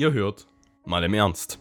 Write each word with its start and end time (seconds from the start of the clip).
Ihr 0.00 0.14
hört 0.14 0.46
mal 0.86 1.04
im 1.04 1.12
Ernst. 1.12 1.58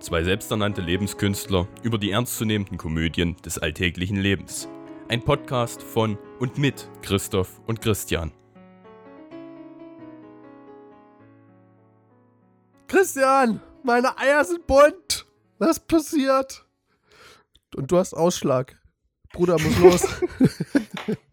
Zwei 0.00 0.24
selbsternannte 0.24 0.80
Lebenskünstler 0.80 1.68
über 1.84 1.96
die 1.96 2.10
ernstzunehmenden 2.10 2.76
Komödien 2.76 3.36
des 3.44 3.56
alltäglichen 3.56 4.16
Lebens. 4.16 4.68
Ein 5.06 5.22
Podcast 5.22 5.80
von 5.80 6.18
und 6.40 6.58
mit 6.58 6.90
Christoph 7.02 7.60
und 7.68 7.80
Christian. 7.80 8.32
Christian, 12.88 13.60
meine 13.84 14.18
Eier 14.18 14.44
sind 14.44 14.66
bunt. 14.66 15.26
Was 15.58 15.78
passiert? 15.78 16.66
Und 17.76 17.92
du 17.92 17.98
hast 17.98 18.12
Ausschlag. 18.12 18.76
Bruder 19.32 19.56
muss 19.56 19.78
los. 19.78 20.02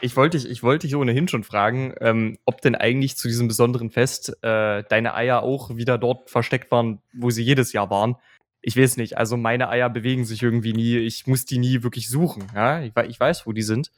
Ich 0.00 0.16
wollte 0.16 0.38
dich, 0.38 0.48
ich 0.48 0.62
wollte 0.62 0.86
dich 0.86 0.96
ohnehin 0.96 1.28
schon 1.28 1.44
fragen, 1.44 1.94
ähm, 2.00 2.38
ob 2.44 2.60
denn 2.60 2.74
eigentlich 2.74 3.16
zu 3.16 3.28
diesem 3.28 3.48
besonderen 3.48 3.90
Fest 3.90 4.36
äh, 4.42 4.84
deine 4.88 5.14
Eier 5.14 5.42
auch 5.42 5.76
wieder 5.76 5.98
dort 5.98 6.30
versteckt 6.30 6.70
waren, 6.70 7.00
wo 7.12 7.30
sie 7.30 7.42
jedes 7.42 7.72
Jahr 7.72 7.90
waren. 7.90 8.16
Ich 8.60 8.76
weiß 8.76 8.96
nicht. 8.96 9.16
Also 9.16 9.36
meine 9.36 9.68
Eier 9.68 9.90
bewegen 9.90 10.24
sich 10.24 10.42
irgendwie 10.42 10.72
nie. 10.72 10.96
Ich 10.98 11.26
muss 11.26 11.44
die 11.44 11.58
nie 11.58 11.82
wirklich 11.82 12.08
suchen. 12.08 12.46
Ja? 12.54 12.82
Ich, 12.82 12.92
ich 13.08 13.20
weiß, 13.20 13.46
wo 13.46 13.52
die 13.52 13.62
sind. 13.62 13.90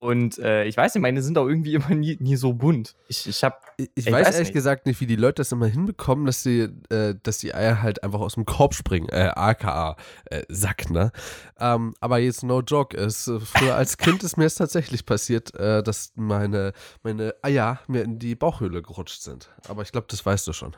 Und 0.00 0.38
äh, 0.38 0.64
ich 0.64 0.78
weiß 0.78 0.94
nicht, 0.94 1.02
meine 1.02 1.20
sind 1.20 1.36
auch 1.36 1.46
irgendwie 1.46 1.74
immer 1.74 1.90
nie, 1.90 2.16
nie 2.20 2.36
so 2.36 2.54
bunt. 2.54 2.94
Ich, 3.08 3.28
ich, 3.28 3.44
hab, 3.44 3.62
ich, 3.76 3.90
ich 3.94 4.06
weiß, 4.06 4.12
weiß, 4.12 4.34
ehrlich 4.34 4.48
nicht. 4.48 4.54
gesagt 4.54 4.86
nicht, 4.86 5.00
wie 5.00 5.06
die 5.06 5.16
Leute 5.16 5.34
das 5.36 5.52
immer 5.52 5.66
hinbekommen, 5.66 6.24
dass 6.24 6.42
die, 6.42 6.70
äh, 6.88 7.14
dass 7.22 7.38
die 7.38 7.54
Eier 7.54 7.82
halt 7.82 8.02
einfach 8.02 8.20
aus 8.20 8.34
dem 8.34 8.46
Korb 8.46 8.74
springen, 8.74 9.08
äh, 9.10 9.30
aka 9.34 9.96
äh, 10.24 10.42
Sack, 10.48 10.90
ne? 10.90 11.12
Ähm, 11.58 11.94
aber 12.00 12.18
jetzt 12.18 12.42
no 12.42 12.62
joke 12.62 12.96
ist, 12.96 13.28
äh, 13.28 13.40
früher 13.40 13.76
als 13.76 13.98
Kind 13.98 14.22
ist 14.24 14.38
mir 14.38 14.46
es 14.46 14.54
tatsächlich 14.54 15.04
passiert, 15.04 15.54
äh, 15.54 15.82
dass 15.82 16.12
meine, 16.16 16.72
meine 17.02 17.34
Eier 17.42 17.80
mir 17.86 18.02
in 18.02 18.18
die 18.18 18.34
Bauchhöhle 18.34 18.80
gerutscht 18.80 19.20
sind. 19.20 19.50
Aber 19.68 19.82
ich 19.82 19.92
glaube, 19.92 20.06
das 20.08 20.24
weißt 20.24 20.46
du 20.48 20.54
schon. 20.54 20.74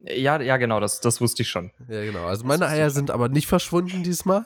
Ja, 0.00 0.40
ja, 0.40 0.56
genau, 0.56 0.80
das, 0.80 1.00
das 1.00 1.20
wusste 1.20 1.42
ich 1.42 1.48
schon. 1.48 1.70
Ja, 1.88 2.04
genau. 2.04 2.26
Also 2.26 2.44
meine 2.44 2.66
Eier 2.66 2.90
sind 2.90 3.10
aber 3.10 3.28
nicht 3.28 3.46
verschwunden 3.46 4.02
diesmal. 4.02 4.44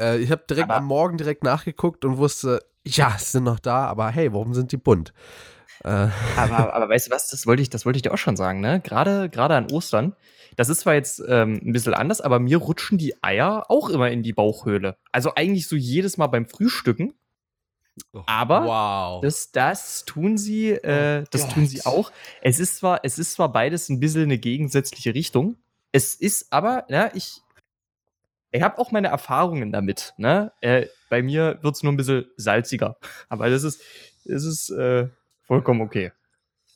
Äh, 0.00 0.18
ich 0.18 0.30
habe 0.30 0.44
direkt 0.48 0.70
aber 0.70 0.78
am 0.78 0.86
Morgen 0.86 1.16
direkt 1.16 1.44
nachgeguckt 1.44 2.04
und 2.04 2.18
wusste, 2.18 2.62
ja, 2.86 3.10
sie 3.18 3.32
sind 3.32 3.44
noch 3.44 3.58
da, 3.58 3.86
aber 3.86 4.10
hey, 4.10 4.32
warum 4.32 4.54
sind 4.54 4.72
die 4.72 4.76
bunt? 4.76 5.12
Äh. 5.84 6.08
Aber, 6.36 6.74
aber 6.74 6.88
weißt 6.88 7.08
du 7.08 7.10
was, 7.10 7.28
das 7.28 7.46
wollte 7.46 7.62
ich, 7.62 7.70
das 7.70 7.84
wollte 7.84 7.98
ich 7.98 8.02
dir 8.02 8.12
auch 8.12 8.18
schon 8.18 8.36
sagen, 8.36 8.60
ne? 8.60 8.80
Gerade, 8.80 9.28
gerade 9.28 9.56
an 9.56 9.70
Ostern, 9.70 10.16
das 10.56 10.68
ist 10.68 10.80
zwar 10.80 10.94
jetzt 10.94 11.22
ähm, 11.28 11.60
ein 11.62 11.72
bisschen 11.72 11.94
anders, 11.94 12.20
aber 12.20 12.38
mir 12.38 12.56
rutschen 12.58 12.98
die 12.98 13.22
Eier 13.22 13.64
auch 13.68 13.90
immer 13.90 14.10
in 14.10 14.22
die 14.22 14.32
Bauchhöhle. 14.32 14.96
Also 15.12 15.34
eigentlich 15.34 15.68
so 15.68 15.76
jedes 15.76 16.16
Mal 16.16 16.28
beim 16.28 16.46
Frühstücken. 16.46 17.14
Oh, 18.12 18.22
aber 18.26 18.64
wow. 18.64 19.22
das, 19.22 19.52
das 19.52 20.04
tun 20.04 20.36
sie, 20.36 20.70
äh, 20.70 21.22
oh 21.22 21.28
das 21.30 21.42
Gott. 21.42 21.52
tun 21.52 21.66
sie 21.66 21.84
auch. 21.84 22.10
Es 22.42 22.58
ist 22.58 22.76
zwar, 22.76 23.00
es 23.04 23.18
ist 23.18 23.32
zwar 23.32 23.52
beides 23.52 23.88
ein 23.88 24.00
bisschen 24.00 24.24
eine 24.24 24.38
gegensätzliche 24.38 25.14
Richtung. 25.14 25.56
Es 25.92 26.14
ist 26.14 26.52
aber, 26.52 26.84
ja, 26.88 27.10
ich, 27.14 27.40
ich 28.50 28.62
habe 28.62 28.78
auch 28.78 28.92
meine 28.92 29.08
Erfahrungen 29.08 29.72
damit. 29.72 30.14
Ne? 30.18 30.52
Äh, 30.60 30.86
bei 31.08 31.22
mir 31.22 31.58
wird 31.62 31.74
es 31.74 31.82
nur 31.82 31.92
ein 31.92 31.96
bisschen 31.96 32.26
salziger. 32.36 32.96
Aber 33.28 33.50
das 33.50 33.62
ist, 33.62 33.82
das 34.24 34.44
ist 34.44 34.70
äh, 34.70 35.08
vollkommen 35.46 35.80
okay. 35.80 36.12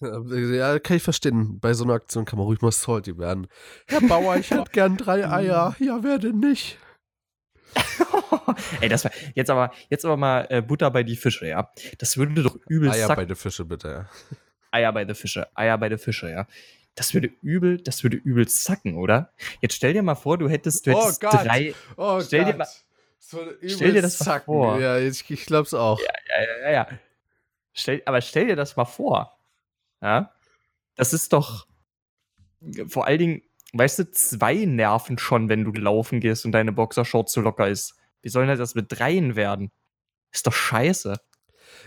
Ja, 0.01 0.79
kann 0.79 0.97
ich 0.97 1.03
verstehen. 1.03 1.61
Bei 1.61 1.75
so 1.75 1.85
einer 1.85 1.93
Aktion 1.93 2.25
kann 2.25 2.39
man 2.39 2.47
ruhig 2.47 2.63
mal 2.63 2.73
salty 2.73 3.19
werden. 3.19 3.49
Herr 3.87 4.01
Bauer, 4.01 4.37
ich 4.37 4.51
hätte 4.51 4.71
gern 4.73 4.97
drei 4.97 5.29
Eier. 5.29 5.77
Ja, 5.79 6.03
wer 6.03 6.19
denn 6.19 6.41
nicht? 6.41 6.79
Ey, 8.81 8.89
das 8.89 9.05
war 9.05 9.13
jetzt 9.35 9.51
aber, 9.51 9.73
jetzt 9.91 10.05
aber 10.05 10.17
mal 10.17 10.47
äh, 10.49 10.63
Butter 10.63 10.91
bei 10.91 11.03
die 11.03 11.17
Fische, 11.17 11.47
ja. 11.47 11.71
Das 11.99 12.17
würde 12.17 12.43
doch 12.43 12.57
übel 12.69 12.91
Eier 12.91 13.15
bei 13.15 13.25
den 13.25 13.37
Fische, 13.37 13.65
bitte, 13.65 13.89
ja. 13.89 14.09
Eier 14.71 14.93
bei 14.93 15.05
den 15.05 15.15
Fische, 15.15 15.49
Eier 15.55 15.77
bei 15.79 15.89
den 15.89 15.99
Fische, 15.99 16.31
ja. 16.31 16.47
Das 16.95 17.15
würde 17.15 17.31
übel, 17.43 17.79
das 17.79 18.03
würde 18.03 18.17
übel 18.17 18.49
zacken, 18.49 18.97
oder? 18.97 19.33
Jetzt 19.61 19.75
stell 19.75 19.93
dir 19.93 20.03
mal 20.03 20.17
vor, 20.17 20.39
du 20.39 20.49
hättest, 20.49 20.87
du 20.87 20.93
oh 20.93 21.03
hättest 21.03 21.25
oh 21.25 21.29
drei. 21.31 21.75
Oh 21.97 22.21
stell 22.21 22.45
Gott. 22.45 22.55
dir 22.55 22.59
mal, 22.59 22.69
so 23.21 23.39
stell 23.65 23.93
dir 23.93 24.03
das 24.03 24.19
zacken. 24.19 24.53
mal 24.53 24.73
vor. 24.73 24.81
Ja, 24.81 24.99
ich, 24.99 25.31
ich 25.31 25.47
glaub's 25.47 25.75
auch. 25.75 26.01
Ja, 26.01 26.07
ja, 26.37 26.63
ja, 26.63 26.71
ja. 26.73 26.99
Stell, 27.73 28.03
aber 28.07 28.21
stell 28.21 28.47
dir 28.47 28.57
das 28.57 28.77
mal 28.77 28.87
vor. 28.87 29.39
Ja. 30.01 30.33
Das 30.97 31.13
ist 31.13 31.33
doch 31.33 31.67
vor 32.89 33.07
allen 33.07 33.19
Dingen, 33.19 33.43
weißt 33.73 34.01
du, 34.01 34.11
zwei 34.11 34.55
nerven 34.65 35.19
schon, 35.19 35.49
wenn 35.49 35.65
du 35.65 35.73
laufen 35.73 36.21
gehst 36.21 36.45
und 36.45 36.53
deine 36.53 36.73
Boxershort 36.73 37.29
zu 37.29 37.41
locker 37.41 37.69
ist. 37.69 37.95
Wie 38.23 38.29
soll 38.29 38.47
denn 38.47 38.59
das 38.59 38.75
mit 38.75 38.87
dreien 38.91 39.37
werden? 39.37 39.71
Ist 40.33 40.47
doch 40.47 40.53
scheiße. 40.53 41.17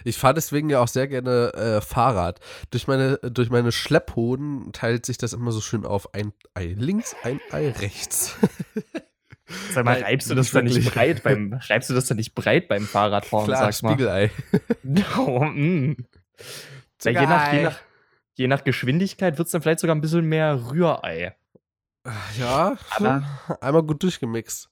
Ich 0.04 0.18
fahre 0.18 0.34
deswegen 0.34 0.70
ja 0.70 0.80
auch 0.80 0.88
sehr 0.88 1.08
gerne 1.08 1.54
äh, 1.54 1.82
Fahrrad. 1.82 2.40
Durch 2.72 2.88
meine, 2.88 3.18
durch 3.18 3.50
meine 3.50 3.72
Schlepphoden 3.72 4.72
teilt 4.74 5.06
sich 5.06 5.18
das 5.18 5.34
immer 5.34 5.52
so 5.52 5.62
schön 5.62 5.86
auf 5.86 6.14
ein 6.14 6.34
Ei 6.54 6.74
links, 6.78 7.16
ein 7.24 7.40
Ei 7.52 7.70
rechts. 7.70 8.36
Sag 9.72 9.86
mal, 9.86 10.02
reibst 10.02 10.30
du 10.30 10.36
das 10.36 10.52
dann 10.52 10.66
nicht 10.66 10.94
breit 10.94 11.24
beim, 11.24 11.54
reibst 11.70 11.90
du 11.90 11.94
das 11.94 12.06
dann 12.06 12.18
nicht 12.18 12.34
breit 12.34 12.68
beim 12.68 12.86
Fahrradfahren? 12.86 13.46
Klar, 13.46 13.72
sag 13.72 13.92
Spiegelei. 13.92 14.32
oh, 15.18 15.44
mm. 15.44 15.98
ja, 17.04 17.12
je, 17.12 17.28
nach, 17.28 17.54
je, 17.54 17.64
nach, 17.64 17.80
je 18.36 18.48
nach 18.48 18.64
Geschwindigkeit 18.64 19.38
wird 19.38 19.48
es 19.48 19.52
dann 19.52 19.62
vielleicht 19.62 19.80
sogar 19.80 19.96
ein 19.96 20.02
bisschen 20.02 20.26
mehr 20.26 20.72
Rührei. 20.72 21.36
Ja, 22.38 22.78
aber 22.92 23.24
einmal 23.62 23.84
gut 23.84 24.04
durchgemixt. 24.04 24.70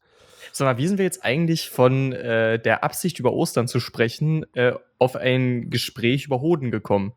Sag 0.52 0.66
mal, 0.66 0.78
wie 0.78 0.88
sind 0.88 0.98
wir 0.98 1.06
jetzt 1.06 1.24
eigentlich 1.24 1.70
von 1.70 2.12
äh, 2.12 2.60
der 2.60 2.84
Absicht 2.84 3.20
über 3.20 3.31
Ostern 3.34 3.68
zu 3.68 3.80
sprechen 3.80 4.46
äh, 4.54 4.74
auf 5.00 5.16
ein 5.16 5.70
Gespräch 5.70 6.26
über 6.26 6.42
Hoden 6.42 6.72
gekommen? 6.72 7.14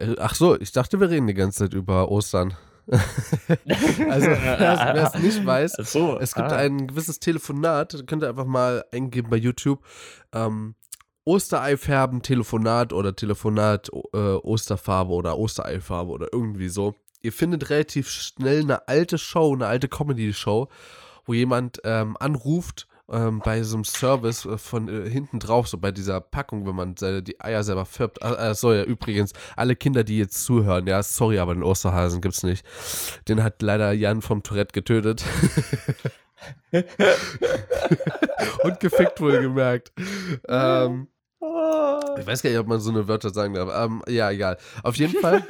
Äh, 0.00 0.16
ach 0.18 0.34
so, 0.34 0.58
ich 0.58 0.72
dachte, 0.72 1.00
wir 1.00 1.10
reden 1.10 1.26
die 1.26 1.34
ganze 1.34 1.64
Zeit 1.64 1.74
über 1.74 2.10
Ostern. 2.10 2.56
also, 2.88 4.26
wer 4.28 5.12
es 5.14 5.22
nicht 5.22 5.44
weiß, 5.44 5.72
so, 5.84 6.18
es 6.18 6.34
gibt 6.34 6.52
ah. 6.52 6.56
ein 6.56 6.86
gewisses 6.86 7.18
Telefonat, 7.18 8.04
könnt 8.06 8.22
ihr 8.22 8.28
einfach 8.28 8.44
mal 8.44 8.84
eingeben 8.92 9.30
bei 9.30 9.36
YouTube. 9.36 9.84
Ähm, 10.32 10.74
Osterei 11.24 11.76
färben, 11.76 12.22
Telefonat 12.22 12.92
oder 12.92 13.16
Telefonat 13.16 13.90
äh, 14.12 14.16
Osterfarbe 14.16 15.12
oder 15.12 15.36
Ostereifarbe 15.36 16.12
oder 16.12 16.28
irgendwie 16.32 16.68
so. 16.68 16.94
Ihr 17.22 17.32
findet 17.32 17.70
relativ 17.70 18.08
schnell 18.08 18.62
eine 18.62 18.86
alte 18.86 19.18
Show, 19.18 19.52
eine 19.52 19.66
alte 19.66 19.88
Comedy-Show 19.88 20.68
wo 21.26 21.34
jemand 21.34 21.80
ähm, 21.84 22.16
anruft 22.18 22.86
ähm, 23.10 23.40
bei 23.44 23.62
so 23.62 23.76
einem 23.76 23.84
Service 23.84 24.44
äh, 24.44 24.58
von 24.58 24.88
äh, 24.88 25.08
hinten 25.08 25.38
drauf, 25.38 25.68
so 25.68 25.78
bei 25.78 25.92
dieser 25.92 26.20
Packung, 26.20 26.66
wenn 26.66 26.74
man 26.74 26.96
seine, 26.96 27.22
die 27.22 27.40
Eier 27.40 27.62
selber 27.62 27.84
färbt. 27.84 28.18
Äh, 28.22 28.54
so, 28.54 28.72
ja, 28.72 28.82
übrigens, 28.82 29.32
alle 29.56 29.76
Kinder, 29.76 30.04
die 30.04 30.18
jetzt 30.18 30.44
zuhören, 30.44 30.86
ja, 30.86 31.02
sorry, 31.02 31.38
aber 31.38 31.54
den 31.54 31.62
Osterhasen 31.62 32.20
gibt's 32.20 32.42
nicht. 32.42 32.66
Den 33.28 33.42
hat 33.42 33.62
leider 33.62 33.92
Jan 33.92 34.22
vom 34.22 34.42
Tourette 34.42 34.72
getötet. 34.72 35.24
Und 38.62 38.80
gefickt 38.80 39.20
wohl 39.20 39.40
gemerkt. 39.40 39.92
Ähm, 40.48 41.08
ich 42.18 42.26
weiß 42.26 42.42
gar 42.42 42.50
nicht, 42.50 42.58
ob 42.58 42.66
man 42.66 42.80
so 42.80 42.90
eine 42.90 43.08
Wörter 43.08 43.30
sagen 43.30 43.54
darf. 43.54 43.70
Ähm, 43.72 44.02
ja, 44.08 44.30
egal. 44.30 44.58
Auf 44.82 44.96
jeden 44.96 45.18
Fall. 45.20 45.42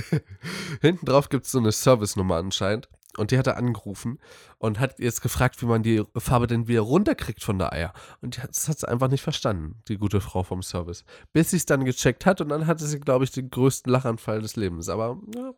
Hinten 0.80 1.06
drauf 1.06 1.28
gibt 1.28 1.46
es 1.46 1.52
so 1.52 1.58
eine 1.58 1.72
Service-Nummer 1.72 2.36
anscheinend. 2.36 2.88
Und 3.18 3.30
die 3.30 3.38
hat 3.38 3.46
er 3.46 3.58
angerufen 3.58 4.18
und 4.58 4.80
hat 4.80 4.98
jetzt 4.98 5.20
gefragt, 5.20 5.60
wie 5.60 5.66
man 5.66 5.82
die 5.82 6.02
Farbe 6.16 6.46
denn 6.46 6.66
wieder 6.66 6.80
runterkriegt 6.80 7.42
von 7.42 7.58
der 7.58 7.72
Eier. 7.72 7.92
Und 8.22 8.42
das 8.42 8.68
hat 8.68 8.78
sie 8.78 8.88
einfach 8.88 9.08
nicht 9.08 9.22
verstanden, 9.22 9.82
die 9.88 9.98
gute 9.98 10.20
Frau 10.20 10.42
vom 10.42 10.62
Service. 10.62 11.04
Bis 11.32 11.50
sie 11.50 11.58
es 11.58 11.66
dann 11.66 11.84
gecheckt 11.84 12.24
hat 12.24 12.40
und 12.40 12.48
dann 12.48 12.66
hatte 12.66 12.86
sie, 12.86 13.00
glaube 13.00 13.24
ich, 13.24 13.30
den 13.30 13.50
größten 13.50 13.92
Lachanfall 13.92 14.40
des 14.40 14.56
Lebens. 14.56 14.88
Aber 14.88 15.20
ja, 15.34 15.52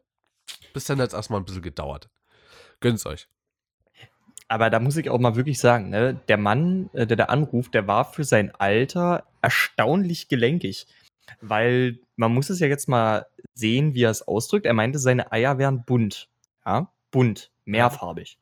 bis 0.73 0.85
dann 0.85 1.01
hat 1.01 1.09
es 1.09 1.15
erstmal 1.15 1.41
ein 1.41 1.45
bisschen 1.45 1.63
gedauert. 1.63 2.11
Gönnt's 2.81 3.07
euch. 3.07 3.29
Aber 4.49 4.69
da 4.69 4.79
muss 4.79 4.97
ich 4.97 5.09
auch 5.09 5.19
mal 5.19 5.37
wirklich 5.37 5.59
sagen, 5.59 5.91
ne, 5.91 6.21
der 6.29 6.37
Mann, 6.37 6.91
äh, 6.93 7.07
der 7.07 7.17
da 7.17 7.25
anruft, 7.25 7.73
der 7.75 7.87
war 7.87 8.05
für 8.05 8.25
sein 8.25 8.53
Alter 8.57 9.25
erstaunlich 9.41 10.29
gelenkig. 10.29 10.87
Weil 11.41 11.99
man 12.17 12.35
muss 12.35 12.51
es 12.51 12.61
ja 12.61 12.67
jetzt 12.67 12.89
mal 12.89 13.27
sehen, 13.55 13.95
wie 13.95 14.03
er 14.03 14.11
es 14.11 14.27
ausdrückt. 14.27 14.67
Er 14.67 14.75
meinte, 14.75 14.99
seine 14.99 15.33
Eier 15.33 15.59
wären 15.59 15.85
bunt. 15.85 16.29
Ja, 16.67 16.93
bunt, 17.15 17.53
mehrfarbig. 17.65 18.41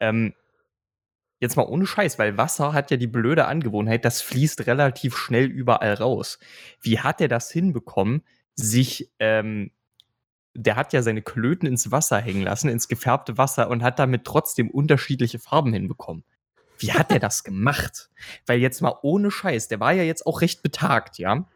Ähm, 0.00 0.34
jetzt 1.38 1.56
mal 1.56 1.62
ohne 1.62 1.86
Scheiß, 1.86 2.18
weil 2.18 2.36
Wasser 2.36 2.72
hat 2.72 2.90
ja 2.90 2.96
die 2.96 3.06
blöde 3.06 3.46
Angewohnheit, 3.46 4.04
das 4.04 4.20
fließt 4.20 4.66
relativ 4.66 5.16
schnell 5.16 5.46
überall 5.46 5.94
raus. 5.94 6.40
Wie 6.82 6.98
hat 6.98 7.20
er 7.20 7.28
das 7.28 7.52
hinbekommen, 7.52 8.22
sich, 8.56 9.12
ähm, 9.20 9.70
der 10.54 10.74
hat 10.74 10.92
ja 10.92 11.02
seine 11.02 11.22
Klöten 11.22 11.68
ins 11.68 11.92
Wasser 11.92 12.20
hängen 12.20 12.42
lassen, 12.42 12.68
ins 12.68 12.88
gefärbte 12.88 13.38
Wasser 13.38 13.70
und 13.70 13.84
hat 13.84 14.00
damit 14.00 14.24
trotzdem 14.24 14.70
unterschiedliche 14.70 15.38
Farben 15.38 15.72
hinbekommen. 15.72 16.24
Wie 16.78 16.92
hat 16.92 17.12
er 17.12 17.20
das 17.20 17.44
gemacht? 17.44 18.10
Weil 18.46 18.58
jetzt 18.58 18.82
mal 18.82 18.98
ohne 19.02 19.30
Scheiß, 19.30 19.68
der 19.68 19.78
war 19.78 19.92
ja 19.92 20.02
jetzt 20.02 20.26
auch 20.26 20.40
recht 20.40 20.64
betagt, 20.64 21.18
ja. 21.18 21.46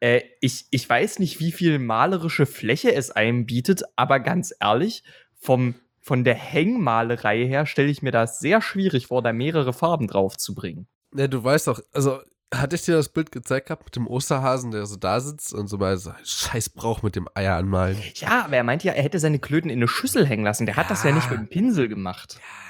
Äh, 0.00 0.22
ich, 0.40 0.64
ich 0.70 0.88
weiß 0.88 1.18
nicht, 1.18 1.38
wie 1.38 1.52
viel 1.52 1.78
malerische 1.78 2.46
Fläche 2.46 2.94
es 2.94 3.10
einem 3.10 3.44
bietet, 3.44 3.82
aber 3.96 4.20
ganz 4.20 4.54
ehrlich, 4.58 5.04
vom, 5.40 5.74
von 6.00 6.22
der 6.22 6.34
Hängmalerei 6.34 7.46
her 7.46 7.66
stelle 7.66 7.88
ich 7.88 8.02
mir 8.02 8.12
das 8.12 8.38
sehr 8.38 8.62
schwierig 8.62 9.08
vor, 9.08 9.22
da 9.22 9.32
mehrere 9.32 9.72
Farben 9.72 10.06
drauf 10.06 10.36
zu 10.36 10.54
bringen. 10.54 10.86
Ja, 11.16 11.26
du 11.26 11.42
weißt 11.42 11.66
doch, 11.66 11.80
also 11.92 12.20
hatte 12.52 12.76
ich 12.76 12.82
dir 12.82 12.94
das 12.94 13.08
Bild 13.08 13.32
gezeigt 13.32 13.66
gehabt 13.66 13.84
mit 13.84 13.96
dem 13.96 14.06
Osterhasen, 14.06 14.70
der 14.70 14.86
so 14.86 14.96
da 14.96 15.20
sitzt 15.20 15.54
und 15.54 15.68
so 15.68 15.78
mal 15.78 15.96
so 15.96 16.12
scheiß 16.24 16.70
Brauch 16.70 17.02
mit 17.02 17.16
dem 17.16 17.28
Eier 17.34 17.56
anmalen? 17.56 17.96
Ja, 18.14 18.44
aber 18.44 18.56
er 18.56 18.64
meinte 18.64 18.86
ja, 18.86 18.92
er 18.92 19.02
hätte 19.02 19.18
seine 19.18 19.38
Klöten 19.38 19.70
in 19.70 19.78
eine 19.78 19.88
Schüssel 19.88 20.26
hängen 20.26 20.44
lassen. 20.44 20.66
Der 20.66 20.76
hat 20.76 20.86
ja. 20.86 20.88
das 20.90 21.04
ja 21.04 21.12
nicht 21.12 21.30
mit 21.30 21.38
dem 21.38 21.48
Pinsel 21.48 21.88
gemacht. 21.88 22.34
Ja. 22.34 22.69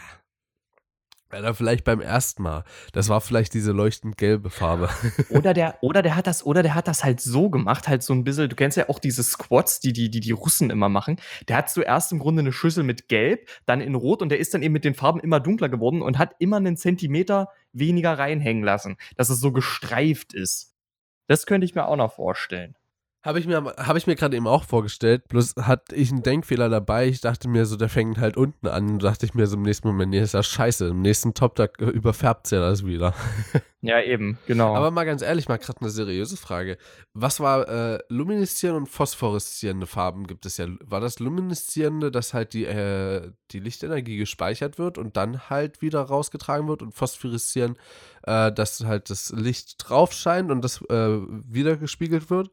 Oder 1.33 1.55
vielleicht 1.55 1.85
beim 1.85 2.01
ersten 2.01 2.43
Mal. 2.43 2.65
Das 2.93 3.09
war 3.09 3.21
vielleicht 3.21 3.55
diese 3.55 3.73
leuchtend 3.73 4.17
gelbe 4.17 4.51
Farbe. 4.51 4.89
Oder 5.31 5.55
der, 5.55 5.79
oder 5.81 6.03
der 6.03 6.17
hat 6.17 6.27
das, 6.27 6.45
oder 6.45 6.63
der 6.63 6.75
hat 6.75 6.89
das 6.89 7.05
halt 7.05 7.21
so 7.21 7.51
gemacht, 7.51 7.89
halt 7.89 8.03
so 8.03 8.13
ein 8.13 8.25
bisschen, 8.25 8.49
du 8.49 8.57
kennst 8.57 8.77
ja 8.77 8.89
auch 8.89 8.99
diese 8.99 9.23
Squats, 9.23 9.81
die 9.81 9.93
die, 9.93 10.11
die, 10.11 10.21
die 10.21 10.33
Russen 10.33 10.71
immer 10.71 10.89
machen. 10.89 11.21
Der 11.49 11.57
hat 11.57 11.71
zuerst 11.71 12.13
im 12.13 12.19
Grunde 12.19 12.41
eine 12.41 12.53
Schüssel 12.53 12.83
mit 12.83 13.09
Gelb, 13.09 13.49
dann 13.67 13.81
in 13.81 13.95
Rot 13.95 14.23
und 14.23 14.31
der 14.31 14.41
ist 14.41 14.55
dann 14.55 14.63
eben 14.63 14.73
mit 14.73 14.85
den 14.85 14.95
Farben 14.95 15.21
immer 15.21 15.41
dunkler 15.41 15.69
geworden 15.69 16.03
und 16.03 16.19
hat 16.19 16.35
immer 16.39 16.57
einen 16.57 16.77
Zentimeter 16.77 17.49
weniger 17.73 18.19
reinhängen 18.19 18.65
lassen, 18.65 18.97
dass 19.17 19.31
es 19.31 19.41
so 19.41 19.53
gestreift 19.53 20.35
ist. 20.35 20.75
Das 21.27 21.47
könnte 21.47 21.65
ich 21.65 21.75
mir 21.75 21.87
auch 21.87 21.97
noch 21.97 22.13
vorstellen. 22.13 22.75
Habe 23.23 23.39
ich 23.39 23.47
mir, 23.47 23.63
hab 23.63 23.97
ich 23.97 24.07
mir 24.07 24.17
gerade 24.17 24.35
eben 24.35 24.47
auch 24.47 24.65
vorgestellt, 24.65 25.29
bloß 25.29 25.57
hatte 25.57 25.95
ich 25.95 26.11
einen 26.11 26.23
Denkfehler 26.23 26.71
dabei. 26.71 27.07
Ich 27.07 27.21
dachte 27.21 27.49
mir 27.49 27.67
so, 27.67 27.77
der 27.77 27.91
fängt 27.91 28.17
halt 28.17 28.39
unten 28.39 28.67
an. 28.67 28.89
Und 28.89 29.03
dachte 29.03 29.27
ich 29.27 29.35
mir 29.35 29.47
so 29.47 29.57
im 29.57 29.63
nächsten 29.63 29.89
Moment, 29.89 30.11
nee, 30.11 30.21
ist 30.21 30.33
ja 30.33 30.43
scheiße. 30.43 30.89
Im 30.89 31.03
nächsten 31.03 31.35
Top, 31.35 31.55
da 31.57 31.67
überfärbt 31.79 32.47
es 32.47 32.53
ja 32.53 32.61
das 32.61 32.85
wieder. 32.85 33.15
Ja, 33.83 34.03
eben, 34.03 34.37
genau. 34.47 34.75
Aber 34.77 34.91
mal 34.91 35.05
ganz 35.05 35.23
ehrlich, 35.23 35.49
mal 35.49 35.57
gerade 35.57 35.81
eine 35.81 35.89
seriöse 35.89 36.37
Frage. 36.37 36.77
Was 37.15 37.41
war 37.41 37.67
äh, 37.67 37.99
lumineszierende 38.11 38.83
und 38.83 38.87
phosphoreszierende 38.89 39.87
Farben 39.87 40.27
gibt 40.27 40.45
es 40.45 40.59
ja? 40.59 40.67
War 40.85 41.01
das 41.01 41.19
lumineszierende, 41.19 42.11
dass 42.11 42.35
halt 42.35 42.53
die, 42.53 42.67
äh, 42.67 43.33
die 43.53 43.59
Lichtenergie 43.59 44.19
gespeichert 44.19 44.79
wird 44.79 44.99
und 44.99 45.17
dann 45.17 45.49
halt 45.49 45.81
wieder 45.81 46.03
rausgetragen 46.03 46.69
wird 46.69 46.83
und 46.83 46.93
phosphoreszierend, 46.93 47.79
äh, 48.25 48.53
dass 48.53 48.85
halt 48.85 49.09
das 49.09 49.33
Licht 49.35 49.77
drauf 49.79 50.13
scheint 50.13 50.51
und 50.51 50.63
das 50.63 50.83
äh, 50.91 51.19
wieder 51.49 51.79
gespiegelt 51.79 52.29
wird? 52.29 52.51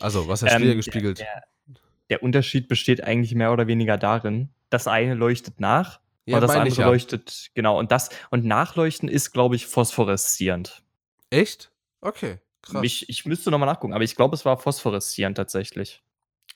Also, 0.00 0.28
was 0.28 0.42
heißt 0.42 0.56
ähm, 0.56 0.62
wieder 0.62 0.74
gespiegelt? 0.74 1.20
Der, 1.20 1.44
der, 1.66 1.76
der, 2.08 2.22
Unterschied 2.22 2.68
besteht 2.68 3.04
eigentlich 3.04 3.34
mehr 3.34 3.52
oder 3.52 3.66
weniger 3.66 3.98
darin, 3.98 4.50
das 4.70 4.88
eine 4.88 5.14
leuchtet 5.14 5.60
nach 5.60 6.00
ja, 6.26 6.36
und 6.36 6.42
das 6.42 6.50
andere 6.50 6.80
ja. 6.80 6.86
leuchtet, 6.86 7.50
genau. 7.54 7.78
Und 7.78 7.92
das, 7.92 8.10
und 8.30 8.44
Nachleuchten 8.44 9.08
ist, 9.08 9.32
glaube 9.32 9.56
ich, 9.56 9.66
phosphoreszierend. 9.66 10.82
Echt? 11.30 11.72
Okay, 12.00 12.38
krass. 12.62 12.82
Ich, 12.84 13.08
ich 13.08 13.26
müsste 13.26 13.50
nochmal 13.50 13.68
nachgucken, 13.68 13.94
aber 13.94 14.04
ich 14.04 14.16
glaube, 14.16 14.34
es 14.34 14.44
war 14.44 14.56
phosphoreszierend 14.56 15.36
tatsächlich. 15.36 16.02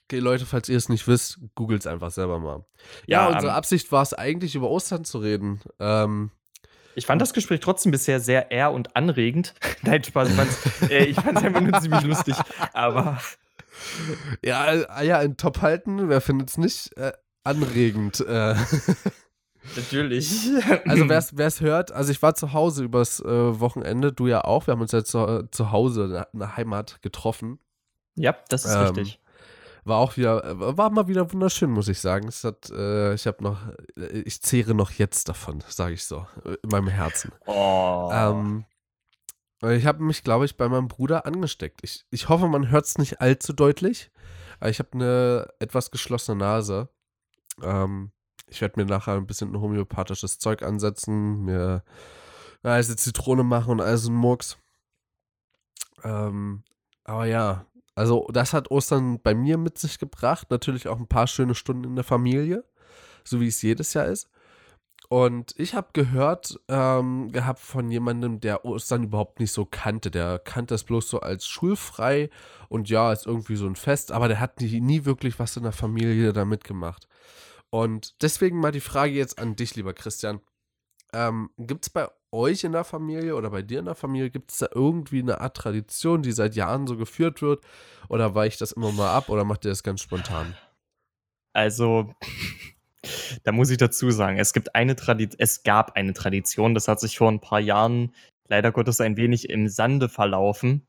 Okay, 0.05 0.19
Leute, 0.19 0.44
falls 0.44 0.69
ihr 0.69 0.76
es 0.76 0.88
nicht 0.88 1.08
wisst, 1.08 1.38
googelt 1.55 1.81
es 1.81 1.87
einfach 1.87 2.11
selber 2.11 2.38
mal. 2.38 2.64
Ja, 3.06 3.23
ja 3.23 3.35
unsere 3.35 3.52
ähm, 3.52 3.56
Absicht 3.56 3.90
war 3.90 4.02
es 4.02 4.12
eigentlich, 4.12 4.55
über 4.55 4.70
Ostern 4.70 5.05
zu 5.05 5.19
reden. 5.19 5.61
Ähm, 5.81 6.31
ich 6.94 7.06
fand 7.06 7.20
das 7.20 7.32
Gespräch 7.32 7.61
trotzdem 7.61 7.93
bisher 7.93 8.20
sehr 8.20 8.50
ehr 8.50 8.73
und 8.73 8.96
anregend. 8.96 9.55
Nein, 9.82 10.02
Spaß, 10.02 10.31
ich, 10.31 10.91
äh, 10.91 11.05
ich 11.05 11.17
fand 11.17 11.38
es 11.38 11.44
einfach 11.44 11.61
nur 11.61 11.81
ziemlich 11.81 12.02
lustig. 12.02 12.37
Aber. 12.73 13.19
Ja, 14.41 14.67
Eier 14.88 15.20
in 15.23 15.37
Top 15.37 15.61
halten, 15.61 16.08
wer 16.08 16.20
findet 16.20 16.49
es 16.49 16.58
nicht 16.58 16.96
äh, 16.96 17.12
anregend? 17.43 18.20
Äh. 18.20 18.55
Natürlich. 19.76 20.49
Also 20.87 21.08
wer 21.32 21.46
es 21.46 21.61
hört, 21.61 21.91
also 21.91 22.12
ich 22.12 22.23
war 22.23 22.37
zu 22.37 22.52
Hause 22.52 22.85
übers 22.85 23.19
äh, 23.19 23.26
Wochenende, 23.26 24.12
du 24.12 24.29
ja 24.29 24.44
auch. 24.44 24.69
Wir 24.69 24.73
haben 24.73 24.81
uns 24.81 24.93
ja 24.93 25.02
zu, 25.02 25.49
zu 25.50 25.73
Hause 25.73 26.29
in 26.32 26.38
der 26.38 26.56
Heimat 26.56 27.02
getroffen. 27.02 27.58
Ja, 28.14 28.37
das 28.49 28.64
ist 28.64 28.76
ähm, 28.76 28.82
richtig 28.82 29.20
war 29.84 29.98
auch 29.98 30.16
wieder, 30.16 30.42
war 30.76 30.90
mal 30.90 31.08
wieder 31.08 31.32
wunderschön, 31.32 31.70
muss 31.70 31.88
ich 31.88 32.00
sagen. 32.00 32.28
Es 32.28 32.44
hat, 32.44 32.70
äh, 32.70 33.14
ich 33.14 33.26
habe 33.26 33.42
noch, 33.42 33.58
äh, 33.96 34.20
ich 34.20 34.40
zehre 34.42 34.75
noch 34.75 34.90
jetzt 34.90 35.28
davon, 35.28 35.62
sage 35.69 35.94
ich 35.94 36.04
so, 36.04 36.26
in 36.44 36.70
meinem 36.70 36.88
Herzen. 36.88 37.32
Oh. 37.46 38.10
Ähm, 38.12 38.64
ich 39.62 39.86
habe 39.86 40.02
mich, 40.02 40.25
glaube 40.25 40.44
ich, 40.44 40.56
bei 40.56 40.69
meinem 40.69 40.88
Bruder 40.88 41.26
angesteckt. 41.26 41.81
Ich, 41.82 42.04
ich 42.10 42.28
hoffe, 42.28 42.48
man 42.48 42.70
hört 42.70 42.86
es 42.86 42.98
nicht 42.98 43.20
allzu 43.20 43.52
deutlich. 43.52 44.10
Ich 44.64 44.78
habe 44.78 44.90
eine 44.92 45.48
etwas 45.58 45.90
geschlossene 45.90 46.38
Nase. 46.38 46.88
Ähm, 47.62 48.12
ich 48.46 48.60
werde 48.60 48.80
mir 48.80 48.87
nachher 48.87 49.14
ein 49.14 49.26
bisschen 49.26 49.52
ein 49.52 49.60
homöopathisches 49.60 50.38
Zeug 50.38 50.62
ansetzen, 50.62 51.44
mir 51.44 51.82
eine 52.62 52.96
Zitrone 52.96 53.42
machen 53.42 53.72
und 53.72 53.80
all 53.80 53.96
so 53.96 54.10
ein 54.10 54.14
Murks. 54.14 54.58
Ähm, 56.02 56.62
aber 57.04 57.26
ja, 57.26 57.66
also, 57.94 58.26
das 58.32 58.52
hat 58.52 58.70
Ostern 58.70 59.20
bei 59.20 59.35
mir 59.35 59.56
mit 59.58 59.79
sich 59.79 59.99
gebracht. 59.99 60.50
Natürlich 60.50 60.88
auch 60.88 60.99
ein 60.99 61.06
paar 61.06 61.26
schöne 61.26 61.55
Stunden 61.55 61.85
in 61.85 61.94
der 61.94 62.05
Familie, 62.05 62.64
so 63.25 63.41
wie 63.41 63.46
es 63.46 63.62
jedes 63.62 63.94
Jahr 63.94 64.06
ist. 64.06 64.29
Und 65.08 65.55
ich 65.58 65.75
habe 65.75 65.88
gehört 65.93 66.58
ähm, 66.69 67.31
gehabt 67.31 67.61
von 67.61 67.91
jemandem, 67.91 68.41
der 68.41 68.64
Ostern 68.64 69.05
überhaupt 69.05 69.38
nicht 69.38 69.52
so 69.52 69.64
kannte. 69.64 70.11
Der 70.11 70.38
kannte 70.38 70.75
das 70.75 70.85
bloß 70.85 71.08
so 71.08 71.20
als 71.20 71.46
schulfrei 71.46 72.31
und 72.69 72.88
ja, 72.88 73.08
als 73.08 73.26
irgendwie 73.26 73.56
so 73.56 73.67
ein 73.67 73.76
Fest, 73.76 74.12
aber 74.12 74.29
der 74.29 74.40
hat 74.40 74.61
nie, 74.61 74.81
nie 74.81 75.05
wirklich 75.05 75.38
was 75.38 75.56
in 75.56 75.62
der 75.62 75.73
Familie 75.73 76.32
da 76.32 76.44
mitgemacht. 76.44 77.06
Und 77.70 78.23
deswegen 78.23 78.61
mal 78.61 78.73
die 78.73 78.81
Frage 78.81 79.12
jetzt 79.12 79.38
an 79.38 79.56
dich, 79.56 79.76
lieber 79.76 79.94
Christian. 79.94 80.40
Ähm, 81.12 81.50
Gibt 81.58 81.87
es 81.87 81.90
bei 81.90 82.08
euch 82.34 82.64
in 82.64 82.72
der 82.72 82.84
Familie 82.84 83.36
oder 83.36 83.50
bei 83.50 83.62
dir 83.62 83.78
in 83.78 83.84
der 83.86 83.94
Familie, 83.94 84.31
gibt 84.31 84.50
es 84.50 84.58
da 84.58 84.66
irgendwie 84.75 85.20
eine 85.20 85.40
Art 85.40 85.56
Tradition, 85.56 86.22
die 86.22 86.32
seit 86.32 86.54
Jahren 86.56 86.86
so 86.86 86.96
geführt 86.96 87.40
wird? 87.40 87.64
Oder 88.08 88.34
weicht 88.34 88.60
das 88.60 88.72
immer 88.72 88.92
mal 88.92 89.14
ab 89.14 89.28
oder 89.28 89.44
macht 89.44 89.64
ihr 89.64 89.70
das 89.70 89.82
ganz 89.82 90.02
spontan? 90.02 90.54
Also, 91.52 92.12
da 93.44 93.52
muss 93.52 93.70
ich 93.70 93.78
dazu 93.78 94.10
sagen, 94.10 94.38
es 94.38 94.52
gibt 94.52 94.75
eine 94.75 94.96
Tradition, 94.96 95.40
es 95.40 95.62
gab 95.62 95.92
eine 95.92 96.12
Tradition, 96.12 96.75
das 96.75 96.88
hat 96.88 97.00
sich 97.00 97.16
vor 97.16 97.31
ein 97.31 97.40
paar 97.40 97.60
Jahren 97.60 98.12
leider 98.48 98.72
Gottes 98.72 99.00
ein 99.00 99.16
wenig 99.16 99.48
im 99.48 99.69
Sande 99.69 100.08
verlaufen, 100.08 100.87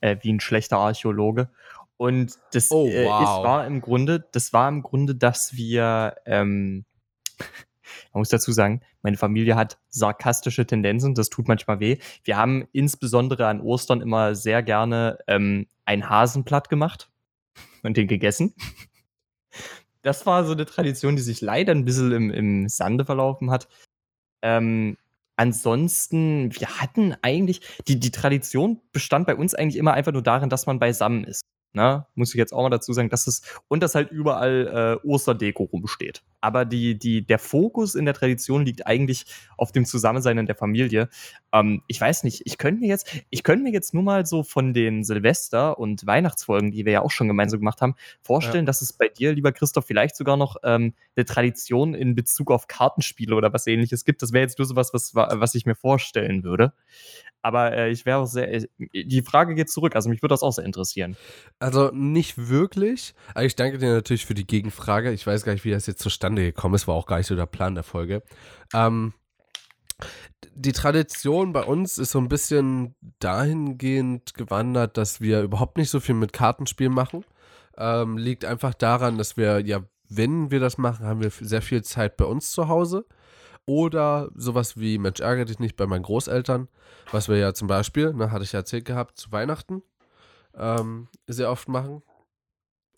äh, 0.00 0.16
wie 0.20 0.32
ein 0.32 0.40
schlechter 0.40 0.78
Archäologe. 0.78 1.50
Und 1.96 2.38
das 2.52 2.70
oh, 2.70 2.86
wow. 2.86 2.92
äh, 2.94 3.44
war 3.44 3.66
im 3.66 3.80
Grunde, 3.80 4.24
das 4.30 4.52
war 4.52 4.68
im 4.68 4.82
Grunde, 4.82 5.16
dass 5.16 5.54
wir 5.54 6.16
ähm, 6.26 6.84
man 8.12 8.20
muss 8.20 8.28
dazu 8.28 8.52
sagen, 8.52 8.80
meine 9.02 9.16
Familie 9.16 9.56
hat 9.56 9.78
sarkastische 9.88 10.66
Tendenzen, 10.66 11.14
das 11.14 11.28
tut 11.30 11.48
manchmal 11.48 11.80
weh. 11.80 11.98
Wir 12.24 12.36
haben 12.36 12.66
insbesondere 12.72 13.46
an 13.46 13.60
Ostern 13.60 14.00
immer 14.00 14.34
sehr 14.34 14.62
gerne 14.62 15.18
ähm, 15.26 15.66
ein 15.84 16.08
Hasenblatt 16.08 16.68
gemacht 16.68 17.10
und 17.82 17.96
den 17.96 18.08
gegessen. 18.08 18.54
Das 20.02 20.26
war 20.26 20.44
so 20.44 20.52
eine 20.52 20.64
Tradition, 20.64 21.16
die 21.16 21.22
sich 21.22 21.40
leider 21.40 21.74
ein 21.74 21.84
bisschen 21.84 22.12
im, 22.12 22.30
im 22.30 22.68
Sande 22.68 23.04
verlaufen 23.04 23.50
hat. 23.50 23.68
Ähm, 24.42 24.96
ansonsten, 25.36 26.54
wir 26.54 26.80
hatten 26.80 27.16
eigentlich, 27.22 27.60
die, 27.88 27.98
die 27.98 28.10
Tradition 28.10 28.80
bestand 28.92 29.26
bei 29.26 29.34
uns 29.34 29.54
eigentlich 29.54 29.76
immer 29.76 29.94
einfach 29.94 30.12
nur 30.12 30.22
darin, 30.22 30.50
dass 30.50 30.66
man 30.66 30.78
beisammen 30.78 31.24
ist. 31.24 31.42
Ne? 31.78 32.04
Muss 32.16 32.30
ich 32.30 32.34
jetzt 32.34 32.52
auch 32.52 32.62
mal 32.62 32.70
dazu 32.70 32.92
sagen, 32.92 33.08
dass 33.08 33.28
es 33.28 33.42
und 33.68 33.84
dass 33.84 33.94
halt 33.94 34.10
überall 34.10 34.98
äh, 35.04 35.06
Osterdeko 35.06 35.62
rumsteht. 35.62 36.24
Aber 36.40 36.64
die, 36.64 36.98
die, 36.98 37.24
der 37.24 37.38
Fokus 37.38 37.94
in 37.94 38.04
der 38.04 38.14
Tradition 38.14 38.64
liegt 38.64 38.88
eigentlich 38.88 39.26
auf 39.56 39.70
dem 39.70 39.84
Zusammensein 39.84 40.38
in 40.38 40.46
der 40.46 40.56
Familie. 40.56 41.08
Ähm, 41.52 41.82
ich 41.86 42.00
weiß 42.00 42.24
nicht, 42.24 42.42
ich 42.46 42.58
könnte 42.58 42.80
mir 42.80 42.88
jetzt, 42.88 43.22
ich 43.30 43.44
könnte 43.44 43.62
mir 43.62 43.70
jetzt 43.70 43.94
nur 43.94 44.02
mal 44.02 44.26
so 44.26 44.42
von 44.42 44.74
den 44.74 45.04
Silvester- 45.04 45.78
und 45.78 46.04
Weihnachtsfolgen, 46.04 46.72
die 46.72 46.84
wir 46.84 46.94
ja 46.94 47.02
auch 47.02 47.12
schon 47.12 47.28
gemeinsam 47.28 47.60
gemacht 47.60 47.80
haben, 47.80 47.94
vorstellen, 48.22 48.64
ja. 48.64 48.66
dass 48.66 48.82
es 48.82 48.92
bei 48.92 49.06
dir, 49.06 49.32
lieber 49.32 49.52
Christoph, 49.52 49.86
vielleicht 49.86 50.16
sogar 50.16 50.36
noch 50.36 50.56
ähm, 50.64 50.94
eine 51.14 51.26
Tradition 51.26 51.94
in 51.94 52.16
Bezug 52.16 52.50
auf 52.50 52.66
Kartenspiele 52.66 53.36
oder 53.36 53.52
was 53.52 53.68
ähnliches 53.68 54.04
gibt. 54.04 54.20
Das 54.22 54.32
wäre 54.32 54.42
jetzt 54.42 54.58
nur 54.58 54.66
so 54.66 54.74
was, 54.74 54.92
was, 54.92 55.14
was 55.14 55.54
ich 55.54 55.64
mir 55.64 55.76
vorstellen 55.76 56.42
würde. 56.42 56.72
Aber 57.48 57.72
äh, 57.72 57.88
ich 57.88 58.04
wäre 58.04 58.18
auch 58.18 58.26
sehr. 58.26 58.52
Äh, 58.52 58.66
die 58.92 59.22
Frage 59.22 59.54
geht 59.54 59.70
zurück, 59.70 59.96
also 59.96 60.10
mich 60.10 60.20
würde 60.20 60.34
das 60.34 60.42
auch 60.42 60.52
sehr 60.52 60.66
interessieren. 60.66 61.16
Also 61.60 61.90
nicht 61.94 62.50
wirklich. 62.50 63.14
Aber 63.30 63.46
ich 63.46 63.56
danke 63.56 63.78
dir 63.78 63.90
natürlich 63.94 64.26
für 64.26 64.34
die 64.34 64.46
Gegenfrage. 64.46 65.12
Ich 65.12 65.26
weiß 65.26 65.44
gar 65.44 65.54
nicht, 65.54 65.64
wie 65.64 65.70
das 65.70 65.86
jetzt 65.86 66.02
zustande 66.02 66.42
gekommen 66.42 66.74
ist. 66.74 66.86
War 66.86 66.94
auch 66.94 67.06
gar 67.06 67.16
nicht 67.16 67.26
so 67.26 67.36
der 67.36 67.46
Plan 67.46 67.74
der 67.74 67.84
Folge. 67.84 68.22
Ähm, 68.74 69.14
die 70.54 70.72
Tradition 70.72 71.54
bei 71.54 71.62
uns 71.62 71.96
ist 71.96 72.10
so 72.10 72.18
ein 72.18 72.28
bisschen 72.28 72.94
dahingehend 73.18 74.34
gewandert, 74.34 74.98
dass 74.98 75.22
wir 75.22 75.40
überhaupt 75.40 75.78
nicht 75.78 75.88
so 75.88 76.00
viel 76.00 76.16
mit 76.16 76.34
Kartenspielen 76.34 76.92
machen. 76.92 77.24
Ähm, 77.78 78.18
liegt 78.18 78.44
einfach 78.44 78.74
daran, 78.74 79.16
dass 79.16 79.38
wir 79.38 79.60
ja, 79.64 79.80
wenn 80.10 80.50
wir 80.50 80.60
das 80.60 80.76
machen, 80.76 81.06
haben 81.06 81.22
wir 81.22 81.30
sehr 81.30 81.62
viel 81.62 81.82
Zeit 81.82 82.18
bei 82.18 82.26
uns 82.26 82.50
zu 82.50 82.68
Hause. 82.68 83.06
Oder 83.68 84.30
sowas 84.34 84.78
wie 84.78 84.96
Mensch, 84.96 85.20
ärgere 85.20 85.44
dich 85.44 85.58
nicht 85.58 85.76
bei 85.76 85.86
meinen 85.86 86.02
Großeltern, 86.02 86.68
was 87.12 87.28
wir 87.28 87.36
ja 87.36 87.52
zum 87.52 87.68
Beispiel, 87.68 88.14
ne, 88.14 88.32
hatte 88.32 88.42
ich 88.42 88.52
ja 88.52 88.60
erzählt 88.60 88.86
gehabt, 88.86 89.18
zu 89.18 89.30
Weihnachten 89.30 89.82
ähm, 90.56 91.08
sehr 91.26 91.50
oft 91.50 91.68
machen. 91.68 92.02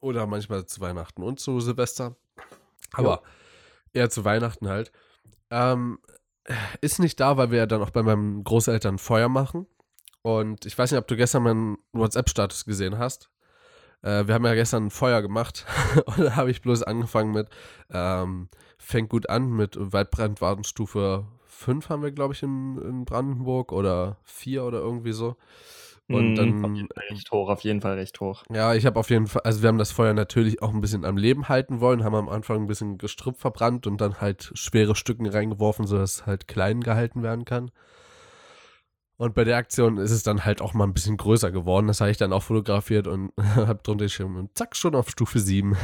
Oder 0.01 0.29
manchmal 0.29 0.65
zu 0.67 0.81
Weihnachten 0.81 1.25
und 1.25 1.41
zu 1.41 1.59
Silvester. 1.59 2.15
Aber 2.93 3.23
ja. 3.95 4.01
eher 4.01 4.11
zu 4.11 4.25
Weihnachten 4.25 4.69
halt. 4.69 4.93
Ähm, 5.51 5.99
ist 6.81 7.01
nicht 7.01 7.19
da, 7.19 7.37
weil 7.37 7.51
wir 7.51 7.59
ja 7.59 7.67
dann 7.67 7.83
auch 7.83 7.91
bei 7.91 8.05
meinen 8.05 8.45
Großeltern 8.45 8.99
Feuer 8.99 9.29
machen. 9.29 9.67
Und 10.23 10.67
ich 10.67 10.79
weiß 10.79 10.93
nicht, 10.93 11.01
ob 11.01 11.09
du 11.09 11.17
gestern 11.17 11.43
meinen 11.43 11.79
WhatsApp-Status 11.93 12.65
gesehen 12.65 12.97
hast. 12.97 13.29
Äh, 14.03 14.27
wir 14.27 14.35
haben 14.35 14.45
ja 14.45 14.55
gestern 14.55 14.87
ein 14.87 14.91
Feuer 14.91 15.23
gemacht 15.23 15.67
und 16.07 16.19
da 16.21 16.37
habe 16.37 16.51
ich 16.51 16.63
bloß 16.63 16.83
angefangen 16.83 17.33
mit, 17.33 17.49
ähm, 17.91 18.49
fängt 18.79 19.11
gut 19.11 19.29
an 19.29 19.51
mit 19.51 19.77
Waldbrandwarnstufe 19.79 21.27
fünf 21.61 21.91
haben 21.91 22.03
wir, 22.03 22.11
glaube 22.11 22.35
ich, 22.35 22.43
in, 22.43 22.79
in 22.79 23.05
Brandenburg 23.05 23.73
oder 23.73 24.17
vier 24.25 24.65
oder 24.65 24.79
irgendwie 24.79 25.13
so. 25.13 25.37
Und 26.09 26.35
dann. 26.35 26.65
Auf 26.65 26.75
jeden 26.75 26.89
Fall 26.89 27.05
recht 27.11 27.31
hoch, 27.31 27.49
auf 27.49 27.61
jeden 27.61 27.81
Fall 27.81 27.95
recht 27.95 28.19
hoch. 28.21 28.43
Ja, 28.53 28.75
ich 28.75 28.85
habe 28.85 28.99
auf 28.99 29.11
jeden 29.11 29.29
Fall, 29.29 29.43
also 29.45 29.63
wir 29.63 29.69
haben 29.69 29.79
das 29.79 29.93
Feuer 29.93 30.13
natürlich 30.13 30.61
auch 30.61 30.75
ein 30.75 30.81
bisschen 30.81 31.05
am 31.05 31.17
Leben 31.17 31.49
halten 31.49 31.81
wollen, 31.81 32.03
haben 32.03 32.17
am 32.17 32.29
Anfang 32.29 32.63
ein 32.63 32.67
bisschen 32.67 32.99
Gestrüpp 32.99 33.39
verbrannt 33.39 33.87
und 33.87 34.01
dann 34.01 34.21
halt 34.21 34.51
schwere 34.55 34.97
Stücken 34.97 35.27
reingeworfen, 35.27 35.87
sodass 35.87 36.17
es 36.17 36.27
halt 36.27 36.49
klein 36.49 36.81
gehalten 36.81 37.23
werden 37.23 37.45
kann. 37.45 37.71
Und 39.21 39.35
bei 39.35 39.45
der 39.45 39.59
Aktion 39.59 39.99
ist 39.99 40.13
es 40.13 40.23
dann 40.23 40.47
halt 40.47 40.63
auch 40.63 40.73
mal 40.73 40.85
ein 40.85 40.95
bisschen 40.95 41.19
größer 41.19 41.51
geworden. 41.51 41.89
Das 41.89 42.01
habe 42.01 42.11
ich 42.11 42.17
dann 42.17 42.33
auch 42.33 42.43
fotografiert 42.43 43.07
und 43.07 43.33
habe 43.55 43.79
drunter 43.83 44.07
geschrieben 44.07 44.37
und 44.37 44.57
zack, 44.57 44.75
schon 44.75 44.95
auf 44.95 45.11
Stufe 45.11 45.41
7. 45.41 45.77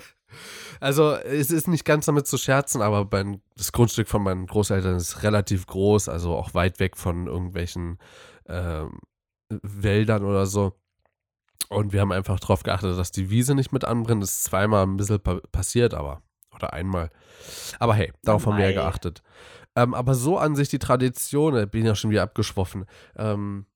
also 0.80 1.12
es 1.12 1.50
ist 1.50 1.68
nicht 1.68 1.84
ganz 1.84 2.06
damit 2.06 2.26
zu 2.26 2.38
scherzen, 2.38 2.80
aber 2.80 3.06
mein, 3.12 3.42
das 3.54 3.72
Grundstück 3.72 4.08
von 4.08 4.22
meinen 4.22 4.46
Großeltern 4.46 4.96
ist 4.96 5.22
relativ 5.22 5.66
groß, 5.66 6.08
also 6.08 6.34
auch 6.34 6.54
weit 6.54 6.80
weg 6.80 6.96
von 6.96 7.26
irgendwelchen 7.26 7.98
ähm, 8.48 8.98
Wäldern 9.50 10.24
oder 10.24 10.46
so. 10.46 10.72
Und 11.68 11.92
wir 11.92 12.00
haben 12.00 12.12
einfach 12.12 12.40
darauf 12.40 12.62
geachtet, 12.62 12.96
dass 12.96 13.12
die 13.12 13.28
Wiese 13.28 13.54
nicht 13.54 13.72
mit 13.72 13.84
anbrennt. 13.84 14.22
Das 14.22 14.32
ist 14.32 14.44
zweimal 14.44 14.86
ein 14.86 14.96
bisschen 14.96 15.20
pa 15.20 15.38
passiert, 15.52 15.92
aber. 15.92 16.22
Oder 16.54 16.72
einmal. 16.72 17.10
Aber 17.78 17.94
hey, 17.94 18.10
darauf 18.22 18.46
oh 18.46 18.50
haben 18.50 18.58
wir 18.58 18.70
ja 18.70 18.72
geachtet. 18.72 19.22
Ähm, 19.76 19.94
aber 19.94 20.14
so 20.14 20.38
an 20.38 20.56
sich 20.56 20.68
die 20.68 20.78
Tradition, 20.78 21.54
da 21.54 21.64
bin 21.64 21.82
ich 21.82 21.86
ja 21.86 21.94
schon 21.94 22.10
wieder 22.10 22.22
abgeschwoffen, 22.22 22.86
ähm, 23.16 23.66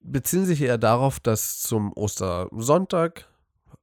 beziehen 0.00 0.46
sich 0.46 0.62
eher 0.62 0.78
darauf, 0.78 1.20
dass 1.20 1.60
zum 1.60 1.92
Ostersonntag 1.92 3.28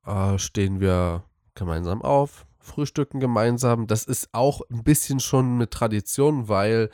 äh, 0.05 0.37
stehen 0.37 0.79
wir 0.79 1.23
gemeinsam 1.53 2.01
auf, 2.01 2.45
frühstücken 2.59 3.19
gemeinsam. 3.19 3.87
Das 3.87 4.05
ist 4.05 4.29
auch 4.31 4.61
ein 4.71 4.83
bisschen 4.83 5.19
schon 5.19 5.57
mit 5.57 5.71
Tradition, 5.71 6.47
weil 6.47 6.89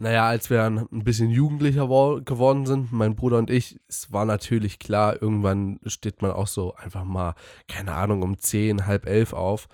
naja, 0.00 0.28
als 0.28 0.48
wir 0.48 0.64
ein 0.64 0.86
bisschen 1.02 1.28
jugendlicher 1.28 1.88
geworden 1.88 2.66
sind, 2.66 2.92
mein 2.92 3.16
Bruder 3.16 3.38
und 3.38 3.50
ich, 3.50 3.80
es 3.88 4.12
war 4.12 4.24
natürlich 4.24 4.78
klar, 4.78 5.20
irgendwann 5.20 5.80
steht 5.86 6.22
man 6.22 6.30
auch 6.30 6.46
so 6.46 6.72
einfach 6.76 7.02
mal, 7.02 7.34
keine 7.66 7.94
Ahnung, 7.94 8.22
um 8.22 8.38
10, 8.38 8.86
halb 8.86 9.06
elf 9.06 9.32
auf. 9.32 9.66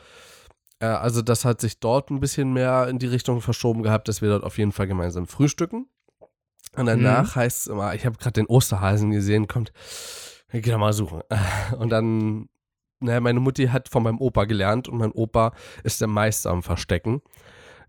Äh, 0.84 0.96
also 0.96 1.22
das 1.22 1.44
hat 1.44 1.60
sich 1.60 1.78
dort 1.80 2.10
ein 2.10 2.20
bisschen 2.20 2.52
mehr 2.52 2.88
in 2.88 2.98
die 2.98 3.06
Richtung 3.06 3.40
verschoben 3.40 3.82
gehabt, 3.82 4.08
dass 4.08 4.22
wir 4.22 4.28
dort 4.28 4.44
auf 4.44 4.58
jeden 4.58 4.72
Fall 4.72 4.86
gemeinsam 4.86 5.26
frühstücken. 5.26 5.86
Und 6.76 6.86
danach 6.86 7.34
mhm. 7.34 7.40
heißt 7.40 7.58
es 7.60 7.66
immer, 7.68 7.94
ich 7.94 8.04
habe 8.04 8.16
gerade 8.16 8.32
den 8.32 8.46
Osterhasen 8.46 9.10
gesehen, 9.10 9.46
kommt, 9.46 9.72
geh 10.50 10.60
doch 10.60 10.78
mal 10.78 10.92
suchen. 10.92 11.20
Und 11.78 11.90
dann, 11.90 12.48
naja, 13.00 13.20
meine 13.20 13.40
Mutti 13.40 13.66
hat 13.66 13.88
von 13.88 14.02
meinem 14.02 14.18
Opa 14.18 14.44
gelernt 14.44 14.88
und 14.88 14.96
mein 14.98 15.12
Opa 15.12 15.52
ist 15.82 16.00
der 16.00 16.08
Meister 16.08 16.50
am 16.50 16.62
Verstecken. 16.62 17.20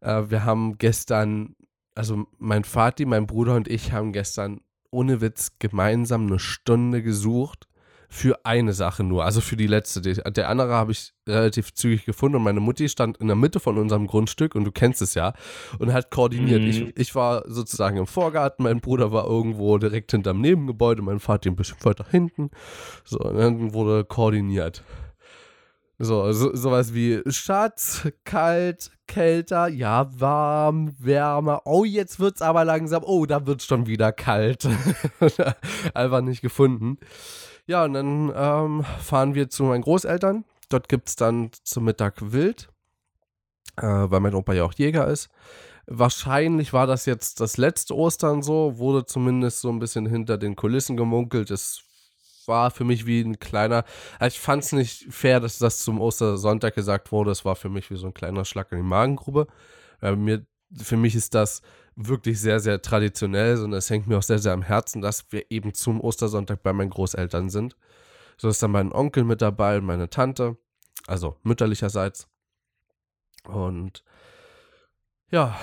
Äh, 0.01 0.23
wir 0.29 0.43
haben 0.43 0.77
gestern 0.77 1.55
also 1.95 2.25
mein 2.37 2.65
Vati, 2.65 3.05
mein 3.05 3.25
Bruder 3.25 3.55
und 3.55 3.69
ich 3.69 3.93
haben 3.93 4.11
gestern 4.11 4.59
ohne 4.91 5.21
Witz 5.21 5.53
gemeinsam 5.59 6.27
eine 6.27 6.39
Stunde 6.39 7.01
gesucht 7.01 7.67
für 8.09 8.45
eine 8.45 8.73
Sache 8.73 9.03
nur, 9.03 9.25
also 9.25 9.41
für 9.41 9.55
die 9.55 9.67
letzte. 9.67 10.01
Der 10.01 10.49
andere 10.49 10.73
habe 10.73 10.91
ich 10.91 11.13
relativ 11.27 11.73
zügig 11.73 12.05
gefunden 12.05 12.37
und 12.37 12.43
meine 12.43 12.59
Mutti 12.59 12.89
stand 12.89 13.17
in 13.17 13.27
der 13.27 13.35
Mitte 13.35 13.59
von 13.59 13.77
unserem 13.77 14.07
Grundstück 14.07 14.55
und 14.55 14.63
du 14.63 14.71
kennst 14.71 15.01
es 15.01 15.13
ja 15.13 15.33
und 15.79 15.93
hat 15.93 16.11
koordiniert. 16.11 16.61
Mhm. 16.61 16.67
Ich, 16.67 16.97
ich 16.97 17.15
war 17.15 17.43
sozusagen 17.47 17.97
im 17.97 18.07
Vorgarten, 18.07 18.63
mein 18.63 18.81
Bruder 18.81 19.11
war 19.11 19.25
irgendwo 19.25 19.77
direkt 19.77 20.11
hinterm 20.11 20.41
Nebengebäude, 20.41 21.01
mein 21.01 21.19
Vati 21.19 21.49
ein 21.49 21.55
bisschen 21.55 21.77
weiter 21.83 22.05
hinten. 22.09 22.49
So, 23.03 23.19
und 23.19 23.37
dann 23.37 23.73
wurde 23.73 24.05
koordiniert. 24.05 24.83
So, 25.97 26.29
so, 26.33 26.53
sowas 26.53 26.93
wie 26.93 27.21
Schatz, 27.27 28.05
kalt, 28.25 28.91
kälter, 29.07 29.69
ja, 29.69 30.09
warm, 30.19 30.93
wärmer. 30.99 31.61
Oh, 31.63 31.85
jetzt 31.85 32.19
wird's 32.19 32.41
aber 32.41 32.65
langsam. 32.65 33.03
Oh, 33.05 33.25
da 33.25 33.47
wird's 33.47 33.65
schon 33.65 33.87
wieder 33.87 34.11
kalt. 34.11 34.67
Einfach 35.93 36.19
nicht 36.21 36.41
gefunden. 36.41 36.97
Ja, 37.67 37.85
und 37.85 37.93
dann 37.93 38.31
ähm, 38.35 38.85
fahren 38.99 39.33
wir 39.33 39.49
zu 39.49 39.63
meinen 39.63 39.81
Großeltern. 39.81 40.45
Dort 40.69 40.89
gibt's 40.89 41.15
dann 41.15 41.49
zum 41.63 41.85
Mittag 41.85 42.31
Wild, 42.31 42.69
äh, 43.77 43.83
weil 43.83 44.19
mein 44.19 44.35
Opa 44.35 44.53
ja 44.53 44.63
auch 44.63 44.73
Jäger 44.73 45.07
ist. 45.07 45.29
Wahrscheinlich 45.87 46.73
war 46.73 46.87
das 46.87 47.05
jetzt 47.05 47.39
das 47.41 47.57
letzte 47.57 47.95
Ostern 47.95 48.41
so, 48.41 48.77
wurde 48.77 49.05
zumindest 49.05 49.61
so 49.61 49.69
ein 49.69 49.79
bisschen 49.79 50.05
hinter 50.07 50.37
den 50.37 50.55
Kulissen 50.55 50.97
gemunkelt. 50.97 51.51
Es 51.51 51.83
war 52.47 52.71
für 52.71 52.83
mich 52.83 53.05
wie 53.05 53.21
ein 53.21 53.39
kleiner, 53.39 53.83
also 54.19 54.35
ich 54.35 54.39
fand 54.39 54.63
es 54.63 54.71
nicht 54.71 55.07
fair, 55.11 55.39
dass 55.39 55.57
das 55.57 55.79
zum 55.79 56.01
Ostersonntag 56.01 56.75
gesagt 56.75 57.11
wurde. 57.11 57.31
Es 57.31 57.45
war 57.45 57.55
für 57.55 57.69
mich 57.69 57.89
wie 57.89 57.97
so 57.97 58.07
ein 58.07 58.13
kleiner 58.13 58.45
Schlag 58.45 58.71
in 58.71 58.79
die 58.79 58.83
Magengrube. 58.83 59.47
Äh, 60.01 60.15
mir, 60.15 60.45
für 60.75 60.97
mich 60.97 61.15
ist 61.15 61.33
das 61.35 61.61
wirklich 61.95 62.39
sehr, 62.41 62.59
sehr 62.59 62.81
traditionell 62.81 63.63
und 63.63 63.73
es 63.73 63.89
hängt 63.89 64.07
mir 64.07 64.17
auch 64.17 64.23
sehr, 64.23 64.39
sehr 64.39 64.53
am 64.53 64.61
Herzen, 64.61 65.01
dass 65.01 65.31
wir 65.31 65.49
eben 65.49 65.73
zum 65.73 66.01
Ostersonntag 66.01 66.61
bei 66.61 66.73
meinen 66.73 66.89
Großeltern 66.89 67.49
sind. 67.49 67.75
So 68.37 68.49
ist 68.49 68.61
dann 68.61 68.71
mein 68.71 68.91
Onkel 68.91 69.23
mit 69.23 69.41
dabei 69.41 69.77
und 69.77 69.85
meine 69.85 70.09
Tante, 70.09 70.57
also 71.07 71.37
mütterlicherseits. 71.43 72.27
Und 73.47 74.03
ja, 75.31 75.57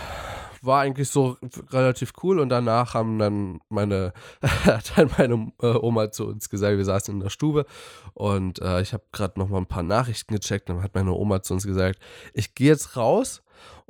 war 0.63 0.81
eigentlich 0.81 1.11
so 1.11 1.37
relativ 1.71 2.13
cool 2.23 2.39
und 2.39 2.49
danach 2.49 2.95
haben 2.95 3.19
dann 3.19 3.61
meine, 3.69 4.13
hat 4.43 4.97
dann 4.97 5.11
meine 5.19 5.53
äh, 5.61 5.75
Oma 5.77 6.11
zu 6.13 6.27
uns 6.27 6.49
gesagt, 6.49 6.77
wir 6.77 6.85
saßen 6.85 7.15
in 7.15 7.21
der 7.21 7.31
Stube 7.31 7.67
und 8.15 8.61
äh, 8.61 8.81
ich 8.81 8.93
habe 8.93 9.05
gerade 9.13 9.39
noch 9.39 9.49
mal 9.49 9.59
ein 9.59 9.67
paar 9.67 9.83
Nachrichten 9.83 10.35
gecheckt 10.35 10.69
dann 10.69 10.83
hat 10.83 10.95
meine 10.95 11.13
Oma 11.13 11.43
zu 11.43 11.55
uns 11.55 11.67
gesagt, 11.67 11.99
ich 12.33 12.55
gehe 12.55 12.69
jetzt 12.69 12.97
raus 12.97 13.43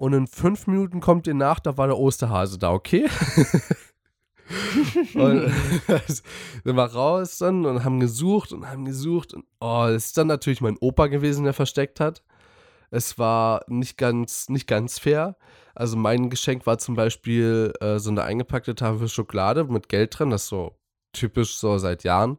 und 0.03 0.15
in 0.15 0.27
fünf 0.27 0.67
Minuten 0.67 0.99
kommt 0.99 1.29
ihr 1.29 1.35
nach, 1.35 1.61
da 1.61 1.79
war 1.79 1.87
der 1.87 1.97
Osterhase 1.97 2.59
da, 2.59 2.73
okay? 2.73 3.09
und 5.15 5.49
sind 6.09 6.25
wir 6.65 6.83
raus 6.83 7.39
dann 7.39 7.65
und 7.65 7.85
haben 7.85 8.01
gesucht 8.01 8.51
und 8.51 8.69
haben 8.69 8.85
gesucht 8.85 9.33
und 9.33 9.45
oh, 9.61 9.85
es 9.85 10.07
ist 10.07 10.19
dann 10.19 10.27
natürlich 10.27 10.61
mein 10.61 10.77
Opa 10.81 11.07
gewesen, 11.07 11.45
der 11.45 11.53
versteckt 11.53 12.01
hat. 12.01 12.25
Es 12.91 13.17
war 13.17 13.63
nicht 13.69 13.97
ganz, 13.97 14.49
nicht 14.49 14.67
ganz 14.67 14.99
fair. 14.99 15.37
Also 15.73 15.97
mein 15.97 16.31
Geschenk 16.31 16.67
war 16.67 16.79
zum 16.79 16.97
Beispiel 16.97 17.73
äh, 17.81 18.01
so 18.01 18.11
eine 18.11 18.25
eingepackte 18.25 18.75
Tafel 18.75 19.09
Schokolade 19.09 19.63
mit 19.67 19.89
Geld 19.89 20.19
drin, 20.19 20.31
das 20.31 20.43
ist 20.43 20.49
so 20.49 20.75
typisch 21.13 21.59
so 21.59 21.79
seit 21.79 22.03
Jahren. 22.03 22.39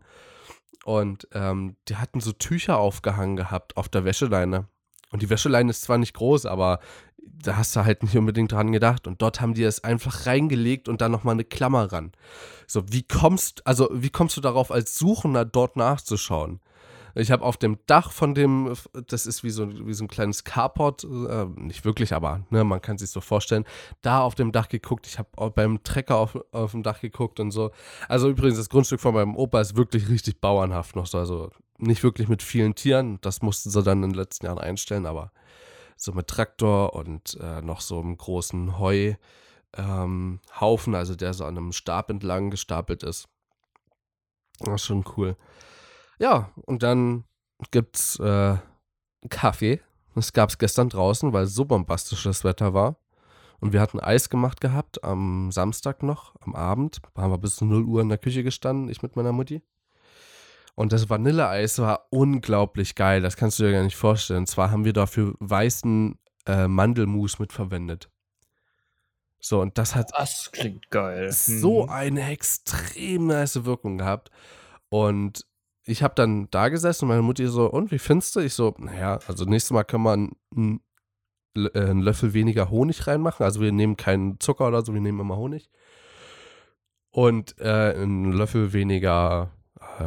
Und 0.84 1.30
ähm, 1.32 1.78
die 1.88 1.96
hatten 1.96 2.20
so 2.20 2.34
Tücher 2.34 2.78
aufgehangen 2.78 3.38
gehabt 3.38 3.78
auf 3.78 3.88
der 3.88 4.04
Wäscheleine. 4.04 4.68
Und 5.14 5.22
die 5.22 5.30
Wäscheleine 5.30 5.70
ist 5.70 5.84
zwar 5.84 6.00
nicht 6.00 6.16
groß, 6.16 6.48
aber 6.48 6.80
da 7.26 7.58
hast 7.58 7.76
du 7.76 7.86
halt 7.86 8.04
nicht 8.04 8.18
unbedingt 8.18 8.52
dran 8.52 8.72
gedacht. 8.72 9.08
Und 9.08 9.22
dort 9.22 9.42
haben 9.42 9.54
die 9.54 9.64
es 9.64 9.84
einfach 9.84 10.26
reingelegt 10.26 10.88
und 10.88 11.02
dann 11.02 11.12
nochmal 11.12 11.34
eine 11.34 11.44
Klammer 11.44 11.92
ran. 11.92 12.12
So, 12.68 12.84
wie 12.92 13.04
kommst, 13.04 13.66
also 13.68 13.90
wie 13.92 14.10
kommst 14.10 14.38
du 14.38 14.42
darauf 14.42 14.72
als 14.72 14.98
Suchender 14.98 15.46
dort 15.46 15.76
nachzuschauen? 15.76 16.60
Ich 17.16 17.30
habe 17.30 17.46
auf 17.46 17.58
dem 17.58 17.78
Dach 17.86 18.12
von 18.12 18.34
dem, 18.34 18.74
das 19.08 19.28
ist 19.28 19.44
wie 19.44 19.52
so, 19.52 19.70
wie 19.86 19.94
so 19.94 20.04
ein 20.04 20.08
kleines 20.08 20.44
Carport, 20.44 21.04
äh, 21.04 21.46
nicht 21.58 21.86
wirklich, 21.86 22.14
aber 22.14 22.42
ne, 22.50 22.64
man 22.64 22.82
kann 22.82 22.98
sich 22.98 23.12
so 23.12 23.22
vorstellen, 23.22 23.66
da 24.02 24.22
auf 24.22 24.34
dem 24.34 24.52
Dach 24.52 24.68
geguckt. 24.68 25.06
Ich 25.06 25.20
habe 25.20 25.52
beim 25.52 25.84
Trecker 25.84 26.18
auf, 26.18 26.40
auf 26.52 26.72
dem 26.72 26.82
Dach 26.82 27.02
geguckt 27.02 27.40
und 27.40 27.52
so. 27.52 27.70
Also 28.10 28.30
übrigens, 28.30 28.58
das 28.58 28.70
Grundstück 28.70 29.00
von 29.00 29.14
meinem 29.14 29.36
Opa 29.36 29.62
ist 29.62 29.78
wirklich 29.78 30.10
richtig 30.10 30.42
bauernhaft 30.42 30.96
noch 30.96 31.06
so. 31.06 31.20
Also 31.20 31.52
nicht 31.78 32.04
wirklich 32.04 32.30
mit 32.30 32.42
vielen 32.42 32.74
Tieren. 32.74 33.20
Das 33.22 33.44
mussten 33.44 33.70
sie 33.70 33.84
dann 33.84 34.02
in 34.02 34.10
den 34.10 34.18
letzten 34.18 34.48
Jahren 34.48 34.58
einstellen, 34.58 35.06
aber 35.06 35.32
so 36.04 36.14
mit 36.14 36.28
Traktor 36.28 36.94
und 36.94 37.38
äh, 37.42 37.62
noch 37.62 37.82
so 37.82 38.00
einem 38.00 38.18
großen 38.18 38.78
Heuhaufen, 38.80 39.20
ähm, 39.78 40.96
also 40.96 41.16
der 41.16 41.34
so 41.34 41.46
an 41.46 41.58
einem 41.58 41.72
Stab 41.72 42.10
entlang 42.10 42.50
gestapelt 42.52 43.04
ist. 43.04 43.28
Das 44.60 44.76
ist 44.76 44.86
schon 44.86 45.06
cool. 45.18 45.36
Ja, 46.20 46.52
und 46.66 46.84
dann 46.84 47.26
gibt's 47.72 48.20
äh, 48.20 48.58
Kaffee. 49.30 49.82
Das 50.16 50.34
gab 50.34 50.50
es 50.50 50.58
gestern 50.58 50.90
draußen, 50.90 51.34
weil 51.34 51.48
so 51.48 51.66
bombastisches 51.66 52.44
Wetter 52.44 52.74
war. 52.74 52.98
Und 53.60 53.72
wir 53.72 53.82
hatten 53.82 54.00
Eis 54.00 54.30
gemacht 54.30 54.60
gehabt 54.60 55.04
am 55.04 55.52
Samstag 55.52 56.04
noch, 56.04 56.36
am 56.42 56.54
Abend. 56.54 57.02
Da 57.14 57.22
haben 57.22 57.32
wir 57.32 57.38
bis 57.38 57.56
zu 57.56 57.66
0 57.66 57.84
Uhr 57.86 58.02
in 58.02 58.10
der 58.10 58.18
Küche 58.18 58.44
gestanden, 58.44 58.90
ich 58.90 59.02
mit 59.02 59.16
meiner 59.16 59.32
Mutti. 59.32 59.62
Und 60.76 60.92
das 60.92 61.10
Vanilleeis 61.10 61.78
war 61.80 62.08
unglaublich 62.10 62.96
geil, 62.96 63.22
das 63.22 63.38
kannst 63.38 63.60
du 63.60 63.64
dir 63.64 63.74
gar 63.74 63.84
nicht 63.84 63.96
vorstellen. 63.96 64.40
Und 64.40 64.48
zwar 64.48 64.72
haben 64.72 64.86
wir 64.86 64.94
dafür 64.94 65.36
weißen 65.40 66.18
äh, 66.48 66.68
Mandelmus 66.68 67.40
mitverwendet. 67.40 68.10
So, 69.40 69.60
und 69.62 69.78
das 69.78 69.94
hat. 69.94 70.12
Das 70.18 70.52
klingt 70.52 70.90
geil. 70.90 71.32
So 71.32 71.84
mhm. 71.84 71.90
eine 71.90 72.30
extrem 72.30 73.28
nice 73.28 73.66
Wirkung 73.66 73.98
gehabt. 73.98 74.32
Und 74.90 75.46
ich 75.86 76.02
habe 76.02 76.16
dann 76.16 76.50
da 76.50 76.70
gesessen 76.70 77.06
und 77.06 77.10
meine 77.10 77.22
Mutti 77.22 77.46
so, 77.48 77.70
und 77.70 77.92
wie 77.92 78.00
findest 78.00 78.36
du? 78.36 78.40
Ich 78.40 78.54
so, 78.54 78.74
naja, 78.78 79.20
also 79.28 79.44
nächstes 79.46 79.72
Mal 79.72 79.84
kann 79.84 80.02
man 80.02 80.32
einen, 80.56 80.82
äh, 81.56 81.78
einen 81.78 82.02
Löffel 82.02 82.34
weniger 82.34 82.70
Honig 82.70 83.06
reinmachen. 83.06 83.44
Also 83.44 83.60
wir 83.60 83.72
nehmen 83.72 83.98
keinen 83.98 84.40
Zucker 84.40 84.68
oder 84.68 84.84
so, 84.84 84.94
wir 84.94 85.02
nehmen 85.02 85.20
immer 85.20 85.38
Honig. 85.38 85.70
Und 87.12 87.60
äh, 87.60 87.94
einen 87.96 88.32
Löffel 88.32 88.74
weniger 88.74 89.52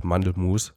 Mandelmus. 0.02 0.75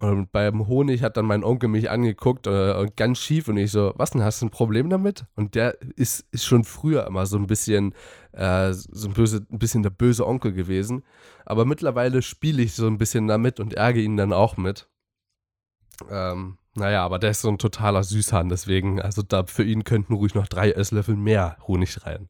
Und 0.00 0.30
beim 0.30 0.68
Honig 0.68 1.02
hat 1.02 1.16
dann 1.16 1.26
mein 1.26 1.42
Onkel 1.42 1.68
mich 1.68 1.90
angeguckt 1.90 2.46
äh, 2.46 2.86
ganz 2.94 3.18
schief 3.18 3.48
und 3.48 3.56
ich 3.56 3.72
so, 3.72 3.92
was 3.96 4.10
denn, 4.10 4.22
hast 4.22 4.40
du 4.40 4.46
ein 4.46 4.50
Problem 4.50 4.90
damit? 4.90 5.24
Und 5.34 5.56
der 5.56 5.76
ist, 5.96 6.24
ist 6.30 6.44
schon 6.44 6.62
früher 6.62 7.04
immer 7.06 7.26
so 7.26 7.36
ein 7.36 7.48
bisschen, 7.48 7.94
äh, 8.30 8.72
so 8.72 9.08
ein, 9.08 9.14
böse, 9.14 9.44
ein 9.50 9.58
bisschen 9.58 9.82
der 9.82 9.90
böse 9.90 10.24
Onkel 10.24 10.52
gewesen. 10.52 11.02
Aber 11.44 11.64
mittlerweile 11.64 12.22
spiele 12.22 12.62
ich 12.62 12.74
so 12.74 12.86
ein 12.86 12.98
bisschen 12.98 13.26
damit 13.26 13.58
und 13.58 13.74
ärgere 13.74 14.02
ihn 14.02 14.16
dann 14.16 14.32
auch 14.32 14.56
mit. 14.56 14.88
Ähm, 16.08 16.58
naja, 16.74 17.04
aber 17.04 17.18
der 17.18 17.30
ist 17.30 17.40
so 17.40 17.48
ein 17.48 17.58
totaler 17.58 18.04
Süßhahn, 18.04 18.48
deswegen, 18.48 19.02
also 19.02 19.22
da 19.22 19.44
für 19.46 19.64
ihn 19.64 19.82
könnten 19.82 20.14
ruhig 20.14 20.36
noch 20.36 20.46
drei 20.46 20.70
Esslöffel 20.70 21.16
mehr 21.16 21.56
Honig 21.66 22.06
rein. 22.06 22.28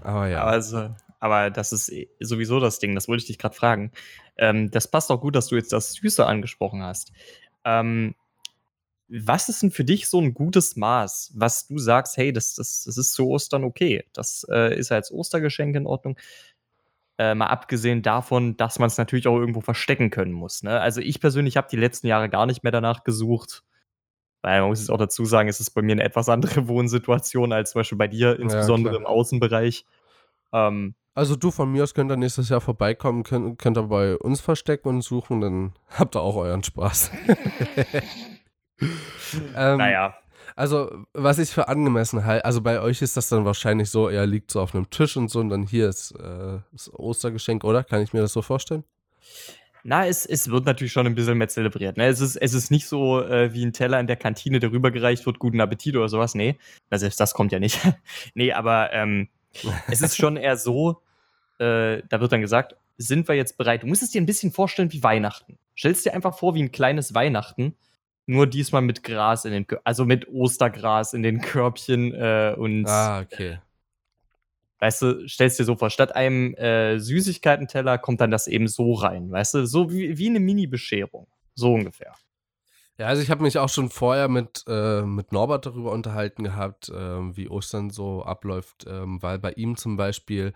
Aber 0.00 0.28
ja. 0.28 0.44
Also, 0.44 0.94
aber 1.24 1.50
das 1.50 1.72
ist 1.72 1.90
sowieso 2.20 2.60
das 2.60 2.80
Ding, 2.80 2.94
das 2.94 3.08
wollte 3.08 3.22
ich 3.22 3.26
dich 3.28 3.38
gerade 3.38 3.54
fragen. 3.54 3.92
Ähm, 4.36 4.70
das 4.70 4.90
passt 4.90 5.10
auch 5.10 5.22
gut, 5.22 5.34
dass 5.34 5.46
du 5.46 5.56
jetzt 5.56 5.72
das 5.72 5.94
Süße 5.94 6.26
angesprochen 6.26 6.82
hast. 6.82 7.12
Ähm, 7.64 8.14
was 9.08 9.48
ist 9.48 9.62
denn 9.62 9.70
für 9.70 9.86
dich 9.86 10.06
so 10.06 10.20
ein 10.20 10.34
gutes 10.34 10.76
Maß, 10.76 11.32
was 11.34 11.66
du 11.66 11.78
sagst, 11.78 12.18
hey, 12.18 12.30
das, 12.30 12.56
das, 12.56 12.84
das 12.84 12.98
ist 12.98 13.14
zu 13.14 13.26
Ostern 13.26 13.64
okay. 13.64 14.04
Das 14.12 14.46
äh, 14.50 14.78
ist 14.78 14.92
als 14.92 15.10
Ostergeschenk 15.10 15.74
in 15.74 15.86
Ordnung. 15.86 16.18
Äh, 17.16 17.34
mal 17.34 17.46
abgesehen 17.46 18.02
davon, 18.02 18.58
dass 18.58 18.78
man 18.78 18.88
es 18.88 18.98
natürlich 18.98 19.26
auch 19.26 19.38
irgendwo 19.38 19.62
verstecken 19.62 20.10
können 20.10 20.32
muss. 20.32 20.62
Ne? 20.62 20.78
Also 20.78 21.00
ich 21.00 21.20
persönlich 21.20 21.56
habe 21.56 21.68
die 21.70 21.78
letzten 21.78 22.06
Jahre 22.06 22.28
gar 22.28 22.44
nicht 22.44 22.64
mehr 22.64 22.72
danach 22.72 23.02
gesucht. 23.02 23.64
Weil 24.42 24.60
man 24.60 24.68
muss 24.68 24.80
jetzt 24.80 24.90
auch 24.90 24.98
dazu 24.98 25.24
sagen, 25.24 25.48
es 25.48 25.58
ist 25.58 25.70
bei 25.70 25.80
mir 25.80 25.92
eine 25.92 26.04
etwas 26.04 26.28
andere 26.28 26.68
Wohnsituation 26.68 27.54
als 27.54 27.70
zum 27.70 27.78
Beispiel 27.78 27.96
bei 27.96 28.08
dir, 28.08 28.38
insbesondere 28.38 28.92
ja, 28.92 29.00
im 29.00 29.06
Außenbereich. 29.06 29.86
Ähm, 30.52 30.94
also 31.14 31.36
du 31.36 31.50
von 31.50 31.70
mir 31.70 31.84
aus 31.84 31.94
könnt 31.94 32.10
ihr 32.10 32.16
nächstes 32.16 32.48
Jahr 32.48 32.60
vorbeikommen, 32.60 33.22
könnt, 33.22 33.58
könnt 33.58 33.78
ihr 33.78 33.84
bei 33.84 34.16
uns 34.16 34.40
verstecken 34.40 34.88
und 34.88 35.02
suchen, 35.02 35.40
dann 35.40 35.72
habt 35.90 36.16
ihr 36.16 36.20
auch 36.20 36.36
euren 36.36 36.62
Spaß. 36.62 37.10
ähm, 38.80 39.78
naja. 39.78 40.14
Also, 40.56 41.04
was 41.12 41.38
ich 41.38 41.50
für 41.50 41.66
angemessen 41.66 42.24
halte, 42.24 42.44
also 42.44 42.60
bei 42.60 42.80
euch 42.80 43.02
ist 43.02 43.16
das 43.16 43.28
dann 43.28 43.44
wahrscheinlich 43.44 43.90
so, 43.90 44.08
er 44.08 44.24
liegt 44.24 44.52
so 44.52 44.60
auf 44.60 44.74
einem 44.74 44.88
Tisch 44.88 45.16
und 45.16 45.28
so 45.28 45.40
und 45.40 45.48
dann 45.48 45.64
hier 45.64 45.88
ist 45.88 46.12
äh, 46.12 46.58
das 46.70 46.92
Ostergeschenk, 46.94 47.64
oder? 47.64 47.82
Kann 47.82 48.02
ich 48.02 48.12
mir 48.12 48.20
das 48.20 48.32
so 48.32 48.40
vorstellen? 48.40 48.84
Na, 49.82 50.06
es, 50.06 50.24
es 50.24 50.50
wird 50.50 50.64
natürlich 50.64 50.92
schon 50.92 51.06
ein 51.06 51.14
bisschen 51.14 51.36
mehr 51.36 51.48
zelebriert. 51.48 51.96
Ne? 51.96 52.06
Es, 52.06 52.20
ist, 52.20 52.36
es 52.36 52.54
ist 52.54 52.70
nicht 52.70 52.86
so 52.86 53.20
äh, 53.20 53.52
wie 53.52 53.66
ein 53.66 53.72
Teller 53.72 54.00
in 54.00 54.06
der 54.06 54.16
Kantine, 54.16 54.58
der 54.58 54.72
rübergereicht 54.72 55.26
wird, 55.26 55.38
guten 55.38 55.60
Appetit 55.60 55.94
oder 55.96 56.08
sowas. 56.08 56.34
Nee, 56.34 56.56
Na, 56.88 56.98
selbst 56.98 57.20
das 57.20 57.34
kommt 57.34 57.52
ja 57.52 57.58
nicht. 57.58 57.80
nee, 58.34 58.52
aber 58.52 58.92
ähm, 58.92 59.28
es 59.88 60.00
ist 60.02 60.16
schon 60.16 60.36
eher 60.36 60.56
so, 60.56 61.02
äh, 61.58 62.02
da 62.08 62.20
wird 62.20 62.32
dann 62.32 62.40
gesagt, 62.40 62.76
sind 62.96 63.28
wir 63.28 63.34
jetzt 63.34 63.58
bereit? 63.58 63.82
Du 63.82 63.86
musst 63.86 64.02
es 64.02 64.10
dir 64.10 64.20
ein 64.20 64.26
bisschen 64.26 64.52
vorstellen 64.52 64.92
wie 64.92 65.02
Weihnachten. 65.02 65.58
Stellst 65.76 66.04
dir 66.04 66.14
einfach 66.14 66.38
vor 66.38 66.54
wie 66.54 66.62
ein 66.62 66.72
kleines 66.72 67.14
Weihnachten, 67.14 67.74
nur 68.26 68.46
diesmal 68.46 68.82
mit 68.82 69.02
Gras 69.02 69.44
in 69.44 69.52
den, 69.52 69.66
also 69.84 70.04
mit 70.04 70.28
Ostergras 70.28 71.12
in 71.12 71.22
den 71.22 71.40
Körbchen 71.40 72.14
äh, 72.14 72.54
und. 72.56 72.86
Ah, 72.86 73.20
okay. 73.20 73.58
Weißt 74.78 75.02
du, 75.02 75.28
stellst 75.28 75.58
dir 75.58 75.64
so 75.64 75.76
vor, 75.76 75.88
statt 75.88 76.14
einem 76.14 76.54
äh, 76.56 76.98
Süßigkeitenteller 76.98 77.96
kommt 77.96 78.20
dann 78.20 78.30
das 78.30 78.46
eben 78.46 78.68
so 78.68 78.92
rein, 78.92 79.30
weißt 79.30 79.54
du, 79.54 79.66
so 79.66 79.90
wie, 79.90 80.18
wie 80.18 80.28
eine 80.28 80.40
Mini-Bescherung. 80.40 81.26
So 81.54 81.72
ungefähr. 81.72 82.14
Ja, 82.96 83.06
also 83.06 83.22
ich 83.22 83.30
habe 83.30 83.42
mich 83.42 83.58
auch 83.58 83.68
schon 83.68 83.90
vorher 83.90 84.28
mit, 84.28 84.64
äh, 84.68 85.02
mit 85.02 85.32
Norbert 85.32 85.66
darüber 85.66 85.90
unterhalten 85.90 86.44
gehabt, 86.44 86.90
äh, 86.90 87.36
wie 87.36 87.48
Ostern 87.48 87.90
so 87.90 88.22
abläuft, 88.22 88.86
ähm, 88.88 89.20
weil 89.20 89.40
bei 89.40 89.52
ihm 89.52 89.76
zum 89.76 89.96
Beispiel 89.96 90.52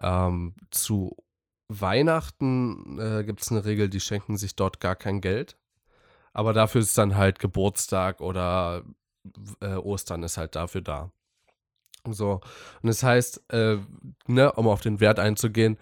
ähm, 0.00 0.54
zu 0.70 1.16
Weihnachten 1.68 2.98
äh, 2.98 3.24
gibt 3.24 3.42
es 3.42 3.50
eine 3.52 3.64
Regel, 3.64 3.88
die 3.88 4.00
schenken 4.00 4.36
sich 4.36 4.56
dort 4.56 4.80
gar 4.80 4.96
kein 4.96 5.20
Geld. 5.20 5.56
Aber 6.32 6.52
dafür 6.52 6.80
ist 6.80 6.98
dann 6.98 7.16
halt 7.16 7.38
Geburtstag 7.38 8.20
oder 8.20 8.82
äh, 9.60 9.74
Ostern 9.76 10.22
ist 10.24 10.38
halt 10.38 10.56
dafür 10.56 10.82
da. 10.82 11.12
So, 12.04 12.40
und 12.82 12.88
das 12.88 13.02
heißt, 13.02 13.52
äh, 13.52 13.78
ne, 14.26 14.52
um 14.52 14.68
auf 14.68 14.80
den 14.80 15.00
Wert 15.00 15.18
einzugehen, 15.18 15.78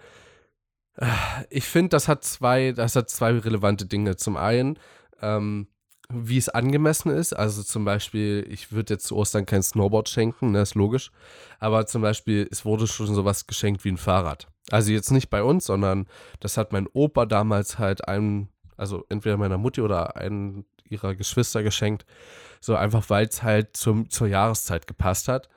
äh, 0.97 1.07
ich 1.49 1.65
finde, 1.65 1.89
das 1.89 2.07
hat 2.07 2.23
zwei, 2.23 2.71
das 2.71 2.95
hat 2.95 3.09
zwei 3.09 3.37
relevante 3.37 3.85
Dinge. 3.85 4.15
Zum 4.17 4.37
einen, 4.37 4.79
ähm, 5.21 5.67
wie 6.13 6.37
es 6.37 6.49
angemessen 6.49 7.11
ist. 7.11 7.33
Also 7.33 7.63
zum 7.63 7.85
Beispiel, 7.85 8.45
ich 8.49 8.71
würde 8.71 8.93
jetzt 8.93 9.07
zu 9.07 9.15
Ostern 9.15 9.45
kein 9.45 9.63
Snowboard 9.63 10.09
schenken, 10.09 10.53
das 10.53 10.53
ne, 10.53 10.61
ist 10.61 10.75
logisch. 10.75 11.11
Aber 11.59 11.85
zum 11.85 12.01
Beispiel, 12.01 12.47
es 12.51 12.65
wurde 12.65 12.87
schon 12.87 13.13
sowas 13.13 13.47
geschenkt 13.47 13.83
wie 13.83 13.91
ein 13.91 13.97
Fahrrad. 13.97 14.47
Also 14.71 14.91
jetzt 14.91 15.11
nicht 15.11 15.29
bei 15.29 15.43
uns, 15.43 15.65
sondern 15.65 16.07
das 16.39 16.57
hat 16.57 16.71
mein 16.71 16.87
Opa 16.93 17.25
damals 17.25 17.79
halt 17.79 18.07
einem, 18.07 18.47
also 18.77 19.05
entweder 19.09 19.37
meiner 19.37 19.57
Mutti 19.57 19.81
oder 19.81 20.15
einem 20.15 20.65
ihrer 20.89 21.15
Geschwister 21.15 21.63
geschenkt. 21.63 22.05
So 22.61 22.75
einfach, 22.75 23.09
weil 23.09 23.27
es 23.27 23.43
halt 23.43 23.75
zum, 23.77 24.09
zur 24.09 24.27
Jahreszeit 24.27 24.87
gepasst 24.87 25.27
hat. 25.27 25.49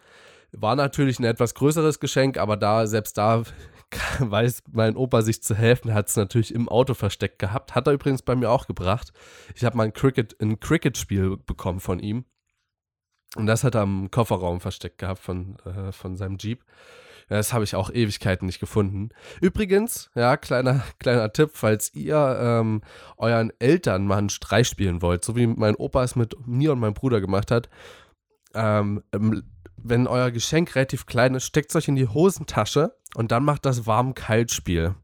War 0.53 0.77
natürlich 0.77 1.19
ein 1.19 1.25
etwas 1.25 1.55
größeres 1.55 2.01
Geschenk, 2.01 2.39
aber 2.39 2.57
da, 2.57 2.87
selbst 2.87 3.19
da 3.19 3.43
weiß 4.19 4.65
mein 4.71 4.97
Opa 4.97 5.23
sich 5.23 5.43
zu 5.43 5.55
helfen, 5.55 5.95
hat 5.95 6.09
es 6.09 6.17
natürlich 6.17 6.55
im 6.55 6.69
Auto 6.69 6.95
versteckt 6.95 7.39
gehabt. 7.39 7.75
Hat 7.75 7.87
er 7.87 7.95
übrigens 7.95 8.23
bei 8.23 8.37
mir 8.37 8.51
auch 8.51 8.67
gebracht. 8.67 9.13
Ich 9.55 9.65
habe 9.65 9.77
mal 9.77 9.85
ein 9.85 9.93
Cricket, 9.93 10.41
ein 10.41 10.61
Cricket-Spiel 10.61 11.37
bekommen 11.37 11.81
von 11.81 11.99
ihm. 11.99 12.25
Und 13.37 13.47
das 13.47 13.65
hat 13.65 13.75
er 13.75 13.83
im 13.83 14.11
Kofferraum 14.11 14.61
versteckt 14.61 14.99
gehabt 14.99 15.21
von, 15.21 15.59
äh, 15.61 15.93
von 15.93 16.17
seinem 16.17 16.39
Jeep. 16.39 16.65
Das 17.29 17.53
habe 17.53 17.65
ich 17.65 17.75
auch 17.75 17.91
Ewigkeiten 17.91 18.47
nicht 18.47 18.59
gefunden. 18.59 19.11
Übrigens, 19.43 20.11
ja, 20.15 20.37
kleiner, 20.39 20.83
kleiner 20.99 21.33
Tipp, 21.33 21.51
falls 21.53 21.95
ihr 21.95 22.39
ähm, 22.41 22.83
euren 23.19 23.53
Eltern 23.59 24.07
mal 24.07 24.17
einen 24.17 24.31
Streich 24.31 24.69
spielen 24.69 25.03
wollt, 25.03 25.25
so 25.25 25.37
wie 25.37 25.47
mein 25.47 25.77
Opa 25.77 26.03
es 26.05 26.17
mit 26.17 26.35
mir 26.47 26.73
und 26.73 26.81
meinem 26.81 26.95
Bruder 26.95 27.21
gemacht 27.21 27.51
hat, 27.51 27.69
ähm, 28.55 29.03
wenn 29.83 30.07
euer 30.07 30.31
Geschenk 30.31 30.75
relativ 30.75 31.07
klein 31.07 31.35
ist, 31.35 31.45
steckt 31.45 31.71
es 31.71 31.77
euch 31.77 31.89
in 31.89 31.97
die 31.97 32.09
Hosentasche 32.09 32.95
und 33.15 33.33
dann 33.33 33.45
macht 33.45 33.65
das 33.65 33.87
warm-kalt-Spiel. 33.87 34.95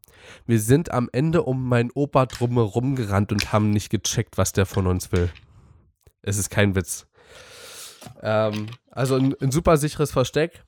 Wir 0.45 0.59
sind 0.59 0.91
am 0.91 1.09
Ende 1.11 1.43
um 1.43 1.67
meinen 1.67 1.91
Opa 1.91 2.25
drumherum 2.25 2.95
gerannt 2.95 3.31
und 3.31 3.51
haben 3.51 3.69
nicht 3.69 3.89
gecheckt, 3.89 4.37
was 4.37 4.53
der 4.53 4.65
von 4.65 4.87
uns 4.87 5.11
will. 5.11 5.29
Es 6.21 6.37
ist 6.37 6.49
kein 6.49 6.75
Witz. 6.75 7.07
Ähm, 8.21 8.67
also 8.91 9.15
ein, 9.15 9.35
ein, 9.39 9.51
super 9.51 9.77
sicheres 9.77 10.11
Versteck 10.11 10.63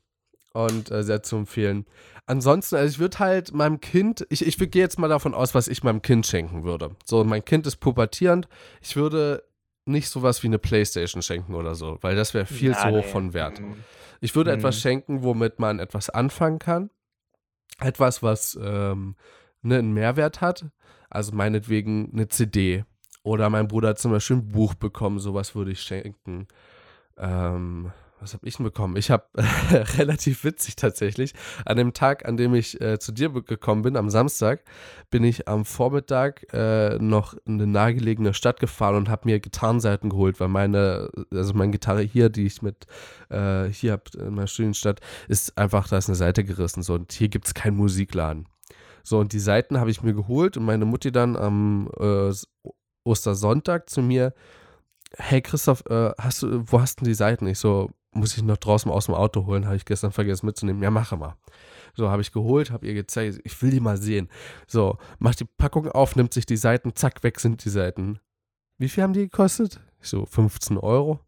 und 0.53 0.91
äh, 0.91 1.03
sehr 1.03 1.23
zu 1.23 1.35
empfehlen. 1.35 1.85
Ansonsten, 2.25 2.75
also 2.75 2.89
ich 2.91 2.99
würde 2.99 3.19
halt 3.19 3.53
meinem 3.53 3.79
Kind, 3.79 4.25
ich, 4.29 4.45
ich 4.45 4.57
gehe 4.57 4.81
jetzt 4.81 4.99
mal 4.99 5.07
davon 5.07 5.33
aus, 5.33 5.55
was 5.55 5.67
ich 5.67 5.83
meinem 5.83 6.01
Kind 6.01 6.27
schenken 6.27 6.63
würde. 6.63 6.95
So, 7.05 7.23
mein 7.23 7.45
Kind 7.45 7.65
ist 7.67 7.77
pubertierend. 7.77 8.47
Ich 8.81 8.95
würde 8.95 9.43
nicht 9.87 10.09
sowas 10.09 10.43
wie 10.43 10.47
eine 10.47 10.59
Playstation 10.59 11.21
schenken 11.21 11.55
oder 11.55 11.75
so, 11.75 11.97
weil 12.01 12.15
das 12.15 12.33
wäre 12.33 12.45
viel 12.45 12.71
ja, 12.71 12.77
zu 12.77 12.89
hoch 12.89 13.03
nee. 13.05 13.11
von 13.11 13.33
Wert. 13.33 13.59
Mhm. 13.59 13.75
Ich 14.21 14.35
würde 14.35 14.51
mhm. 14.51 14.57
etwas 14.57 14.79
schenken, 14.79 15.23
womit 15.23 15.59
man 15.59 15.79
etwas 15.79 16.09
anfangen 16.09 16.59
kann. 16.59 16.89
Etwas, 17.79 18.23
was 18.23 18.57
ähm, 18.61 19.15
ne, 19.61 19.77
einen 19.77 19.93
Mehrwert 19.93 20.41
hat. 20.41 20.65
Also 21.09 21.33
meinetwegen 21.33 22.11
eine 22.11 22.27
CD. 22.27 22.83
Oder 23.23 23.49
mein 23.49 23.67
Bruder 23.67 23.89
hat 23.89 23.99
zum 23.99 24.11
Beispiel 24.11 24.37
ein 24.37 24.47
Buch 24.49 24.73
bekommen, 24.73 25.19
sowas 25.19 25.53
würde 25.53 25.71
ich 25.71 25.81
schenken. 25.81 26.47
Ähm, 27.17 27.91
was 28.19 28.33
habe 28.33 28.47
ich 28.47 28.57
denn 28.57 28.63
bekommen? 28.63 28.95
Ich 28.95 29.11
habe 29.11 29.25
relativ 29.97 30.43
witzig 30.43 30.75
tatsächlich. 30.75 31.33
An 31.65 31.77
dem 31.77 31.93
Tag, 31.93 32.27
an 32.27 32.37
dem 32.37 32.55
ich 32.55 32.79
äh, 32.81 32.99
zu 32.99 33.11
dir 33.11 33.29
gekommen 33.29 33.83
bin, 33.83 33.95
am 33.95 34.09
Samstag, 34.09 34.63
bin 35.09 35.23
ich 35.23 35.47
am 35.47 35.65
Vormittag 35.65 36.51
äh, 36.53 36.97
noch 36.99 37.35
in 37.45 37.55
eine 37.55 37.67
nahegelegene 37.67 38.33
Stadt 38.33 38.59
gefahren 38.59 38.95
und 38.95 39.09
habe 39.09 39.23
mir 39.25 39.39
Gitarrenseiten 39.39 40.09
geholt, 40.09 40.39
weil 40.39 40.47
meine, 40.47 41.09
also 41.31 41.53
meine 41.53 41.71
Gitarre 41.71 42.01
hier, 42.01 42.29
die 42.29 42.45
ich 42.45 42.61
mit 42.61 42.87
äh, 43.29 43.65
hier 43.65 43.93
habe 43.93 44.03
in 44.17 44.33
meiner 44.33 44.47
Studienstadt, 44.47 44.99
ist 45.27 45.57
einfach, 45.57 45.87
da 45.87 45.97
ist 45.97 46.09
eine 46.09 46.15
Seite 46.15 46.43
gerissen. 46.43 46.83
So, 46.83 46.95
und 46.95 47.11
hier 47.11 47.29
gibt 47.29 47.47
es 47.47 47.53
keinen 47.53 47.77
Musikladen. 47.77 48.47
So, 49.03 49.19
und 49.19 49.31
die 49.31 49.39
Seiten 49.39 49.79
habe 49.79 49.91
ich 49.91 50.01
mir 50.01 50.13
geholt 50.13 50.57
und 50.57 50.65
meine 50.65 50.85
Mutti 50.85 51.11
dann 51.11 51.35
am 51.35 51.89
äh, 51.99 52.33
Ostersonntag 53.03 53.89
zu 53.89 54.01
mir 54.01 54.33
hey 55.15 55.41
Christoph, 55.41 55.83
äh, 55.89 56.11
hast 56.17 56.43
du, 56.43 56.63
wo 56.67 56.81
hast 56.81 57.01
du 57.01 57.05
die 57.05 57.13
Seiten? 57.13 57.47
Ich 57.47 57.59
so, 57.59 57.89
muss 58.11 58.35
ich 58.35 58.43
noch 58.43 58.57
draußen 58.57 58.91
aus 58.91 59.05
dem 59.05 59.15
Auto 59.15 59.45
holen, 59.45 59.65
habe 59.65 59.75
ich 59.75 59.85
gestern 59.85 60.11
vergessen 60.11 60.45
mitzunehmen. 60.45 60.81
Ja, 60.81 60.91
mache 60.91 61.17
mal. 61.17 61.35
So, 61.95 62.09
habe 62.09 62.21
ich 62.21 62.31
geholt, 62.31 62.71
habe 62.71 62.85
ihr 62.85 62.93
gezeigt, 62.93 63.39
ich 63.43 63.61
will 63.61 63.71
die 63.71 63.79
mal 63.79 63.97
sehen. 63.97 64.29
So, 64.67 64.97
macht 65.19 65.39
die 65.39 65.45
Packung 65.45 65.89
auf, 65.89 66.15
nimmt 66.15 66.33
sich 66.33 66.45
die 66.45 66.57
Seiten, 66.57 66.95
zack, 66.95 67.23
weg 67.23 67.39
sind 67.39 67.63
die 67.65 67.69
Seiten. 67.69 68.19
Wie 68.77 68.89
viel 68.89 69.03
haben 69.03 69.13
die 69.13 69.29
gekostet? 69.29 69.79
Ich 70.01 70.09
so, 70.09 70.25
15 70.25 70.77
Euro. 70.77 71.19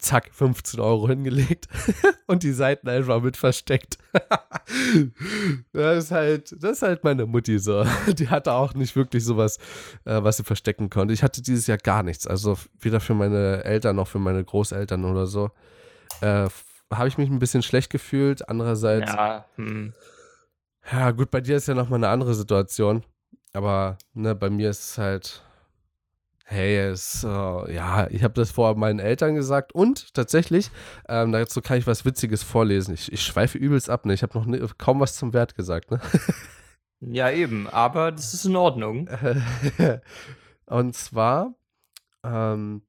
Zack, 0.00 0.30
15 0.32 0.78
Euro 0.78 1.08
hingelegt 1.08 1.66
und 2.28 2.44
die 2.44 2.52
Seiten 2.52 2.88
einfach 2.88 3.20
mit 3.20 3.36
versteckt. 3.36 3.98
das 5.72 6.04
ist 6.04 6.10
halt, 6.12 6.54
das 6.62 6.72
ist 6.72 6.82
halt 6.82 7.02
meine 7.02 7.26
Mutti 7.26 7.58
so. 7.58 7.84
Die 8.14 8.28
hatte 8.28 8.52
auch 8.52 8.74
nicht 8.74 8.94
wirklich 8.94 9.24
sowas, 9.24 9.58
äh, 10.04 10.22
was 10.22 10.36
sie 10.36 10.44
verstecken 10.44 10.88
konnte. 10.88 11.14
Ich 11.14 11.24
hatte 11.24 11.42
dieses 11.42 11.66
Jahr 11.66 11.78
gar 11.78 12.04
nichts. 12.04 12.28
Also 12.28 12.56
weder 12.78 13.00
für 13.00 13.14
meine 13.14 13.64
Eltern 13.64 13.96
noch 13.96 14.06
für 14.06 14.20
meine 14.20 14.44
Großeltern 14.44 15.04
oder 15.04 15.26
so 15.26 15.50
äh, 16.20 16.48
habe 16.92 17.08
ich 17.08 17.18
mich 17.18 17.28
ein 17.30 17.38
bisschen 17.38 17.62
schlecht 17.62 17.90
gefühlt. 17.90 18.48
Andererseits, 18.48 19.12
ja, 19.12 19.44
hm. 19.56 19.92
ja 20.90 21.10
gut, 21.10 21.30
bei 21.30 21.40
dir 21.40 21.56
ist 21.56 21.68
ja 21.68 21.74
nochmal 21.74 21.98
eine 21.98 22.08
andere 22.08 22.34
Situation. 22.34 23.04
Aber 23.52 23.98
ne, 24.12 24.34
bei 24.34 24.50
mir 24.50 24.70
ist 24.70 24.90
es 24.90 24.98
halt, 24.98 25.42
Hey, 26.50 26.78
es, 26.78 27.24
äh, 27.24 27.74
ja, 27.74 28.06
ich 28.08 28.24
habe 28.24 28.32
das 28.32 28.50
vor 28.50 28.74
meinen 28.74 29.00
Eltern 29.00 29.34
gesagt 29.34 29.74
und 29.74 30.14
tatsächlich, 30.14 30.70
ähm, 31.06 31.30
dazu 31.30 31.60
kann 31.60 31.76
ich 31.76 31.86
was 31.86 32.06
Witziges 32.06 32.42
vorlesen. 32.42 32.94
Ich, 32.94 33.12
ich 33.12 33.22
schweife 33.22 33.58
übelst 33.58 33.90
ab, 33.90 34.06
ne? 34.06 34.14
Ich 34.14 34.22
habe 34.22 34.38
noch 34.38 34.46
ne, 34.46 34.66
kaum 34.78 34.98
was 34.98 35.14
zum 35.14 35.34
Wert 35.34 35.54
gesagt, 35.54 35.90
ne? 35.90 36.00
Ja, 37.00 37.30
eben, 37.30 37.68
aber 37.68 38.10
das 38.12 38.32
ist 38.32 38.46
in 38.46 38.56
Ordnung. 38.56 39.08
und 40.66 40.96
zwar 40.96 41.54
ähm, 42.24 42.82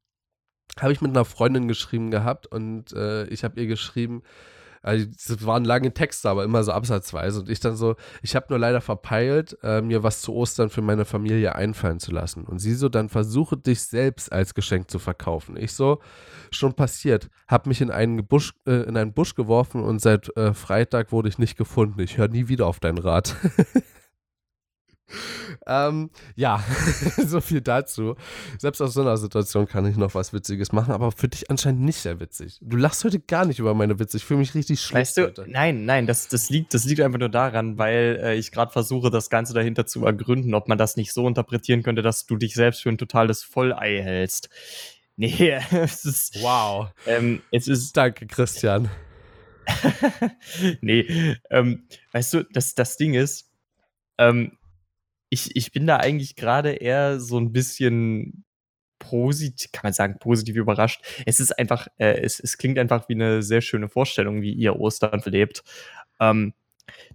habe 0.78 0.92
ich 0.92 1.00
mit 1.00 1.10
einer 1.10 1.24
Freundin 1.24 1.68
geschrieben 1.68 2.10
gehabt 2.10 2.46
und 2.46 2.92
äh, 2.92 3.24
ich 3.24 3.44
habe 3.44 3.60
ihr 3.60 3.66
geschrieben, 3.66 4.22
also 4.82 5.06
es 5.14 5.44
waren 5.44 5.64
lange 5.64 5.92
Texte, 5.92 6.30
aber 6.30 6.44
immer 6.44 6.64
so 6.64 6.72
absatzweise. 6.72 7.40
Und 7.40 7.50
ich 7.50 7.60
dann 7.60 7.76
so, 7.76 7.96
ich 8.22 8.34
habe 8.34 8.46
nur 8.48 8.58
leider 8.58 8.80
verpeilt, 8.80 9.58
äh, 9.62 9.82
mir 9.82 10.02
was 10.02 10.22
zu 10.22 10.34
Ostern 10.34 10.70
für 10.70 10.80
meine 10.80 11.04
Familie 11.04 11.54
einfallen 11.54 12.00
zu 12.00 12.12
lassen. 12.12 12.44
Und 12.44 12.60
sie 12.60 12.74
so, 12.74 12.88
dann 12.88 13.08
versuche 13.10 13.58
dich 13.58 13.82
selbst 13.82 14.32
als 14.32 14.54
Geschenk 14.54 14.90
zu 14.90 14.98
verkaufen. 14.98 15.56
Ich 15.56 15.72
so, 15.72 16.00
schon 16.50 16.74
passiert, 16.74 17.28
habe 17.46 17.68
mich 17.68 17.80
in 17.82 17.90
einen, 17.90 18.26
Busch, 18.26 18.54
äh, 18.66 18.84
in 18.84 18.96
einen 18.96 19.12
Busch 19.12 19.34
geworfen 19.34 19.82
und 19.82 20.00
seit 20.00 20.34
äh, 20.36 20.54
Freitag 20.54 21.12
wurde 21.12 21.28
ich 21.28 21.38
nicht 21.38 21.58
gefunden. 21.58 22.00
Ich 22.00 22.16
höre 22.16 22.28
nie 22.28 22.48
wieder 22.48 22.66
auf 22.66 22.80
deinen 22.80 22.98
Rat. 22.98 23.36
ähm, 25.66 26.10
ja, 26.36 26.64
so 27.26 27.40
viel 27.40 27.60
dazu. 27.60 28.16
Selbst 28.58 28.80
aus 28.80 28.94
so 28.94 29.00
einer 29.02 29.16
Situation 29.16 29.66
kann 29.66 29.86
ich 29.86 29.96
noch 29.96 30.14
was 30.14 30.32
Witziges 30.32 30.72
machen, 30.72 30.92
aber 30.92 31.12
für 31.12 31.28
dich 31.28 31.50
anscheinend 31.50 31.82
nicht 31.82 31.98
sehr 31.98 32.20
witzig. 32.20 32.58
Du 32.60 32.76
lachst 32.76 33.04
heute 33.04 33.20
gar 33.20 33.44
nicht 33.44 33.58
über 33.58 33.74
meine 33.74 33.98
Witze. 33.98 34.16
Ich 34.16 34.24
fühle 34.24 34.40
mich 34.40 34.54
richtig 34.54 34.80
schlecht. 34.80 34.94
Weißt 34.94 35.16
du, 35.18 35.22
heute. 35.24 35.46
nein, 35.48 35.84
nein, 35.84 36.06
das, 36.06 36.28
das, 36.28 36.50
liegt, 36.50 36.74
das 36.74 36.84
liegt 36.84 37.00
einfach 37.00 37.18
nur 37.18 37.28
daran, 37.28 37.78
weil 37.78 38.20
äh, 38.22 38.34
ich 38.36 38.52
gerade 38.52 38.72
versuche, 38.72 39.10
das 39.10 39.30
Ganze 39.30 39.54
dahinter 39.54 39.86
zu 39.86 40.04
ergründen, 40.04 40.54
ob 40.54 40.68
man 40.68 40.78
das 40.78 40.96
nicht 40.96 41.12
so 41.12 41.26
interpretieren 41.26 41.82
könnte, 41.82 42.02
dass 42.02 42.26
du 42.26 42.36
dich 42.36 42.54
selbst 42.54 42.82
für 42.82 42.88
ein 42.88 42.98
totales 42.98 43.42
Vollei 43.42 44.02
hältst. 44.02 44.48
Nee, 45.16 45.60
es 45.72 46.06
ist. 46.06 46.42
Wow. 46.42 46.88
Ähm, 47.06 47.42
es 47.50 47.68
ist. 47.68 47.94
Danke, 47.94 48.26
Christian. 48.26 48.88
nee, 50.80 51.36
ähm, 51.50 51.86
weißt 52.12 52.34
du, 52.34 52.44
das, 52.44 52.74
das 52.74 52.96
Ding 52.96 53.12
ist, 53.12 53.50
ähm, 54.18 54.56
ich, 55.30 55.56
ich 55.56 55.72
bin 55.72 55.86
da 55.86 55.96
eigentlich 55.96 56.36
gerade 56.36 56.72
eher 56.72 57.20
so 57.20 57.38
ein 57.38 57.52
bisschen 57.52 58.44
positiv, 58.98 59.72
kann 59.72 59.82
man 59.84 59.92
sagen, 59.92 60.18
positiv 60.18 60.56
überrascht. 60.56 61.02
Es 61.24 61.40
ist 61.40 61.58
einfach, 61.58 61.88
äh, 61.96 62.20
es, 62.20 62.38
es 62.38 62.58
klingt 62.58 62.78
einfach 62.78 63.08
wie 63.08 63.14
eine 63.14 63.42
sehr 63.42 63.62
schöne 63.62 63.88
Vorstellung, 63.88 64.42
wie 64.42 64.52
ihr 64.52 64.78
Ostern 64.78 65.22
verlebt. 65.22 65.64
Ähm, 66.20 66.52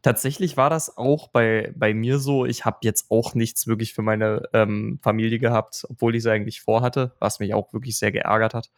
tatsächlich 0.02 0.58
war 0.58 0.70
das 0.70 0.98
auch 0.98 1.28
bei, 1.28 1.74
bei 1.76 1.94
mir 1.94 2.18
so. 2.18 2.46
Ich 2.46 2.66
habe 2.66 2.80
jetzt 2.82 3.12
auch 3.12 3.36
nichts 3.36 3.68
wirklich 3.68 3.94
für 3.94 4.02
meine 4.02 4.44
ähm, 4.54 5.00
Familie 5.02 5.38
gehabt, 5.38 5.86
obwohl 5.90 6.16
ich 6.16 6.20
es 6.20 6.28
eigentlich 6.28 6.62
vorhatte, 6.62 7.14
was 7.20 7.40
mich 7.40 7.54
auch 7.54 7.72
wirklich 7.74 7.98
sehr 7.98 8.12
geärgert 8.12 8.54
hat. 8.54 8.72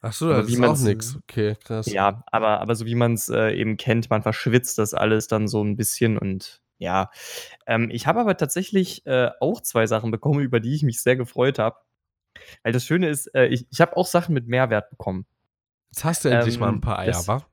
Ach 0.00 0.12
so, 0.12 0.28
das 0.28 0.48
ist 0.48 0.62
auch 0.62 0.78
nichts. 0.80 1.16
Okay, 1.22 1.56
krass. 1.64 1.86
Ja, 1.86 2.24
aber, 2.26 2.60
aber 2.60 2.74
so 2.74 2.84
wie 2.84 2.94
man 2.94 3.14
es 3.14 3.30
äh, 3.30 3.52
eben 3.52 3.78
kennt, 3.78 4.10
man 4.10 4.22
verschwitzt 4.22 4.76
das 4.76 4.92
alles 4.92 5.28
dann 5.28 5.48
so 5.48 5.64
ein 5.64 5.76
bisschen 5.76 6.18
und 6.18 6.60
ja, 6.78 7.10
ähm, 7.66 7.90
ich 7.90 8.06
habe 8.06 8.20
aber 8.20 8.36
tatsächlich 8.36 9.06
äh, 9.06 9.30
auch 9.40 9.60
zwei 9.60 9.86
Sachen 9.86 10.10
bekommen, 10.10 10.40
über 10.40 10.60
die 10.60 10.74
ich 10.74 10.82
mich 10.82 11.00
sehr 11.00 11.16
gefreut 11.16 11.58
habe. 11.58 11.76
Weil 12.62 12.72
das 12.72 12.84
Schöne 12.84 13.08
ist, 13.08 13.32
äh, 13.34 13.46
ich, 13.46 13.66
ich 13.70 13.80
habe 13.80 13.96
auch 13.96 14.06
Sachen 14.06 14.34
mit 14.34 14.48
Mehrwert 14.48 14.90
bekommen. 14.90 15.26
Jetzt 15.90 16.04
hast 16.04 16.24
du 16.24 16.28
endlich 16.28 16.58
mal 16.58 16.68
ein 16.68 16.74
ähm, 16.74 16.80
paar 16.80 16.98
Eier, 16.98 17.12
das, 17.12 17.28
wa? 17.28 17.46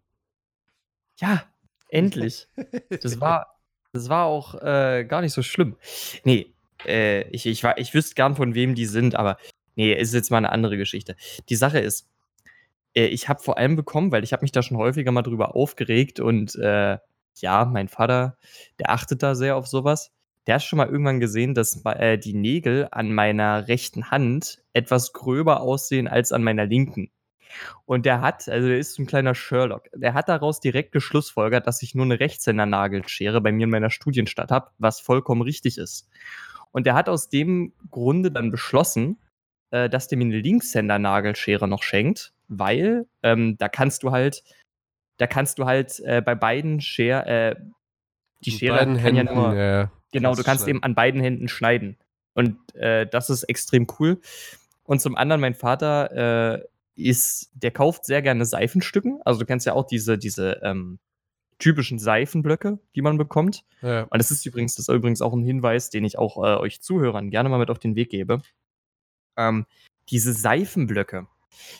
Ja, 1.18 1.44
endlich. 1.90 2.48
das 2.90 3.22
war, 3.22 3.60
das 3.94 4.10
war 4.10 4.26
auch 4.26 4.56
äh, 4.56 5.06
gar 5.06 5.22
nicht 5.22 5.34
so 5.34 5.44
schlimm. 5.44 5.78
Nee, 6.24 6.54
äh, 6.86 7.30
ich, 7.30 7.46
ich, 7.46 7.64
war, 7.64 7.78
ich 7.78 7.94
wüsste 7.94 8.16
gern, 8.16 8.36
von 8.36 8.56
wem 8.56 8.74
die 8.74 8.88
sind, 8.88 9.16
aber 9.16 9.38
nee, 9.76 9.94
ist 9.94 10.14
jetzt 10.14 10.32
mal 10.32 10.38
eine 10.38 10.52
andere 10.52 10.78
Geschichte. 10.78 11.16
Die 11.50 11.56
Sache 11.56 11.80
ist, 11.80 12.10
äh, 12.96 13.06
ich 13.06 13.30
habe 13.30 13.42
vor 13.42 13.58
allem 13.58 13.76
bekommen, 13.76 14.12
weil 14.12 14.24
ich 14.24 14.34
habe 14.34 14.44
mich 14.44 14.52
da 14.52 14.64
schon 14.64 14.78
häufiger 14.78 15.12
mal 15.12 15.22
drüber 15.22 15.56
aufgeregt 15.56 16.20
und 16.20 16.56
äh, 16.56 16.98
ja, 17.36 17.66
mein 17.66 17.88
Vater, 17.88 18.38
der 18.80 18.92
achtet 18.92 19.24
da 19.24 19.36
sehr 19.36 19.56
auf 19.56 19.68
sowas. 19.68 20.12
Der 20.48 20.56
hat 20.56 20.64
schon 20.64 20.78
mal 20.78 20.90
irgendwann 20.90 21.20
gesehen, 21.20 21.54
dass 21.54 21.86
äh, 21.86 22.18
die 22.18 22.34
Nägel 22.34 22.88
an 22.92 23.14
meiner 23.14 23.68
rechten 23.68 24.10
Hand 24.10 24.64
etwas 24.74 25.14
gröber 25.14 25.62
aussehen 25.62 26.08
als 26.08 26.32
an 26.32 26.44
meiner 26.44 26.66
linken. 26.66 27.12
Und 27.86 28.06
der 28.06 28.22
hat, 28.22 28.48
also 28.50 28.68
der 28.68 28.80
ist 28.80 28.94
so 28.94 29.04
ein 29.04 29.08
kleiner 29.08 29.36
Sherlock, 29.36 29.90
der 29.94 30.14
hat 30.14 30.30
daraus 30.30 30.60
direkt 30.60 30.92
geschlussfolgert, 30.94 31.68
dass 31.68 31.82
ich 31.82 31.96
nur 31.96 32.06
eine 32.06 32.20
Rechtshänder-Nagelschere 32.20 33.42
bei 33.42 33.52
mir 33.52 33.66
in 33.66 33.70
meiner 33.70 33.90
Studienstadt 33.90 34.52
habe, 34.52 34.72
was 34.78 35.00
vollkommen 35.00 35.42
richtig 35.42 35.78
ist. 35.78 36.10
Und 36.72 36.86
der 36.86 36.96
hat 36.96 37.10
aus 37.10 37.30
dem 37.30 37.74
Grunde 37.90 38.32
dann 38.32 38.52
beschlossen, 38.52 39.18
äh, 39.72 39.90
dass 39.90 40.08
der 40.08 40.18
mir 40.18 40.26
eine 40.26 40.40
Linkshänder-Nagelschere 40.40 41.68
noch 41.68 41.84
schenkt, 41.84 42.34
weil 42.48 43.08
ähm, 43.24 43.58
da 43.58 43.70
kannst 43.70 44.04
du 44.04 44.12
halt 44.12 44.44
da 45.22 45.28
kannst 45.28 45.60
du 45.60 45.66
halt 45.68 46.00
äh, 46.00 46.20
bei 46.20 46.34
beiden 46.34 46.82
Schere, 46.82 47.28
äh, 47.28 47.56
die 48.44 48.50
Schere 48.50 48.80
kann 48.80 48.96
Händen, 48.96 49.28
ja 49.28 49.34
nur, 49.36 49.54
ja, 49.54 49.92
genau, 50.12 50.34
du 50.34 50.42
kannst 50.42 50.64
schneiden. 50.64 50.78
eben 50.78 50.84
an 50.84 50.96
beiden 50.96 51.22
Händen 51.22 51.48
schneiden. 51.48 51.96
Und 52.34 52.58
äh, 52.74 53.06
das 53.06 53.30
ist 53.30 53.44
extrem 53.44 53.86
cool. 54.00 54.20
Und 54.82 55.00
zum 55.00 55.16
anderen, 55.16 55.40
mein 55.40 55.54
Vater 55.54 56.56
äh, 56.56 56.64
ist, 56.96 57.52
der 57.54 57.70
kauft 57.70 58.04
sehr 58.04 58.24
gerne 58.24 58.46
Seifenstücken. 58.46 59.22
Also 59.24 59.40
du 59.40 59.46
kennst 59.46 59.68
ja 59.68 59.74
auch 59.74 59.86
diese, 59.86 60.18
diese 60.18 60.60
ähm, 60.64 60.98
typischen 61.60 62.00
Seifenblöcke, 62.00 62.80
die 62.96 63.04
man 63.04 63.20
bekommt. 63.20 63.64
Ja. 63.84 64.06
Und 64.06 64.18
das 64.18 64.32
ist 64.32 64.44
übrigens, 64.48 64.76
das 64.76 64.90
ist 64.90 64.96
übrigens 64.96 65.22
auch 65.22 65.34
ein 65.34 65.44
Hinweis, 65.44 65.92
den 65.92 66.04
ich 66.04 66.18
auch 66.18 66.38
äh, 66.38 66.58
euch 66.58 66.82
Zuhörern 66.82 67.30
gerne 67.30 67.48
mal 67.50 67.60
mit 67.60 67.70
auf 67.70 67.78
den 67.78 67.96
Weg 67.96 68.10
gebe. 68.10 68.42
Ähm, 69.38 69.68
diese 70.10 70.34
Seifenblöcke, 70.34 71.28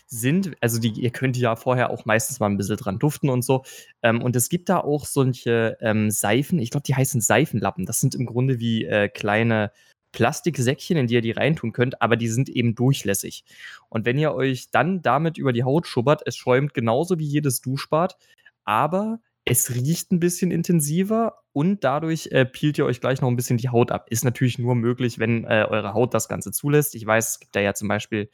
sind, 0.08 0.52
also 0.62 0.80
die, 0.80 0.90
ihr 0.90 1.12
könnt 1.12 1.38
ja 1.38 1.56
vorher 1.56 1.90
auch 1.90 2.06
meistens 2.06 2.40
mal 2.40 2.48
ein 2.48 2.58
bisschen 2.58 2.78
dran 2.78 3.00
duften 3.00 3.30
und 3.30 3.44
so. 3.44 3.64
Ähm, 4.02 4.22
und 4.22 4.36
es 4.36 4.50
gibt 4.50 4.70
da 4.70 4.80
auch 4.80 5.06
solche 5.06 5.78
ähm, 5.82 6.12
Seifen, 6.12 6.60
ich 6.60 6.72
glaube, 6.72 6.84
die 6.86 6.96
heißen 6.96 7.22
Seifenlappen. 7.22 7.86
Das 7.86 8.00
sind 8.00 8.16
im 8.16 8.26
Grunde 8.26 8.60
wie 8.60 8.86
äh, 8.86 9.10
kleine 9.10 9.72
Plastiksäckchen, 10.12 10.98
in 10.98 11.08
die 11.08 11.16
ihr 11.16 11.22
die 11.22 11.32
reintun 11.32 11.72
könnt, 11.72 12.02
aber 12.02 12.18
die 12.18 12.28
sind 12.28 12.50
eben 12.50 12.76
durchlässig. 12.76 13.46
Und 13.90 14.06
wenn 14.06 14.18
ihr 14.18 14.34
euch 14.34 14.70
dann 14.72 15.02
damit 15.02 15.38
über 15.38 15.54
die 15.54 15.64
Haut 15.64 15.88
schubbert, 15.88 16.22
es 16.26 16.36
schäumt 16.36 16.74
genauso 16.74 17.18
wie 17.20 17.26
jedes 17.26 17.62
Duschbad, 17.62 18.18
aber 18.66 19.20
es 19.46 19.74
riecht 19.74 20.12
ein 20.12 20.20
bisschen 20.20 20.52
intensiver 20.52 21.40
und 21.54 21.84
dadurch 21.84 22.28
äh, 22.28 22.46
peelt 22.46 22.78
ihr 22.78 22.86
euch 22.86 23.02
gleich 23.02 23.22
noch 23.22 23.30
ein 23.30 23.36
bisschen 23.36 23.58
die 23.58 23.70
Haut 23.70 23.92
ab. 23.92 24.08
Ist 24.10 24.24
natürlich 24.24 24.60
nur 24.60 24.76
möglich, 24.76 25.18
wenn 25.18 25.46
äh, 25.46 25.66
eure 25.68 25.94
Haut 25.94 26.14
das 26.14 26.30
Ganze 26.30 26.52
zulässt. 26.52 26.94
Ich 26.96 27.06
weiß, 27.06 27.30
es 27.30 27.40
gibt 27.40 27.56
da 27.56 27.60
ja 27.60 27.74
zum 27.74 27.88
Beispiel 27.88 28.30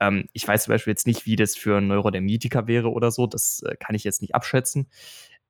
ähm, 0.00 0.24
ich 0.32 0.46
weiß 0.48 0.64
zum 0.64 0.72
Beispiel 0.72 0.92
jetzt 0.92 1.06
nicht, 1.06 1.26
wie 1.26 1.36
das 1.36 1.56
für 1.56 1.78
ein 1.78 1.86
Neurodermitiker 1.86 2.66
wäre 2.66 2.90
oder 2.90 3.10
so. 3.10 3.26
Das 3.26 3.62
äh, 3.62 3.76
kann 3.76 3.94
ich 3.94 4.04
jetzt 4.04 4.22
nicht 4.22 4.34
abschätzen. 4.34 4.88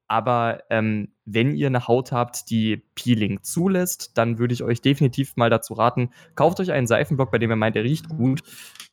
Aber 0.08 0.64
ähm, 0.70 1.12
wenn 1.24 1.54
ihr 1.54 1.68
eine 1.68 1.86
Haut 1.86 2.10
habt, 2.10 2.50
die 2.50 2.78
Peeling 2.96 3.44
zulässt, 3.44 4.18
dann 4.18 4.40
würde 4.40 4.52
ich 4.52 4.64
euch 4.64 4.82
definitiv 4.82 5.36
mal 5.36 5.50
dazu 5.50 5.74
raten, 5.74 6.10
kauft 6.34 6.58
euch 6.58 6.72
einen 6.72 6.88
Seifenblock, 6.88 7.30
bei 7.30 7.38
dem 7.38 7.50
ihr 7.50 7.54
meint, 7.56 7.76
der 7.76 7.84
riecht 7.84 8.08
gut, 8.08 8.42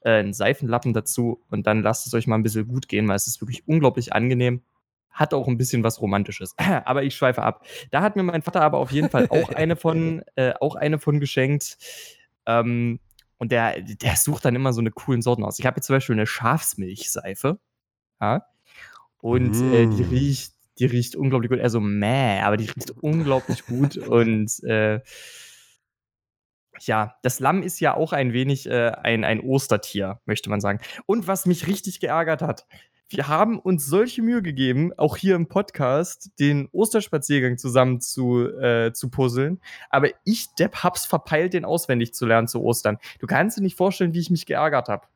äh, 0.02 0.12
einen 0.12 0.34
Seifenlappen 0.34 0.94
dazu 0.94 1.44
und 1.50 1.66
dann 1.66 1.82
lasst 1.82 2.06
es 2.06 2.14
euch 2.14 2.28
mal 2.28 2.36
ein 2.36 2.44
bisschen 2.44 2.68
gut 2.68 2.88
gehen, 2.88 3.08
weil 3.08 3.16
es 3.16 3.26
ist 3.26 3.42
wirklich 3.42 3.68
unglaublich 3.68 4.14
angenehm. 4.14 4.62
Hat 5.10 5.34
auch 5.34 5.48
ein 5.48 5.58
bisschen 5.58 5.84
was 5.84 6.00
Romantisches. 6.00 6.54
aber 6.86 7.02
ich 7.02 7.16
schweife 7.16 7.42
ab. 7.42 7.66
Da 7.90 8.04
hat 8.04 8.16
mir 8.16 8.22
mein 8.22 8.44
Vater 8.44 8.62
aber 8.62 8.78
auf 8.78 8.92
jeden 8.92 9.10
Fall 9.10 9.28
auch 9.32 9.50
eine 9.56 9.76
von, 9.76 10.22
äh, 10.36 10.54
auch 10.62 10.76
eine 10.76 11.00
von 11.00 11.20
geschenkt. 11.20 11.80
Ähm, 12.46 13.00
und 13.38 13.52
der, 13.52 13.82
der 13.82 14.16
sucht 14.16 14.46
dann 14.46 14.56
immer 14.56 14.74
so 14.74 14.82
eine 14.82 14.92
coolen 14.92 15.22
Sorten 15.22 15.44
aus. 15.44 15.60
Ich 15.60 15.66
habe 15.66 15.78
jetzt 15.78 15.88
zum 15.88 15.96
Beispiel 15.96 16.16
eine 16.16 16.28
Schafsmilchseife. 16.28 17.60
Ja. 18.20 18.46
Und 19.20 19.52
mm. 19.52 19.74
äh, 19.74 19.88
die 19.88 20.04
mm. 20.04 20.10
riecht, 20.10 20.54
die 20.80 20.86
riecht 20.86 21.16
unglaublich 21.16 21.50
gut. 21.50 21.60
Also 21.60 21.80
meh, 21.80 22.42
aber 22.42 22.58
die 22.58 22.66
riecht 22.66 22.92
unglaublich 23.02 23.66
gut. 23.66 23.98
Und 23.98 24.64
äh, 24.64 25.02
ja, 26.82 27.16
das 27.24 27.40
Lamm 27.40 27.64
ist 27.64 27.80
ja 27.80 27.96
auch 27.96 28.14
ein 28.14 28.34
wenig 28.34 28.68
äh, 28.68 28.92
ein, 28.92 29.24
ein 29.24 29.40
Ostertier, 29.40 30.20
möchte 30.26 30.50
man 30.50 30.62
sagen. 30.62 30.80
Und 31.06 31.28
was 31.28 31.46
mich 31.46 31.68
richtig 31.68 32.00
geärgert 32.00 32.42
hat, 32.42 32.66
wir 33.10 33.28
haben 33.28 33.60
uns 33.60 33.86
solche 33.86 34.22
Mühe 34.22 34.42
gegeben, 34.42 34.92
auch 34.98 35.16
hier 35.18 35.36
im 35.36 35.48
Podcast 35.48 36.32
den 36.40 36.68
Osterspaziergang 36.72 37.58
zusammen 37.58 38.02
zu, 38.02 38.48
äh, 38.48 38.92
zu 38.94 39.10
puzzeln. 39.10 39.62
Aber 39.90 40.10
ich, 40.26 40.54
Depp, 40.56 40.84
hab's 40.84 41.06
verpeilt, 41.06 41.54
den 41.54 41.66
auswendig 41.66 42.14
zu 42.14 42.26
lernen 42.26 42.48
zu 42.48 42.62
Ostern. 42.62 42.98
Du 43.20 43.28
kannst 43.28 43.58
dir 43.58 43.62
nicht 43.62 43.78
vorstellen, 43.78 44.14
wie 44.14 44.20
ich 44.20 44.30
mich 44.30 44.46
geärgert 44.46 44.90
habe. 44.90 45.08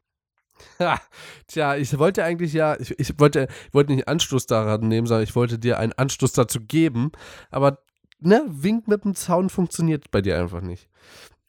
tja, 1.48 1.76
ich 1.76 1.98
wollte 1.98 2.24
eigentlich 2.24 2.54
ja, 2.54 2.80
ich, 2.80 2.98
ich, 3.00 3.20
wollte, 3.20 3.48
ich 3.68 3.74
wollte 3.74 3.94
nicht 3.94 4.08
Anstoß 4.08 4.46
daran 4.46 4.88
nehmen, 4.88 5.08
sondern 5.08 5.24
ich 5.24 5.36
wollte 5.36 5.60
dir 5.60 5.80
einen 5.80 5.94
Anstoß 5.94 6.34
dazu 6.34 6.62
geben. 6.62 7.12
Aber 7.50 7.80
ne, 8.20 8.46
Wink 8.48 8.88
mit 8.88 9.04
dem 9.04 9.16
Zaun 9.16 9.50
funktioniert 9.50 10.12
bei 10.12 10.22
dir 10.22 10.40
einfach 10.40 10.62
nicht. 10.62 10.88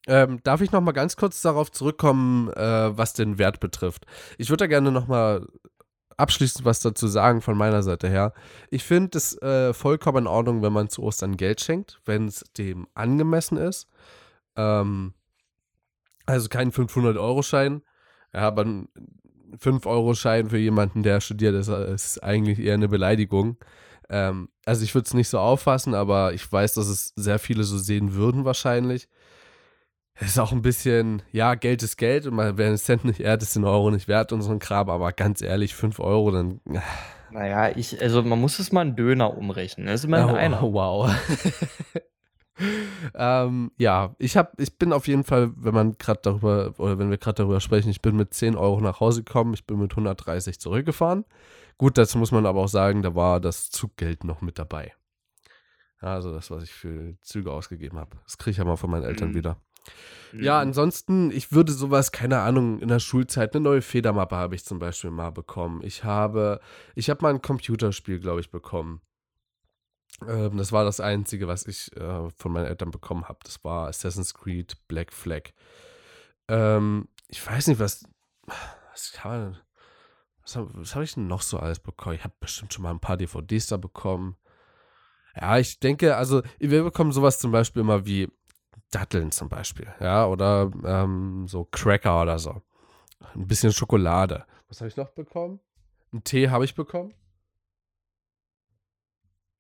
Ähm, 0.09 0.41
darf 0.43 0.61
ich 0.61 0.73
noch 0.73 0.81
mal 0.81 0.93
ganz 0.93 1.17
kurz 1.17 1.43
darauf 1.43 1.71
zurückkommen, 1.71 2.51
äh, 2.55 2.97
was 2.97 3.13
den 3.13 3.39
Wert 3.39 3.61
betrifft? 3.61 4.05
Ich 4.37 4.51
würde 4.51 4.65
da 4.65 4.67
gerne 4.67 4.91
noch 4.91 5.07
mal 5.07 5.47
abschließend 6.17 6.65
was 6.65 6.81
dazu 6.81 7.07
sagen 7.09 7.41
von 7.41 7.57
meiner 7.57 7.83
Seite 7.83 8.09
her. 8.09 8.33
Ich 8.71 8.85
finde 8.85 9.19
es 9.19 9.41
äh, 9.43 9.73
vollkommen 9.75 10.19
in 10.25 10.27
Ordnung, 10.27 10.63
wenn 10.63 10.73
man 10.73 10.89
zu 10.89 11.03
Ostern 11.03 11.37
Geld 11.37 11.61
schenkt, 11.61 12.01
wenn 12.05 12.29
es 12.29 12.45
dem 12.59 12.87
angemessen 12.95 13.57
ist. 13.59 13.89
Ähm, 14.57 15.15
Also 16.27 16.49
kein 16.49 16.71
500-Euro-Schein, 16.73 17.83
ja, 18.33 18.41
aber 18.41 18.65
ein 18.65 18.89
5-Euro-Schein 19.59 20.51
für 20.51 20.59
jemanden, 20.59 21.03
der 21.03 21.21
studiert, 21.21 21.55
ist, 21.55 21.69
ist 21.69 22.23
eigentlich 22.23 22.59
eher 22.59 22.75
eine 22.75 22.89
Beleidigung. 22.89 23.57
Ähm, 24.09 24.49
also 24.65 24.85
ich 24.85 24.95
würde 24.95 25.07
es 25.07 25.15
nicht 25.15 25.29
so 25.29 25.39
auffassen, 25.39 25.95
aber 25.95 26.33
ich 26.33 26.51
weiß, 26.51 26.75
dass 26.75 26.87
es 26.89 27.13
sehr 27.17 27.39
viele 27.39 27.65
so 27.65 27.77
sehen 27.79 28.15
würden 28.15 28.45
wahrscheinlich. 28.45 29.09
Es 30.15 30.29
ist 30.29 30.39
auch 30.39 30.53
ein 30.53 30.63
bisschen, 30.63 31.23
ja, 31.33 31.55
Geld 31.55 31.83
ist 31.83 31.97
Geld 31.97 32.27
und 32.27 32.37
wer 32.37 32.67
einen 32.67 32.77
Cent 32.77 33.05
nicht 33.05 33.21
ehrt, 33.21 33.43
ist 33.43 33.57
den 33.57 33.65
Euro 33.65 33.91
nicht 33.91 34.09
wert 34.09 34.33
und 34.33 34.43
so 34.43 34.51
ein 34.51 34.59
Kram, 34.59 34.91
aber 34.91 35.13
ganz 35.13 35.41
ehrlich, 35.43 35.75
5 35.75 35.99
Euro, 36.01 36.31
dann. 36.31 36.61
Naja, 37.31 37.75
ich, 37.75 38.01
also 38.01 38.23
man 38.23 38.41
muss 38.41 38.59
es 38.59 38.73
mal 38.73 38.83
einen 38.83 38.95
Döner 38.95 39.37
umrechnen. 39.37 39.87
Das 39.87 40.01
ist 40.01 40.05
immer 40.05 40.31
oh, 40.31 40.35
einer. 40.35 40.61
Wow. 40.73 41.11
ähm, 43.15 43.73
ja, 43.79 44.15
ich 44.19 44.37
hab, 44.37 44.61
ich 44.61 44.77
bin 44.79 44.93
auf 44.93 45.09
jeden 45.09 45.25
Fall, 45.25 45.53
wenn 45.57 45.75
man 45.75 45.97
gerade 45.97 46.21
darüber, 46.23 46.75
oder 46.79 46.99
wenn 46.99 47.11
wir 47.11 47.19
gerade 47.19 47.37
darüber 47.37 47.61
sprechen, 47.61 47.89
ich 47.89 48.03
bin 48.03 48.17
mit 48.17 48.35
10 48.35 48.55
Euro 48.55 48.81
nach 48.81 49.01
Hause 49.01 49.25
gekommen, 49.25 49.55
ich 49.55 49.67
bin 49.67 49.79
mit 49.79 49.93
130 49.93 50.61
zurückgefahren. 50.61 51.25
Gut, 51.79 51.97
dazu 51.97 52.19
muss 52.19 52.33
man 52.33 52.45
aber 52.45 52.61
auch 52.61 52.69
sagen, 52.69 53.03
da 53.03 53.15
war 53.15 53.41
das 53.41 53.71
Zuggeld 53.71 54.25
noch 54.25 54.43
mit 54.43 54.59
dabei. 54.59 54.93
Also 55.99 56.33
das, 56.33 56.51
was 56.51 56.65
ich 56.65 56.73
für 56.73 57.17
Züge 57.23 57.53
ausgegeben 57.53 57.99
habe. 57.99 58.19
Das 58.25 58.37
kriege 58.37 58.51
ich 58.53 58.57
ja 58.59 58.65
mal 58.65 58.77
von 58.77 58.91
meinen 58.91 59.05
Eltern 59.05 59.31
mhm. 59.31 59.35
wieder. 59.37 59.57
Ja, 60.33 60.55
mhm. 60.55 60.69
ansonsten, 60.69 61.31
ich 61.31 61.53
würde 61.53 61.73
sowas, 61.73 62.11
keine 62.13 62.41
Ahnung, 62.41 62.81
in 62.81 62.89
der 62.89 63.01
Schulzeit, 63.01 63.55
eine 63.55 63.63
neue 63.63 63.83
Federmappe 63.83 64.37
habe 64.37 64.55
ich 64.55 64.65
zum 64.65 64.79
Beispiel 64.79 65.11
mal 65.11 65.31
bekommen. 65.31 65.83
Ich 65.85 66.05
habe, 66.05 66.61
ich 66.95 67.11
habe 67.11 67.23
mal 67.23 67.35
ein 67.35 67.43
Computerspiel, 67.43 68.19
glaube 68.19 68.41
ich, 68.41 68.51
bekommen. 68.51 69.03
Ähm, 70.27 70.57
das 70.57 70.73
war 70.73 70.85
das 70.85 71.01
Einzige, 71.01 71.49
was 71.49 71.67
ich 71.67 71.95
äh, 71.97 72.31
von 72.31 72.53
meinen 72.53 72.67
Eltern 72.67 72.91
bekommen 72.91 73.29
habe. 73.29 73.41
Das 73.45 73.63
war 73.65 73.89
Assassin's 73.89 74.35
Creed 74.35 74.77
Black 74.89 75.13
Flag. 75.13 75.51
Ähm, 76.49 77.09
ich 77.29 77.47
weiß 77.47 77.67
nicht, 77.69 77.81
was, 77.81 78.05
was 78.91 79.13
kann 79.13 79.31
man, 79.31 79.59
was 80.43 80.57
habe 80.57 80.71
hab 80.85 81.03
ich 81.03 81.15
denn 81.15 81.27
noch 81.27 81.43
so 81.43 81.59
alles 81.59 81.79
bekommen? 81.79 82.17
Ich 82.17 82.25
habe 82.25 82.35
bestimmt 82.41 82.73
schon 82.73 82.83
mal 82.83 82.91
ein 82.91 83.01
paar 83.01 83.17
DVDs 83.17 83.67
da 83.67 83.77
bekommen. 83.77 84.37
Ja, 85.41 85.59
ich 85.59 85.81
denke, 85.81 86.17
also 86.17 86.43
wir 86.59 86.83
bekommen 86.83 87.13
sowas 87.13 87.39
zum 87.39 87.53
Beispiel 87.53 87.81
immer 87.81 88.05
wie 88.05 88.29
Datteln 88.93 89.33
zum 89.33 89.49
Beispiel, 89.49 89.89
ja, 90.01 90.27
oder 90.27 90.71
ähm, 90.85 91.47
so 91.49 91.65
Cracker 91.65 92.23
oder 92.23 92.39
so. 92.39 92.63
Ein 93.35 93.47
bisschen 93.47 93.73
Schokolade. 93.73 94.45
Was 94.69 94.81
habe 94.81 94.89
ich 94.89 94.97
noch 94.97 95.11
bekommen? 95.11 95.61
Ein 96.13 96.23
Tee 96.25 96.49
habe 96.51 96.65
ich 96.65 96.75
bekommen. 96.75 97.15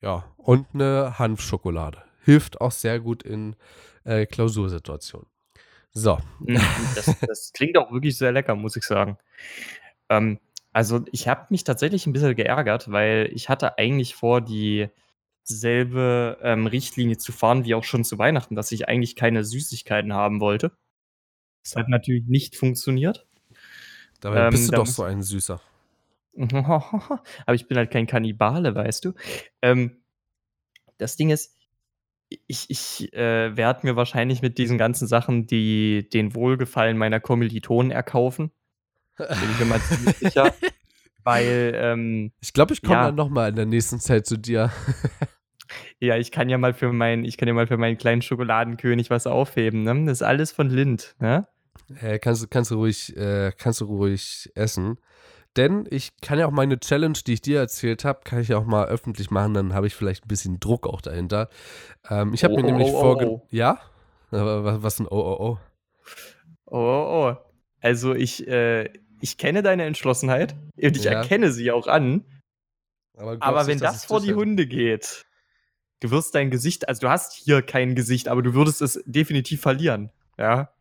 Ja, 0.01 0.25
und 0.37 0.66
eine 0.75 1.18
Hanfschokolade. 1.18 2.03
Hilft 2.25 2.61
auch 2.61 2.73
sehr 2.73 3.01
gut 3.01 3.23
in 3.23 3.57
äh, 4.05 4.27
Klausursituationen. 4.27 5.29
So. 5.92 6.18
Mhm, 6.40 6.61
das, 6.95 7.16
das, 7.21 7.53
klingt 7.55 7.79
auch 7.79 7.92
wirklich 7.92 8.16
sehr 8.16 8.33
lecker, 8.33 8.55
muss 8.55 8.77
ich 8.77 8.85
sagen. 8.85 9.18
Ähm, 10.09 10.38
also 10.73 11.05
ich 11.12 11.29
habe 11.29 11.47
mich 11.51 11.64
tatsächlich 11.64 12.07
ein 12.07 12.12
bisschen 12.12 12.35
geärgert, 12.35 12.90
weil 12.90 13.31
ich 13.33 13.49
hatte 13.49 13.79
eigentlich 13.79 14.14
vor, 14.14 14.40
dieselbe 15.49 16.39
ähm, 16.43 16.67
Richtlinie 16.67 17.19
zu 17.19 17.33
fahren 17.33 17.65
wie 17.65 17.75
auch 17.75 17.85
schon 17.85 18.05
zu 18.05 18.19
Weihnachten, 18.19 18.55
dass 18.55 18.73
ich 18.73 18.89
eigentlich 18.89 19.17
keine 19.17 19.45
Süßigkeiten 19.45 20.13
haben 20.13 20.41
wollte. 20.41 20.73
Das 21.65 21.77
hat 21.77 21.89
natürlich 21.89 22.27
nicht 22.27 22.57
funktioniert. 22.57 23.27
Dabei 24.21 24.47
ähm, 24.47 24.51
bist 24.51 24.69
du 24.69 24.77
doch 24.77 24.87
so 24.87 25.03
ein 25.03 25.23
Süßer. 25.23 25.61
Aber 26.37 27.55
ich 27.55 27.69
bin 27.69 27.77
halt 27.77 27.91
kein 27.91 28.07
Kannibale, 28.07 28.75
weißt 28.75 29.05
du. 29.05 29.13
Ähm, 29.61 30.03
das 30.99 31.17
Ding 31.17 31.31
ist, 31.31 31.57
ich, 32.47 32.71
ich 32.71 33.13
äh, 33.13 33.57
werde 33.57 33.87
mir 33.87 33.97
wahrscheinlich 33.97 34.43
mit 34.43 34.59
diesen 34.59 34.79
ganzen 34.79 35.07
Sachen 35.07 35.47
die, 35.47 36.09
den 36.09 36.35
Wohlgefallen 36.35 36.97
meiner 36.97 37.21
Kommilitonen 37.21 37.91
erkaufen. 37.91 38.51
Bin 39.17 39.27
ich 39.53 39.59
mir 39.59 39.67
mal 39.67 39.81
ziemlich 39.81 40.17
sicher. 40.17 40.55
Weil, 41.25 41.73
ähm, 41.77 42.33
Ich 42.41 42.53
glaube, 42.53 42.75
ich 42.75 42.83
komme 42.83 42.95
ja. 42.95 43.07
dann 43.07 43.15
nochmal 43.15 43.51
in 43.51 43.57
der 43.57 43.67
nächsten 43.67 44.01
Zeit 44.01 44.27
zu 44.27 44.37
dir. 44.37 44.71
ja, 46.01 46.17
ich 46.17 46.31
kann 46.31 46.49
ja 46.49 46.59
mal 46.59 46.75
für 46.75 46.93
meinen, 46.93 47.25
ich 47.25 47.37
kann 47.37 47.49
ja 47.49 47.55
mal 47.55 47.67
für 47.67 47.77
meinen 47.77 47.99
kleinen 47.99 48.23
Schokoladenkönig 48.23 49.11
was 49.11 49.27
aufheben, 49.27 49.83
ne? 49.83 50.05
Das 50.07 50.19
ist 50.19 50.23
alles 50.23 50.53
von 50.53 50.69
Lind, 50.69 51.15
ne? 51.21 51.47
Äh, 52.01 52.19
kannst, 52.19 52.51
kannst 52.51 52.71
du 52.71 52.77
ruhig, 52.77 53.17
äh, 53.17 53.53
kannst 53.57 53.81
du 53.81 53.85
ruhig 53.85 54.51
essen. 54.55 54.99
Denn 55.57 55.87
ich 55.91 56.19
kann 56.23 56.39
ja 56.39 56.47
auch 56.47 56.53
meine 56.53 56.81
Challenge, 56.81 57.19
die 57.27 57.35
ich 57.35 57.43
dir 57.43 57.59
erzählt 57.61 58.05
habe, 58.05 58.21
kann 58.25 58.41
ich 58.41 58.49
ja 58.49 58.57
auch 58.57 58.65
mal 58.65 58.87
öffentlich 58.87 59.31
machen, 59.31 59.53
dann 59.53 59.75
habe 59.75 59.87
ich 59.87 59.95
vielleicht 59.95 60.25
ein 60.25 60.29
bisschen 60.29 60.61
Druck 60.61 60.87
auch 60.87 61.03
dahinter. 61.03 61.51
Ähm, 62.09 62.33
ich 62.33 62.43
habe 62.43 62.55
oh, 62.55 62.57
mir 62.57 62.65
oh, 62.65 62.67
nämlich 62.67 62.89
oh, 62.89 63.01
vorgenommen. 63.01 63.41
Oh. 63.43 63.49
Ja? 63.51 63.79
Was, 64.31 64.83
was 64.83 65.01
ein 65.01 65.07
Oh, 65.11 65.19
oh, 65.19 65.37
oh? 65.39 65.59
Oh, 66.67 66.79
oh, 66.79 67.33
oh. 67.33 67.37
Also 67.83 68.15
ich, 68.15 68.49
äh, 68.49 68.89
ich 69.23 69.39
kenne 69.39 69.63
deine 69.63 69.85
Entschlossenheit 69.85 70.55
und 70.77 70.97
ich 70.97 71.05
ja. 71.05 71.13
erkenne 71.13 71.53
sie 71.53 71.71
auch 71.71 71.87
an. 71.87 72.25
Aber, 73.17 73.37
aber 73.41 73.67
wenn 73.67 73.79
das 73.79 74.05
vor 74.05 74.21
die 74.21 74.35
Hunde 74.35 74.67
geht, 74.67 75.25
du 76.01 76.11
wirst 76.11 76.35
dein 76.35 76.51
Gesicht, 76.51 76.89
also 76.89 77.03
du 77.03 77.09
hast 77.09 77.33
hier 77.35 77.63
kein 77.63 77.95
Gesicht, 77.95 78.29
aber 78.29 78.43
du 78.43 78.53
würdest 78.53 78.83
es 78.83 79.01
definitiv 79.07 79.61
verlieren. 79.61 80.11
Ja. 80.39 80.75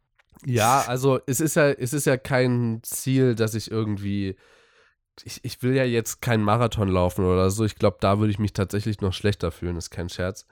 Ja, 0.46 0.84
also 0.88 1.20
es 1.28 1.40
ist 1.40 1.56
ja, 1.56 1.70
es 1.70 1.94
ist 1.94 2.06
ja 2.06 2.18
kein 2.18 2.80
Ziel, 2.82 3.36
dass 3.36 3.54
ich 3.54 3.70
irgendwie. 3.70 4.36
Ich, 5.24 5.42
ich 5.44 5.62
will 5.62 5.76
ja 5.76 5.84
jetzt 5.84 6.22
keinen 6.22 6.44
Marathon 6.44 6.88
laufen 6.88 7.26
oder 7.26 7.52
so. 7.52 7.64
Ich 7.64 7.76
glaube, 7.76 7.98
da 8.00 8.18
würde 8.18 8.32
ich 8.32 8.40
mich 8.40 8.54
tatsächlich 8.54 9.02
noch 9.02 9.14
schlechter 9.14 9.52
fühlen, 9.52 9.76
ist 9.76 9.92
kein 9.92 10.10
Scherz. 10.10 10.48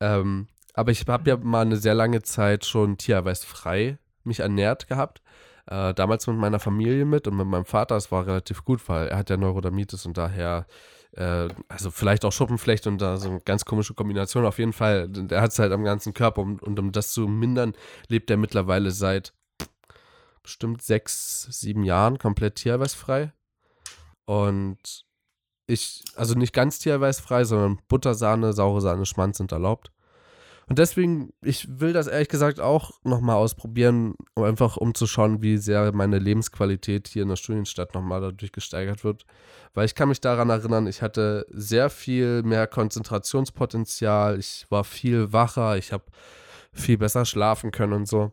Ähm, 0.00 0.48
aber 0.74 0.90
ich 0.90 1.06
habe 1.06 1.30
ja 1.30 1.36
mal 1.38 1.62
eine 1.62 1.76
sehr 1.76 1.94
lange 1.94 2.20
Zeit 2.20 2.66
schon 2.66 2.98
tiererweisfrei 2.98 3.98
mich 4.24 4.40
ernährt 4.40 4.88
gehabt. 4.88 5.22
Äh, 5.70 5.94
damals 5.94 6.26
mit 6.26 6.36
meiner 6.36 6.58
Familie 6.58 7.04
mit 7.04 7.28
und 7.28 7.36
mit 7.36 7.46
meinem 7.46 7.64
Vater, 7.64 7.94
das 7.94 8.10
war 8.10 8.26
relativ 8.26 8.64
gut, 8.64 8.86
weil 8.88 9.06
er 9.06 9.16
hat 9.16 9.30
ja 9.30 9.36
Neurodermitis 9.36 10.04
und 10.04 10.18
daher, 10.18 10.66
äh, 11.12 11.48
also 11.68 11.92
vielleicht 11.92 12.24
auch 12.24 12.32
Schuppenflecht 12.32 12.88
und 12.88 13.00
da 13.00 13.16
so 13.18 13.30
eine 13.30 13.40
ganz 13.40 13.64
komische 13.64 13.94
Kombination. 13.94 14.44
Auf 14.44 14.58
jeden 14.58 14.72
Fall, 14.72 15.08
der 15.08 15.40
hat 15.40 15.52
es 15.52 15.60
halt 15.60 15.70
am 15.70 15.84
ganzen 15.84 16.12
Körper 16.12 16.42
und, 16.42 16.60
und 16.60 16.78
um 16.80 16.90
das 16.90 17.12
zu 17.12 17.28
mindern, 17.28 17.74
lebt 18.08 18.30
er 18.32 18.36
mittlerweile 18.36 18.90
seit 18.90 19.32
bestimmt 20.42 20.82
sechs, 20.82 21.42
sieben 21.50 21.84
Jahren 21.84 22.18
komplett 22.18 22.56
tierweißfrei. 22.56 23.32
Und 24.24 25.04
ich, 25.68 26.02
also 26.16 26.34
nicht 26.34 26.52
ganz 26.52 26.80
tierweißfrei, 26.80 27.44
sondern 27.44 27.78
Buttersahne, 27.86 28.54
saure 28.54 28.80
Sahne, 28.80 29.06
Schmanz 29.06 29.38
sind 29.38 29.52
erlaubt. 29.52 29.92
Und 30.70 30.78
deswegen, 30.78 31.32
ich 31.42 31.66
will 31.80 31.92
das 31.92 32.06
ehrlich 32.06 32.28
gesagt 32.28 32.60
auch 32.60 32.92
nochmal 33.02 33.34
ausprobieren, 33.34 34.14
um 34.36 34.44
einfach 34.44 34.76
um 34.76 34.94
zu 34.94 35.08
schauen, 35.08 35.42
wie 35.42 35.56
sehr 35.56 35.90
meine 35.90 36.20
Lebensqualität 36.20 37.08
hier 37.08 37.24
in 37.24 37.28
der 37.28 37.34
Studienstadt 37.34 37.92
nochmal 37.92 38.20
dadurch 38.20 38.52
gesteigert 38.52 39.02
wird. 39.02 39.26
Weil 39.74 39.86
ich 39.86 39.96
kann 39.96 40.08
mich 40.08 40.20
daran 40.20 40.48
erinnern, 40.48 40.86
ich 40.86 41.02
hatte 41.02 41.44
sehr 41.50 41.90
viel 41.90 42.44
mehr 42.44 42.68
Konzentrationspotenzial, 42.68 44.38
ich 44.38 44.64
war 44.70 44.84
viel 44.84 45.32
wacher, 45.32 45.76
ich 45.76 45.92
habe 45.92 46.04
viel 46.72 46.98
besser 46.98 47.24
schlafen 47.24 47.72
können 47.72 47.92
und 47.92 48.06
so. 48.06 48.30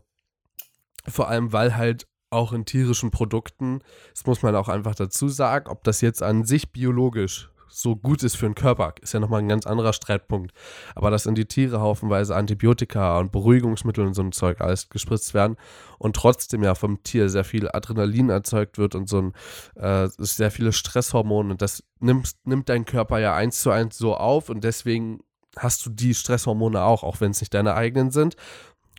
Vor 1.07 1.29
allem, 1.29 1.53
weil 1.53 1.75
halt 1.75 2.05
auch 2.29 2.53
in 2.53 2.65
tierischen 2.65 3.09
Produkten, 3.09 3.79
das 4.13 4.27
muss 4.27 4.43
man 4.43 4.55
auch 4.55 4.69
einfach 4.69 4.93
dazu 4.93 5.27
sagen, 5.27 5.71
ob 5.71 5.83
das 5.83 6.01
jetzt 6.01 6.21
an 6.21 6.43
sich 6.43 6.71
biologisch 6.71 7.49
so 7.69 7.95
gut 7.95 8.23
ist 8.23 8.37
für 8.37 8.45
den 8.45 8.55
Körper, 8.55 8.93
ist 9.01 9.13
ja 9.13 9.19
nochmal 9.19 9.39
ein 9.39 9.47
ganz 9.47 9.65
anderer 9.65 9.93
Streitpunkt. 9.93 10.51
Aber 10.95 11.11
dass 11.11 11.25
in 11.25 11.35
die 11.35 11.45
Tiere 11.45 11.79
haufenweise 11.79 12.35
Antibiotika 12.35 13.19
und 13.19 13.31
Beruhigungsmittel 13.31 14.05
und 14.05 14.13
so 14.13 14.21
ein 14.21 14.31
Zeug 14.31 14.61
alles 14.61 14.89
gespritzt 14.89 15.33
werden 15.33 15.57
und 15.97 16.15
trotzdem 16.15 16.63
ja 16.63 16.75
vom 16.75 17.03
Tier 17.03 17.29
sehr 17.29 17.43
viel 17.43 17.69
Adrenalin 17.69 18.29
erzeugt 18.29 18.77
wird 18.77 18.95
und 18.95 19.09
so 19.09 19.21
ein 19.21 19.33
äh, 19.75 20.09
sehr 20.17 20.51
viele 20.51 20.73
Stresshormone 20.73 21.51
und 21.51 21.61
das 21.61 21.83
nimmt, 21.99 22.31
nimmt 22.45 22.69
dein 22.69 22.85
Körper 22.85 23.19
ja 23.19 23.35
eins 23.35 23.61
zu 23.61 23.71
eins 23.71 23.97
so 23.97 24.15
auf 24.15 24.49
und 24.49 24.63
deswegen 24.63 25.19
hast 25.57 25.85
du 25.85 25.89
die 25.89 26.13
Stresshormone 26.13 26.81
auch, 26.83 27.03
auch 27.03 27.21
wenn 27.21 27.31
es 27.31 27.41
nicht 27.41 27.53
deine 27.53 27.73
eigenen 27.73 28.11
sind 28.11 28.35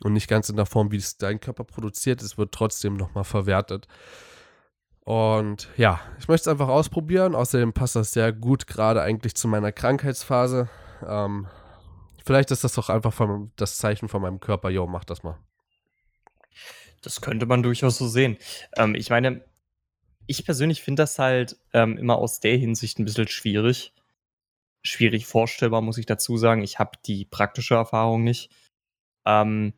und 0.03 0.13
nicht 0.13 0.27
ganz 0.27 0.49
in 0.49 0.55
der 0.55 0.65
Form, 0.65 0.91
wie 0.91 0.97
es 0.97 1.17
dein 1.17 1.39
Körper 1.39 1.63
produziert, 1.63 2.21
es 2.21 2.37
wird 2.37 2.51
trotzdem 2.51 2.95
nochmal 2.95 3.23
verwertet. 3.23 3.87
Und 5.09 5.69
ja, 5.75 5.99
ich 6.19 6.27
möchte 6.27 6.43
es 6.43 6.47
einfach 6.51 6.67
ausprobieren. 6.67 7.33
Außerdem 7.33 7.73
passt 7.73 7.95
das 7.95 8.11
sehr 8.11 8.31
gut 8.31 8.67
gerade 8.67 9.01
eigentlich 9.01 9.33
zu 9.33 9.47
meiner 9.47 9.71
Krankheitsphase. 9.71 10.69
Ähm, 11.03 11.47
vielleicht 12.23 12.51
ist 12.51 12.63
das 12.63 12.73
doch 12.73 12.89
einfach 12.89 13.11
von, 13.11 13.51
das 13.55 13.79
Zeichen 13.79 14.07
von 14.07 14.21
meinem 14.21 14.39
Körper, 14.39 14.69
yo, 14.69 14.85
mach 14.85 15.03
das 15.03 15.23
mal. 15.23 15.39
Das 17.01 17.21
könnte 17.21 17.47
man 17.47 17.63
durchaus 17.63 17.97
so 17.97 18.07
sehen. 18.07 18.37
Ähm, 18.77 18.93
ich 18.93 19.09
meine, 19.09 19.43
ich 20.27 20.45
persönlich 20.45 20.83
finde 20.83 21.01
das 21.01 21.17
halt 21.17 21.57
ähm, 21.73 21.97
immer 21.97 22.19
aus 22.19 22.39
der 22.39 22.57
Hinsicht 22.57 22.99
ein 22.99 23.05
bisschen 23.05 23.29
schwierig. 23.29 23.93
Schwierig 24.83 25.25
vorstellbar, 25.25 25.81
muss 25.81 25.97
ich 25.97 26.05
dazu 26.05 26.37
sagen. 26.37 26.61
Ich 26.61 26.77
habe 26.77 26.99
die 27.07 27.25
praktische 27.25 27.73
Erfahrung 27.73 28.23
nicht. 28.23 28.51
Ähm, 29.25 29.73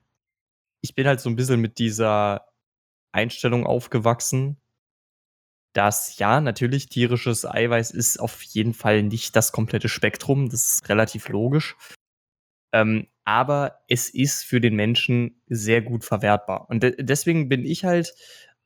ich 0.82 0.94
bin 0.94 1.08
halt 1.08 1.22
so 1.22 1.30
ein 1.30 1.38
bisschen 1.38 1.62
mit 1.62 1.80
dieser 1.80 2.48
Einstellung 3.14 3.66
aufgewachsen, 3.66 4.58
dass 5.74 6.18
ja, 6.18 6.42
natürlich 6.42 6.88
tierisches 6.88 7.46
Eiweiß 7.46 7.92
ist 7.92 8.20
auf 8.20 8.42
jeden 8.44 8.74
Fall 8.74 9.04
nicht 9.04 9.36
das 9.36 9.52
komplette 9.52 9.90
Spektrum, 9.90 10.50
das 10.50 10.68
ist 10.68 10.90
relativ 10.90 11.30
logisch. 11.30 11.76
Ähm, 12.74 13.08
aber 13.24 13.80
es 13.88 14.10
ist 14.10 14.44
für 14.44 14.62
den 14.62 14.76
Menschen 14.76 15.42
sehr 15.48 15.82
gut 15.82 16.04
verwertbar. 16.04 16.70
Und 16.70 16.84
de 16.84 16.96
deswegen 17.04 17.50
bin 17.50 17.66
ich 17.66 17.86
halt 17.86 18.14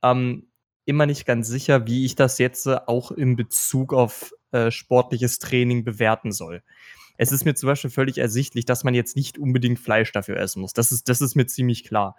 ähm, 0.01 0.47
immer 0.85 1.05
nicht 1.05 1.25
ganz 1.25 1.47
sicher, 1.47 1.87
wie 1.87 2.05
ich 2.05 2.15
das 2.15 2.37
jetzt 2.37 2.67
äh, 2.67 2.77
auch 2.85 3.11
in 3.11 3.35
Bezug 3.35 3.93
auf 3.93 4.33
äh, 4.51 4.71
sportliches 4.71 5.39
Training 5.39 5.83
bewerten 5.83 6.31
soll. 6.31 6.63
Es 7.17 7.31
ist 7.31 7.45
mir 7.45 7.55
zum 7.55 7.67
Beispiel 7.67 7.89
völlig 7.89 8.17
ersichtlich, 8.17 8.65
dass 8.65 8.83
man 8.83 8.93
jetzt 8.93 9.15
nicht 9.15 9.37
unbedingt 9.37 9.79
Fleisch 9.79 10.11
dafür 10.11 10.37
essen 10.37 10.61
muss. 10.61 10.73
Das 10.73 10.91
ist, 10.91 11.09
das 11.09 11.21
ist 11.21 11.35
mir 11.35 11.47
ziemlich 11.47 11.83
klar. 11.83 12.15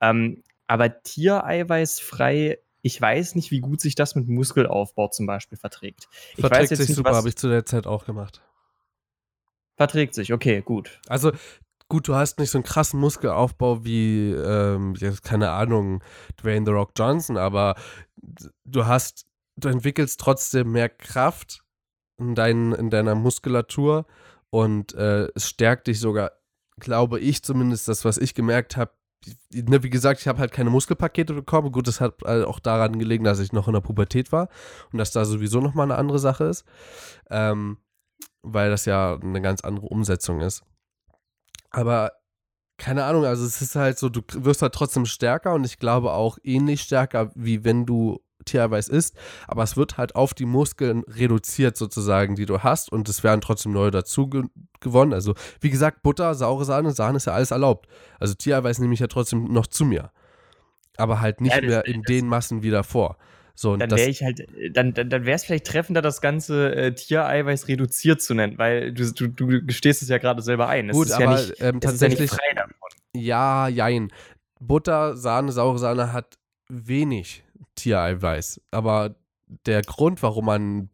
Ähm, 0.00 0.42
aber 0.66 1.02
Tiereiweißfrei, 1.02 2.58
ich 2.82 3.00
weiß 3.00 3.34
nicht, 3.34 3.50
wie 3.50 3.60
gut 3.60 3.80
sich 3.80 3.94
das 3.94 4.14
mit 4.14 4.28
Muskelaufbau 4.28 5.08
zum 5.08 5.26
Beispiel 5.26 5.58
verträgt. 5.58 6.08
Ich 6.34 6.40
Verträgt 6.40 6.70
weiß 6.70 6.78
sich 6.78 6.94
super, 6.94 7.14
habe 7.14 7.28
ich 7.28 7.36
zu 7.36 7.48
der 7.48 7.64
Zeit 7.64 7.86
auch 7.86 8.04
gemacht. 8.04 8.42
Verträgt 9.76 10.14
sich, 10.14 10.32
okay, 10.32 10.62
gut. 10.62 11.00
Also 11.08 11.32
gut, 11.88 12.08
du 12.08 12.14
hast 12.14 12.38
nicht 12.38 12.50
so 12.50 12.58
einen 12.58 12.64
krassen 12.64 13.00
Muskelaufbau 13.00 13.84
wie, 13.84 14.30
ähm, 14.32 14.94
jetzt 14.98 15.22
keine 15.22 15.50
Ahnung, 15.50 16.02
Dwayne 16.42 16.64
The 16.64 16.72
Rock 16.72 16.92
Johnson, 16.96 17.36
aber 17.36 17.74
du 18.64 18.86
hast, 18.86 19.26
du 19.56 19.68
entwickelst 19.68 20.20
trotzdem 20.20 20.72
mehr 20.72 20.88
Kraft 20.88 21.62
in, 22.18 22.34
dein, 22.34 22.72
in 22.72 22.90
deiner 22.90 23.14
Muskulatur 23.14 24.06
und 24.50 24.94
äh, 24.94 25.28
es 25.34 25.48
stärkt 25.48 25.86
dich 25.86 26.00
sogar, 26.00 26.32
glaube 26.78 27.20
ich 27.20 27.42
zumindest, 27.42 27.88
das, 27.88 28.04
was 28.04 28.18
ich 28.18 28.34
gemerkt 28.34 28.76
habe, 28.76 28.92
ne, 29.52 29.82
wie 29.82 29.90
gesagt, 29.90 30.20
ich 30.20 30.28
habe 30.28 30.38
halt 30.38 30.52
keine 30.52 30.70
Muskelpakete 30.70 31.34
bekommen. 31.34 31.72
Gut, 31.72 31.88
das 31.88 32.00
hat 32.00 32.24
auch 32.24 32.58
daran 32.58 32.98
gelegen, 32.98 33.24
dass 33.24 33.38
ich 33.38 33.52
noch 33.52 33.68
in 33.68 33.74
der 33.74 33.80
Pubertät 33.80 34.32
war 34.32 34.48
und 34.92 34.98
dass 34.98 35.12
da 35.12 35.24
sowieso 35.24 35.60
nochmal 35.60 35.84
eine 35.84 35.98
andere 35.98 36.18
Sache 36.18 36.44
ist. 36.44 36.64
Ähm, 37.30 37.78
weil 38.42 38.70
das 38.70 38.84
ja 38.84 39.18
eine 39.20 39.42
ganz 39.42 39.62
andere 39.62 39.86
Umsetzung 39.86 40.40
ist. 40.40 40.62
Aber 41.70 42.12
keine 42.78 43.04
Ahnung, 43.04 43.26
also 43.26 43.44
es 43.44 43.60
ist 43.60 43.76
halt 43.76 43.98
so, 43.98 44.08
du 44.08 44.22
wirst 44.44 44.62
halt 44.62 44.74
trotzdem 44.74 45.04
stärker 45.04 45.52
und 45.52 45.64
ich 45.64 45.78
glaube 45.78 46.12
auch 46.12 46.38
ähnlich 46.42 46.80
stärker, 46.80 47.30
wie 47.34 47.64
wenn 47.64 47.84
du 47.84 48.20
Tiereiweiß 48.44 48.88
isst, 48.88 49.16
aber 49.46 49.62
es 49.62 49.76
wird 49.76 49.98
halt 49.98 50.14
auf 50.14 50.34
die 50.34 50.46
Muskeln 50.46 51.04
reduziert 51.06 51.76
sozusagen, 51.76 52.36
die 52.36 52.46
du 52.46 52.60
hast 52.60 52.90
und 52.90 53.08
es 53.08 53.22
werden 53.22 53.40
trotzdem 53.40 53.72
neue 53.72 53.90
dazu 53.90 54.28
ge 54.28 54.44
gewonnen. 54.80 55.12
Also 55.12 55.34
wie 55.60 55.68
gesagt, 55.68 56.02
Butter, 56.02 56.34
saure 56.34 56.64
Sahne, 56.64 56.92
Sahne 56.92 57.18
ist 57.18 57.26
ja 57.26 57.34
alles 57.34 57.50
erlaubt. 57.50 57.86
Also 58.18 58.32
Tiereiweiß 58.34 58.78
nehme 58.78 58.94
ich 58.94 59.00
ja 59.00 59.08
trotzdem 59.08 59.44
noch 59.44 59.66
zu 59.66 59.84
mir. 59.84 60.10
Aber 60.96 61.20
halt 61.20 61.42
nicht 61.42 61.54
ja, 61.54 61.60
mehr 61.60 61.86
in 61.86 62.02
den 62.02 62.26
Massen 62.26 62.62
wie 62.62 62.70
davor. 62.70 63.18
So, 63.54 63.76
dann 63.76 63.90
wäre 63.90 64.08
ich 64.08 64.22
halt, 64.22 64.46
dann, 64.72 64.94
dann, 64.94 65.10
dann 65.10 65.26
wäre 65.26 65.36
es 65.36 65.44
vielleicht 65.44 65.66
treffender, 65.66 66.00
das 66.00 66.22
ganze 66.22 66.74
äh, 66.74 66.94
Tiereiweiß 66.94 67.68
reduziert 67.68 68.22
zu 68.22 68.32
nennen, 68.32 68.56
weil 68.56 68.90
du, 68.94 69.12
du, 69.12 69.28
du 69.28 69.66
gestehst 69.66 70.00
es 70.00 70.08
ja 70.08 70.16
gerade 70.16 70.40
selber 70.40 70.68
ein. 70.68 70.88
Es 70.88 70.96
Gut, 70.96 71.08
ist 71.08 71.12
aber 71.12 71.24
ja 71.24 71.30
nicht, 71.32 71.54
ähm, 71.60 71.78
tatsächlich. 71.78 72.30
Ja, 73.14 73.68
ja, 73.68 73.68
jein. 73.68 74.10
Butter, 74.60 75.14
Sahne, 75.14 75.52
saure 75.52 75.78
Sahne 75.78 76.14
hat 76.14 76.38
wenig 76.68 77.44
Tiereiweiß. 77.74 78.60
Aber 78.70 79.14
der 79.66 79.82
Grund, 79.82 80.22
warum 80.22 80.46
man 80.46 80.88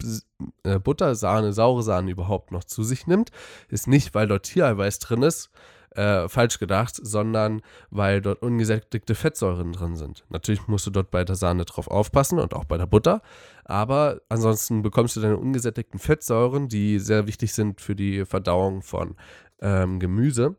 äh, 0.64 0.78
Butter, 0.78 1.14
Sahne, 1.14 1.52
saure 1.52 1.82
Sahne 1.82 2.10
überhaupt 2.10 2.52
noch 2.52 2.64
zu 2.64 2.82
sich 2.84 3.06
nimmt, 3.06 3.30
ist 3.68 3.86
nicht, 3.86 4.14
weil 4.14 4.28
dort 4.28 4.44
Tiereiweiß 4.44 4.98
drin 4.98 5.22
ist, 5.22 5.50
äh, 5.94 6.28
falsch 6.28 6.58
gedacht, 6.58 6.94
sondern 7.00 7.62
weil 7.90 8.20
dort 8.20 8.42
ungesättigte 8.42 9.14
Fettsäuren 9.14 9.72
drin 9.72 9.96
sind. 9.96 10.24
Natürlich 10.28 10.68
musst 10.68 10.86
du 10.86 10.90
dort 10.90 11.10
bei 11.10 11.24
der 11.24 11.36
Sahne 11.36 11.64
drauf 11.64 11.88
aufpassen 11.88 12.38
und 12.38 12.54
auch 12.54 12.64
bei 12.64 12.78
der 12.78 12.86
Butter, 12.86 13.22
aber 13.64 14.20
ansonsten 14.28 14.82
bekommst 14.82 15.16
du 15.16 15.20
deine 15.20 15.38
ungesättigten 15.38 15.98
Fettsäuren, 15.98 16.68
die 16.68 16.98
sehr 16.98 17.26
wichtig 17.26 17.52
sind 17.52 17.80
für 17.80 17.94
die 17.94 18.24
Verdauung 18.24 18.82
von 18.82 19.16
ähm, 19.60 19.98
Gemüse. 19.98 20.56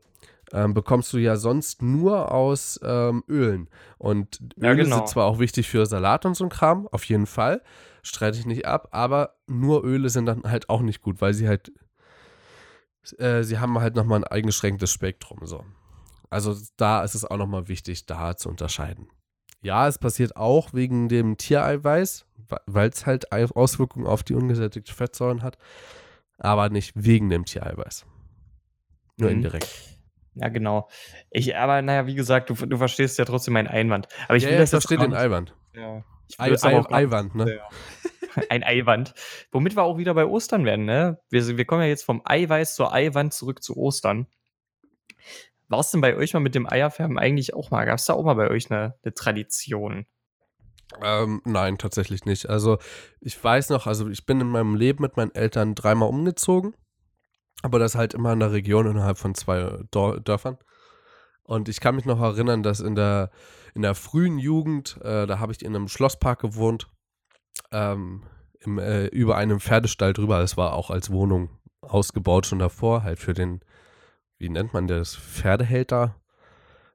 Ähm, 0.54 0.74
bekommst 0.74 1.12
du 1.12 1.18
ja 1.18 1.36
sonst 1.36 1.82
nur 1.82 2.32
aus 2.32 2.80
ähm, 2.84 3.24
Ölen. 3.28 3.70
Und 3.98 4.40
Öle 4.58 4.68
ja, 4.68 4.74
genau. 4.76 4.96
sind 4.98 5.10
zwar 5.10 5.26
auch 5.26 5.40
wichtig 5.40 5.68
für 5.68 5.86
Salat 5.86 6.26
und 6.26 6.36
so 6.36 6.46
ein 6.46 6.50
Kram, 6.50 6.88
auf 6.88 7.04
jeden 7.04 7.26
Fall, 7.26 7.62
streite 8.02 8.40
ich 8.40 8.46
nicht 8.46 8.66
ab, 8.66 8.88
aber 8.92 9.36
nur 9.48 9.84
Öle 9.84 10.10
sind 10.10 10.26
dann 10.26 10.44
halt 10.44 10.70
auch 10.70 10.82
nicht 10.82 11.02
gut, 11.02 11.20
weil 11.20 11.34
sie 11.34 11.48
halt 11.48 11.72
äh, 13.18 13.44
sie 13.44 13.60
haben 13.60 13.80
halt 13.80 13.96
nochmal 13.96 14.20
ein 14.20 14.24
eingeschränktes 14.26 14.92
Spektrum. 14.92 15.40
So. 15.44 15.64
Also 16.30 16.56
da 16.78 17.04
ist 17.04 17.16
es 17.16 17.26
auch 17.26 17.38
nochmal 17.38 17.68
wichtig, 17.68 18.06
da 18.06 18.36
zu 18.36 18.50
unterscheiden. 18.50 19.08
Ja, 19.62 19.88
es 19.88 19.98
passiert 19.98 20.36
auch 20.36 20.74
wegen 20.74 21.10
dem 21.10 21.38
Tiereiweiß, 21.38 22.26
weil 22.68 22.90
es 22.90 23.06
halt 23.06 23.32
Auswirkungen 23.32 24.06
auf 24.06 24.24
die 24.24 24.36
ungesättigte 24.36 24.94
Fettsäuren 24.94 25.42
hat, 25.42 25.58
aber 26.38 26.70
nicht 26.70 26.94
wegen 26.96 27.30
dem 27.30 27.46
Tiereiweiß. 27.46 28.06
Nur 29.18 29.30
mhm. 29.30 29.38
indirekt. 29.38 29.97
Ja, 30.40 30.50
genau. 30.50 30.90
Ich, 31.32 31.56
aber 31.56 31.82
naja, 31.82 32.06
wie 32.06 32.16
gesagt, 32.16 32.50
du, 32.50 32.54
du 32.54 32.78
verstehst 32.78 33.18
ja 33.18 33.26
trotzdem 33.26 33.54
meinen 33.54 33.68
Einwand. 33.68 34.08
Aber 34.28 34.38
ich 34.38 34.44
ja, 34.44 34.50
will 34.50 34.56
ja, 34.56 34.62
das 34.62 34.70
ich 34.70 34.72
verstehe 34.72 34.98
den 34.98 35.14
Einwand. 35.14 35.56
Ja. 35.74 36.04
Ich 36.28 36.40
Ei, 36.40 36.52
Ei, 36.52 36.84
Eiwand, 36.92 37.36
ne? 37.36 37.56
Ja. 37.56 37.70
ein 38.50 38.64
Eiwand. 38.64 39.14
Womit 39.52 39.76
wir 39.76 39.84
auch 39.84 39.98
wieder 39.98 40.14
bei 40.14 40.26
Ostern 40.26 40.66
werden, 40.66 40.86
ne? 40.86 41.20
Wir, 41.30 41.58
wir 41.58 41.66
kommen 41.66 41.82
ja 41.82 41.88
jetzt 41.88 42.04
vom 42.04 42.22
Eiweiß 42.24 42.76
zur 42.76 42.94
Eiwand 42.94 43.34
zurück 43.34 43.64
zu 43.64 43.76
Ostern. 43.78 44.28
War 45.70 45.80
es 45.80 45.92
denn 45.92 46.02
bei 46.02 46.16
euch 46.16 46.34
mal 46.34 46.40
mit 46.40 46.56
dem 46.56 46.70
Eierfärben 46.70 47.18
eigentlich 47.18 47.54
auch 47.54 47.72
mal? 47.72 47.86
Gab 47.86 47.98
es 47.98 48.06
da 48.06 48.14
auch 48.14 48.24
mal 48.24 48.36
bei 48.36 48.50
euch 48.50 48.72
eine, 48.72 48.96
eine 49.04 49.14
Tradition? 49.14 50.06
Ähm, 51.04 51.42
nein, 51.44 51.78
tatsächlich 51.78 52.26
nicht. 52.26 52.50
Also 52.50 52.78
ich 53.20 53.42
weiß 53.42 53.70
noch, 53.70 53.88
also 53.88 54.08
ich 54.10 54.26
bin 54.26 54.40
in 54.40 54.48
meinem 54.48 54.76
Leben 54.76 55.02
mit 55.02 55.18
meinen 55.18 55.36
Eltern 55.36 55.76
dreimal 55.76 56.10
umgezogen, 56.10 56.76
aber 57.62 57.80
das 57.80 57.96
halt 57.96 58.14
immer 58.14 58.34
in 58.34 58.40
der 58.40 58.52
Region 58.52 58.86
innerhalb 58.86 59.18
von 59.18 59.36
zwei 59.36 59.80
Dörfern. 59.92 60.58
Und 61.44 61.70
ich 61.70 61.80
kann 61.80 61.96
mich 61.96 62.06
noch 62.06 62.22
erinnern, 62.22 62.62
dass 62.62 62.80
in 62.80 62.96
der, 62.96 63.32
in 63.74 63.82
der 63.82 63.96
frühen 63.96 64.38
Jugend, 64.38 65.00
äh, 65.02 65.26
da 65.26 65.40
habe 65.40 65.54
ich 65.54 65.64
in 65.64 65.76
einem 65.76 65.88
Schlosspark 65.88 66.40
gewohnt 66.40 66.88
ähm, 67.72 68.24
im, 68.60 68.80
äh, 68.80 69.06
über 69.08 69.38
einem 69.38 69.60
Pferdestall 69.60 70.14
drüber. 70.14 70.42
Es 70.42 70.58
war 70.58 70.74
auch 70.74 70.92
als 70.92 71.10
Wohnung 71.10 71.50
ausgebaut 71.82 72.46
schon 72.46 72.60
davor, 72.60 73.04
halt 73.04 73.20
für 73.20 73.34
den, 73.34 73.62
wie 74.38 74.50
nennt 74.50 74.74
man 74.74 74.88
das, 74.88 75.16
Pferdehälter? 75.16 76.16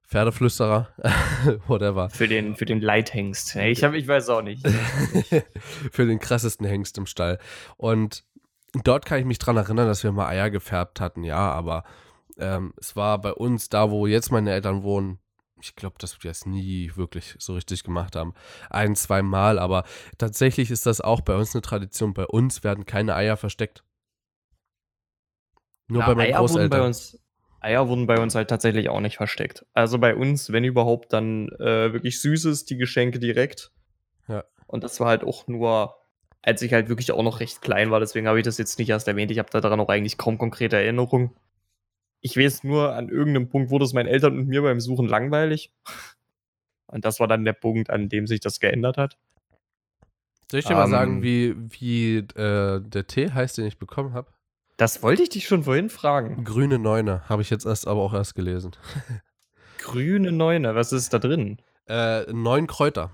Pferdeflüsterer, 0.07 0.90
whatever. 1.66 2.11
Für 2.11 2.29
den, 2.29 2.55
für 2.55 2.66
den 2.66 2.83
Leithengst. 2.83 3.57
Ich, 3.57 3.83
hab, 3.83 3.94
ich 3.94 4.07
weiß 4.07 4.29
auch 4.29 4.42
nicht. 4.42 4.66
für 5.90 6.05
den 6.05 6.18
krassesten 6.18 6.66
Hengst 6.66 6.98
im 6.98 7.07
Stall. 7.07 7.38
Und 7.79 8.22
dort 8.85 9.06
kann 9.06 9.18
ich 9.18 9.24
mich 9.24 9.38
dran 9.38 9.56
erinnern, 9.56 9.87
dass 9.87 10.04
wir 10.04 10.12
mal 10.12 10.28
Eier 10.28 10.50
gefärbt 10.50 11.00
hatten, 11.00 11.24
ja, 11.24 11.50
aber 11.50 11.85
ähm, 12.38 12.72
es 12.78 12.96
war 12.96 13.20
bei 13.20 13.32
uns, 13.32 13.68
da 13.68 13.90
wo 13.90 14.06
jetzt 14.06 14.32
meine 14.32 14.52
Eltern 14.52 14.82
wohnen, 14.82 15.18
ich 15.61 15.76
glaube, 15.76 15.96
dass 15.98 16.22
wir 16.24 16.30
es 16.30 16.44
nie 16.44 16.90
wirklich 16.96 17.37
so 17.38 17.54
richtig 17.54 17.85
gemacht 17.85 18.16
haben. 18.16 18.35
Ein, 18.68 18.96
zwei 18.96 19.22
Mal, 19.22 19.58
aber 19.58 19.85
tatsächlich 20.18 20.70
ist 20.70 20.87
das 20.87 21.00
auch 21.00 21.20
bei 21.20 21.37
uns 21.37 21.54
eine 21.54 21.62
Tradition. 21.62 22.14
Bei 22.14 22.26
uns 22.26 22.64
werden 22.64 22.85
keine 22.85 23.14
Eier 23.14 23.37
versteckt. 23.37 23.85
Nur 25.87 26.00
ja, 26.00 26.06
bei 26.06 26.14
meinen 26.14 26.32
Eier 26.32 26.38
Großeltern. 26.38 26.70
Wurden 26.70 26.80
bei 26.80 26.87
uns, 26.87 27.20
Eier 27.61 27.88
wurden 27.88 28.06
bei 28.06 28.18
uns 28.18 28.35
halt 28.35 28.50
tatsächlich 28.50 28.88
auch 28.88 29.00
nicht 29.00 29.16
versteckt. 29.16 29.64
Also 29.72 29.98
bei 29.98 30.16
uns, 30.16 30.50
wenn 30.50 30.64
überhaupt, 30.64 31.12
dann 31.12 31.48
äh, 31.61 31.92
wirklich 31.92 32.20
Süßes, 32.20 32.64
die 32.64 32.76
Geschenke 32.76 33.20
direkt. 33.20 33.70
Ja. 34.26 34.44
Und 34.66 34.82
das 34.82 34.98
war 34.98 35.08
halt 35.08 35.22
auch 35.22 35.46
nur, 35.46 35.94
als 36.42 36.61
ich 36.62 36.72
halt 36.72 36.88
wirklich 36.88 37.12
auch 37.12 37.22
noch 37.22 37.40
recht 37.40 37.62
klein 37.62 37.90
war. 37.90 38.00
Deswegen 38.00 38.26
habe 38.26 38.38
ich 38.38 38.44
das 38.44 38.59
jetzt 38.59 38.78
nicht 38.78 38.88
erst 38.88 39.09
erwähnt. 39.09 39.31
Ich 39.31 39.38
habe 39.38 39.50
daran 39.50 39.81
auch 39.81 39.88
eigentlich 39.88 40.18
kaum 40.18 40.38
konkrete 40.38 40.76
Erinnerungen. 40.76 41.31
Ich 42.20 42.37
weiß 42.37 42.64
nur, 42.64 42.94
an 42.94 43.09
irgendeinem 43.09 43.48
Punkt 43.48 43.70
wurde 43.70 43.85
es 43.85 43.92
meinen 43.92 44.09
Eltern 44.09 44.38
und 44.38 44.48
mir 44.48 44.62
beim 44.62 44.81
Suchen 44.81 45.07
langweilig. 45.07 45.72
Und 46.87 47.05
das 47.05 47.20
war 47.20 47.28
dann 47.28 47.44
der 47.44 47.55
Punkt, 47.55 47.90
an 47.90 48.09
dem 48.09 48.26
sich 48.26 48.40
das 48.40 48.61
geändert 48.61 48.96
hat. 48.96 49.16
Soll 50.50 50.61
ich 50.61 50.66
dir 50.66 50.74
um, 50.74 50.81
mal 50.81 50.88
sagen, 50.88 51.16
ähm. 51.16 51.22
wie, 51.22 51.55
wie 51.57 52.16
äh, 52.18 52.81
der 52.81 53.07
Tee 53.07 53.31
heißt, 53.31 53.57
den 53.57 53.66
ich 53.66 53.78
bekommen 53.78 54.12
habe? 54.12 54.31
Das 54.76 55.02
wollte 55.02 55.22
ich 55.22 55.31
dich 55.31 55.46
schon 55.46 55.64
vorhin 55.64 55.88
fragen. 55.88 56.44
Grüne 56.44 56.78
Neune, 56.78 57.28
habe 57.28 57.42
ich 57.42 57.50
jetzt 57.50 57.64
erst 57.64 57.87
aber 57.87 58.00
auch 58.02 58.14
erst 58.14 58.35
gelesen. 58.35 58.72
Grüne 59.78 60.33
Neune, 60.33 60.74
was 60.74 60.92
ist 60.92 61.12
da 61.14 61.18
drin? 61.18 61.59
Äh, 61.88 62.31
neun 62.33 62.66
Kräuter. 62.66 63.11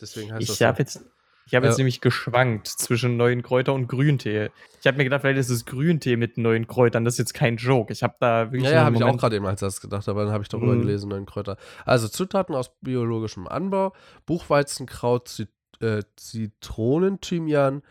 Deswegen 0.00 0.32
heißt 0.32 0.42
ich 0.42 0.48
das. 0.48 0.60
Ich 0.60 0.66
habe 0.66 0.78
jetzt 0.78 1.04
ich 1.50 1.56
habe 1.56 1.66
jetzt 1.66 1.78
nämlich 1.78 2.00
geschwankt 2.00 2.68
zwischen 2.68 3.16
neuen 3.16 3.42
Kräuter 3.42 3.74
und 3.74 3.88
Grüntee. 3.88 4.50
Ich 4.80 4.86
habe 4.86 4.98
mir 4.98 5.02
gedacht, 5.02 5.22
vielleicht 5.22 5.40
ist 5.40 5.50
es 5.50 5.64
Grüntee 5.64 6.14
mit 6.16 6.38
neuen 6.38 6.68
Kräutern. 6.68 7.04
Das 7.04 7.14
ist 7.14 7.18
jetzt 7.18 7.34
kein 7.34 7.56
Joke. 7.56 7.92
Ich 7.92 8.04
habe 8.04 8.14
da 8.20 8.52
wirklich. 8.52 8.70
Ja, 8.70 8.78
ja 8.78 8.84
habe 8.84 8.94
ich 8.94 9.02
auch 9.02 9.16
gerade 9.16 9.34
eben 9.34 9.46
als 9.46 9.58
das 9.58 9.80
gedacht, 9.80 10.08
aber 10.08 10.22
dann 10.22 10.32
habe 10.32 10.42
ich 10.44 10.48
darüber 10.48 10.74
mhm. 10.74 10.82
gelesen, 10.82 11.08
neuen 11.08 11.26
Kräuter. 11.26 11.56
Also 11.84 12.06
Zutaten 12.06 12.54
aus 12.54 12.70
biologischem 12.80 13.48
Anbau: 13.48 13.92
Buchweizenkraut, 14.26 15.26
Zit 15.26 15.50
äh, 15.80 16.04
Zitronen, 16.14 17.20
Thymian, 17.20 17.82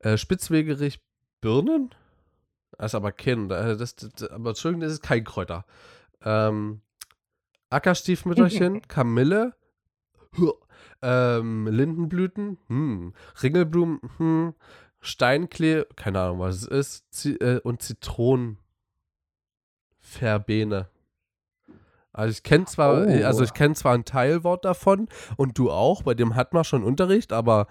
äh, 0.00 0.16
Spitzwegerich, 0.16 1.00
Birnen. 1.40 1.94
Das 2.76 2.86
ist 2.86 2.94
aber 2.96 3.12
kein. 3.12 3.48
Das, 3.48 3.94
das, 3.94 4.30
aber 4.30 4.50
Entschuldigung, 4.50 4.80
das 4.80 4.94
ist 4.94 5.02
kein 5.02 5.22
Kräuter. 5.22 5.64
Ähm, 6.22 6.80
Ackerstiefmütterchen, 7.70 8.82
Kamille, 8.88 9.54
ähm, 11.02 11.66
Lindenblüten, 11.66 12.58
hm. 12.68 13.14
Ringelblumen, 13.42 14.00
hm. 14.16 14.54
Steinklee, 15.00 15.84
keine 15.94 16.20
Ahnung, 16.20 16.40
was 16.40 16.56
es 16.56 16.66
ist, 16.66 17.12
Z 17.12 17.40
äh, 17.40 17.60
und 17.62 17.82
Zitronenfeder. 17.82 18.66
Verbene. 20.06 20.88
Also 22.12 22.32
ich 22.32 22.42
kenne 22.42 22.64
zwar, 22.64 23.06
oh. 23.06 23.24
also 23.24 23.44
ich 23.44 23.52
kenne 23.52 23.74
zwar 23.74 23.92
ein 23.92 24.04
Teilwort 24.04 24.64
davon 24.64 25.08
und 25.36 25.58
du 25.58 25.70
auch, 25.70 26.02
bei 26.02 26.14
dem 26.14 26.34
hat 26.34 26.54
man 26.54 26.64
schon 26.64 26.82
Unterricht, 26.82 27.32
aber 27.32 27.66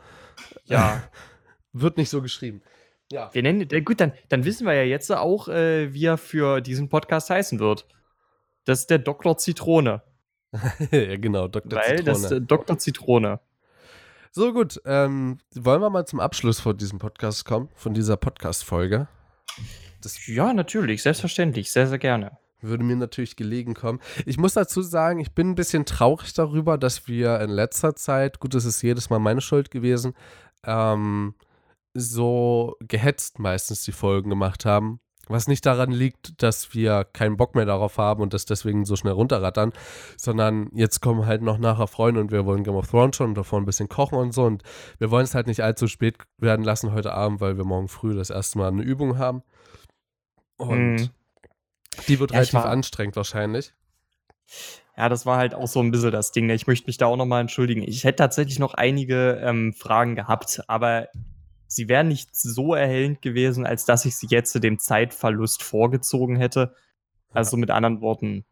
ja, 0.65 1.01
wird 1.73 1.97
nicht 1.97 2.09
so 2.09 2.21
geschrieben. 2.21 2.61
Ja. 3.11 3.33
Wir 3.33 3.41
nennen, 3.41 3.67
gut, 3.83 4.01
dann, 4.01 4.13
dann 4.29 4.45
wissen 4.45 4.67
wir 4.67 4.73
ja 4.73 4.83
jetzt 4.83 5.11
auch, 5.11 5.47
äh, 5.47 5.93
wie 5.93 6.05
er 6.05 6.17
für 6.17 6.61
diesen 6.61 6.89
Podcast 6.89 7.29
heißen 7.29 7.59
wird. 7.59 7.87
Das 8.65 8.81
ist 8.81 8.89
der 8.89 8.99
Dr. 8.99 9.37
Zitrone. 9.37 10.01
ja, 10.91 11.17
genau, 11.17 11.47
Dr. 11.47 11.79
Weil 11.79 11.97
Zitrone. 11.97 12.03
das 12.03 12.31
äh, 12.31 12.41
Dr. 12.41 12.77
Zitrone. 12.77 13.39
So 14.31 14.51
gut, 14.51 14.81
ähm, 14.85 15.37
wollen 15.53 15.81
wir 15.81 15.89
mal 15.89 16.05
zum 16.05 16.19
Abschluss 16.19 16.59
von 16.59 16.75
diesem 16.75 16.99
Podcast 16.99 17.45
kommen, 17.45 17.69
von 17.73 17.93
dieser 17.93 18.17
Podcast-Folge? 18.17 19.07
Ja, 20.27 20.53
natürlich, 20.53 21.01
selbstverständlich, 21.01 21.71
sehr, 21.71 21.87
sehr 21.87 21.97
gerne. 21.99 22.37
Würde 22.61 22.83
mir 22.83 22.95
natürlich 22.95 23.35
gelegen 23.35 23.73
kommen. 23.73 23.99
Ich 24.25 24.37
muss 24.37 24.53
dazu 24.53 24.81
sagen, 24.81 25.19
ich 25.19 25.31
bin 25.31 25.51
ein 25.51 25.55
bisschen 25.55 25.85
traurig 25.85 26.33
darüber, 26.33 26.77
dass 26.77 27.07
wir 27.07 27.39
in 27.39 27.49
letzter 27.49 27.95
Zeit, 27.95 28.39
gut, 28.39 28.53
das 28.53 28.65
ist 28.65 28.81
jedes 28.81 29.09
Mal 29.09 29.19
meine 29.19 29.41
Schuld 29.41 29.71
gewesen, 29.71 30.13
ähm, 30.63 31.35
so 31.93 32.75
gehetzt 32.81 33.39
meistens 33.39 33.83
die 33.83 33.91
Folgen 33.91 34.29
gemacht 34.29 34.65
haben. 34.65 34.99
Was 35.27 35.47
nicht 35.47 35.65
daran 35.65 35.91
liegt, 35.91 36.41
dass 36.41 36.73
wir 36.73 37.03
keinen 37.03 37.37
Bock 37.37 37.55
mehr 37.55 37.65
darauf 37.65 37.97
haben 37.97 38.21
und 38.21 38.33
das 38.33 38.45
deswegen 38.45 38.85
so 38.85 38.95
schnell 38.95 39.13
runterrattern, 39.13 39.73
sondern 40.17 40.69
jetzt 40.73 41.01
kommen 41.01 41.25
halt 41.25 41.41
noch 41.41 41.57
nachher 41.57 41.87
Freunde 41.87 42.21
und 42.21 42.31
wir 42.31 42.45
wollen 42.45 42.63
Game 42.63 42.75
of 42.75 42.89
Thrones 42.89 43.15
schon 43.15 43.29
und 43.29 43.35
davor 43.35 43.59
ein 43.59 43.65
bisschen 43.65 43.89
kochen 43.89 44.17
und 44.17 44.33
so 44.33 44.43
und 44.43 44.63
wir 44.99 45.11
wollen 45.11 45.23
es 45.23 45.35
halt 45.35 45.47
nicht 45.47 45.61
allzu 45.61 45.87
spät 45.87 46.17
werden 46.37 46.63
lassen 46.63 46.93
heute 46.93 47.13
Abend, 47.13 47.41
weil 47.41 47.57
wir 47.57 47.65
morgen 47.65 47.87
früh 47.87 48.15
das 48.15 48.29
erste 48.29 48.57
Mal 48.57 48.67
eine 48.67 48.83
Übung 48.83 49.17
haben. 49.17 49.41
Und 50.57 50.95
mhm. 50.95 51.09
die 52.07 52.19
wird 52.19 52.31
ja, 52.31 52.37
relativ 52.37 52.59
anstrengend 52.59 53.15
wahrscheinlich. 53.15 53.73
Ja, 54.97 55.09
das 55.09 55.25
war 55.25 55.37
halt 55.37 55.53
auch 55.53 55.67
so 55.67 55.81
ein 55.81 55.91
bisschen 55.91 56.11
das 56.11 56.31
Ding. 56.31 56.49
Ich 56.49 56.67
möchte 56.67 56.87
mich 56.87 56.97
da 56.97 57.07
auch 57.07 57.17
nochmal 57.17 57.41
entschuldigen. 57.41 57.83
Ich 57.83 58.03
hätte 58.05 58.17
tatsächlich 58.17 58.59
noch 58.59 58.73
einige 58.73 59.41
ähm, 59.43 59.73
Fragen 59.73 60.15
gehabt, 60.15 60.61
aber 60.67 61.09
sie 61.67 61.87
wären 61.87 62.07
nicht 62.07 62.35
so 62.35 62.73
erhellend 62.73 63.21
gewesen, 63.21 63.65
als 63.65 63.85
dass 63.85 64.05
ich 64.05 64.15
sie 64.15 64.27
jetzt 64.29 64.51
zu 64.51 64.59
dem 64.59 64.79
Zeitverlust 64.79 65.63
vorgezogen 65.63 66.35
hätte. 66.35 66.75
Also 67.33 67.57
mit 67.57 67.69
anderen 67.69 68.01
Worten, 68.01 68.45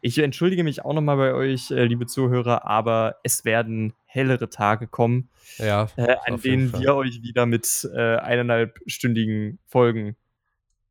ich 0.00 0.18
entschuldige 0.18 0.64
mich 0.64 0.84
auch 0.84 0.94
nochmal 0.94 1.16
bei 1.16 1.34
euch, 1.34 1.70
äh, 1.70 1.84
liebe 1.84 2.06
Zuhörer, 2.06 2.66
aber 2.66 3.16
es 3.22 3.44
werden 3.44 3.92
hellere 4.04 4.48
Tage 4.48 4.86
kommen, 4.86 5.30
ja, 5.58 5.88
äh, 5.96 6.16
an 6.26 6.40
denen 6.40 6.72
wir 6.72 6.94
euch 6.94 7.22
wieder 7.22 7.46
mit 7.46 7.88
äh, 7.94 8.16
eineinhalbstündigen 8.16 9.58
Folgen 9.66 10.16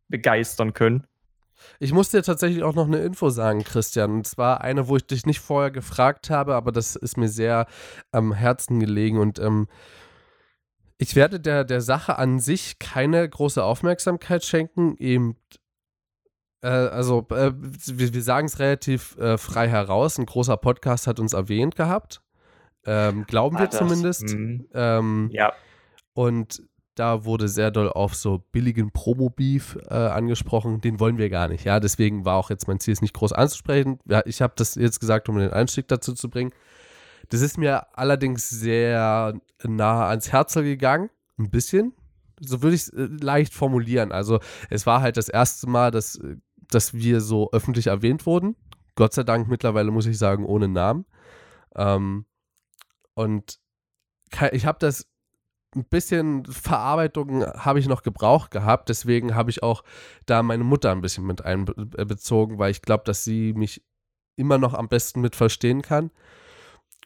begeistern 0.08 0.74
können. 0.74 1.08
Ich 1.80 1.94
muss 1.94 2.10
dir 2.10 2.22
tatsächlich 2.22 2.64
auch 2.64 2.76
noch 2.76 2.86
eine 2.86 3.00
Info 3.00 3.30
sagen, 3.30 3.64
Christian. 3.64 4.12
Und 4.12 4.28
zwar 4.28 4.62
eine, 4.62 4.88
wo 4.88 4.98
ich 4.98 5.08
dich 5.08 5.26
nicht 5.26 5.40
vorher 5.40 5.72
gefragt 5.72 6.30
habe, 6.30 6.54
aber 6.54 6.72
das 6.72 6.96
ist 6.96 7.18
mir 7.18 7.30
sehr 7.30 7.66
am 8.12 8.34
Herzen 8.34 8.80
gelegen. 8.80 9.18
Und 9.18 9.40
ähm, 9.40 9.68
ich 10.98 11.16
werde 11.16 11.40
der, 11.40 11.64
der 11.64 11.82
Sache 11.82 12.18
an 12.18 12.40
sich 12.40 12.80
keine 12.80 13.28
große 13.28 13.64
Aufmerksamkeit 13.64 14.44
schenken. 14.46 14.96
Eben, 14.98 15.36
äh, 16.62 16.68
also, 16.68 17.28
äh, 17.32 17.52
wir, 17.54 18.14
wir 18.14 18.24
sagen 18.24 18.48
es 18.48 18.60
relativ 18.60 19.18
äh, 19.18 19.38
frei 19.38 19.68
heraus. 19.68 20.18
Ein 20.18 20.26
großer 20.26 20.58
Podcast 20.58 21.08
hat 21.08 21.20
uns 21.20 21.34
erwähnt 21.34 21.76
gehabt. 21.76 22.22
Ähm, 22.86 23.26
glauben 23.28 23.58
wir 23.58 23.68
das, 23.68 23.78
zumindest. 23.78 24.36
Mhm. 24.36 24.68
Ähm, 24.74 25.30
ja. 25.32 25.54
Und 26.14 26.64
da 26.96 27.26
wurde 27.26 27.50
sehr 27.50 27.72
doll 27.72 27.90
auf 27.90 28.16
so 28.16 28.44
billigen 28.54 28.92
Promo-Beef 28.92 29.78
äh, 29.90 29.94
angesprochen. 29.94 30.80
Den 30.80 31.00
wollen 31.02 31.18
wir 31.18 31.30
gar 31.30 31.50
nicht. 31.50 31.66
Ja, 31.66 31.82
deswegen 31.82 32.24
war 32.24 32.38
auch 32.38 32.50
jetzt 32.50 32.70
mein 32.70 32.80
Ziel, 32.80 32.94
es 32.94 33.02
nicht 33.02 33.14
groß 33.14 33.34
anzusprechen. 33.34 34.00
Ja, 34.06 34.24
ich 34.26 34.42
habe 34.42 34.54
das 34.56 34.76
jetzt 34.76 35.02
gesagt, 35.02 35.28
um 35.28 35.38
den 35.38 35.52
Einstieg 35.52 35.90
dazu 35.90 36.14
zu 36.14 36.30
bringen. 36.30 36.54
Das 37.30 37.42
ist 37.42 37.58
mir 37.58 37.98
allerdings 37.98 38.50
sehr 38.50 39.34
nah 39.64 40.08
ans 40.08 40.32
Herz 40.32 40.54
gegangen. 40.54 41.10
Ein 41.38 41.50
bisschen. 41.50 41.94
So 42.40 42.62
würde 42.62 42.76
ich 42.76 42.84
es 42.84 42.90
äh, 42.90 43.08
leicht 43.22 43.54
formulieren. 43.54 44.12
Also, 44.12 44.40
es 44.70 44.86
war 44.86 45.02
halt 45.02 45.18
das 45.18 45.30
erste 45.30 45.68
Mal, 45.70 45.92
dass, 45.92 46.20
dass 46.70 46.94
wir 46.94 47.22
so 47.22 47.52
öffentlich 47.52 47.88
erwähnt 47.88 48.26
wurden. 48.26 48.56
Gott 48.96 49.14
sei 49.14 49.24
Dank 49.24 49.48
mittlerweile, 49.48 49.92
muss 49.92 50.06
ich 50.06 50.18
sagen, 50.18 50.46
ohne 50.46 50.68
Namen. 50.68 51.06
Ähm, 51.76 52.26
und 53.14 53.60
ich 54.52 54.66
habe 54.66 54.80
das 54.80 55.08
ein 55.76 55.86
bisschen 55.86 56.46
Verarbeitung 56.46 57.46
habe 57.46 57.80
ich 57.80 57.88
noch 57.88 58.02
gebraucht 58.02 58.52
gehabt. 58.52 58.90
Deswegen 58.90 59.36
habe 59.36 59.50
ich 59.50 59.62
auch 59.62 59.84
da 60.26 60.42
meine 60.42 60.64
Mutter 60.64 60.92
ein 60.92 61.02
bisschen 61.02 61.26
mit 61.26 61.44
einbezogen, 61.44 62.58
weil 62.58 62.72
ich 62.72 62.82
glaube, 62.82 63.04
dass 63.06 63.24
sie 63.24 63.54
mich 63.54 63.84
immer 64.38 64.58
noch 64.58 64.74
am 64.74 64.88
besten 64.88 65.22
mit 65.22 65.36
verstehen 65.36 65.82
kann. 65.82 66.12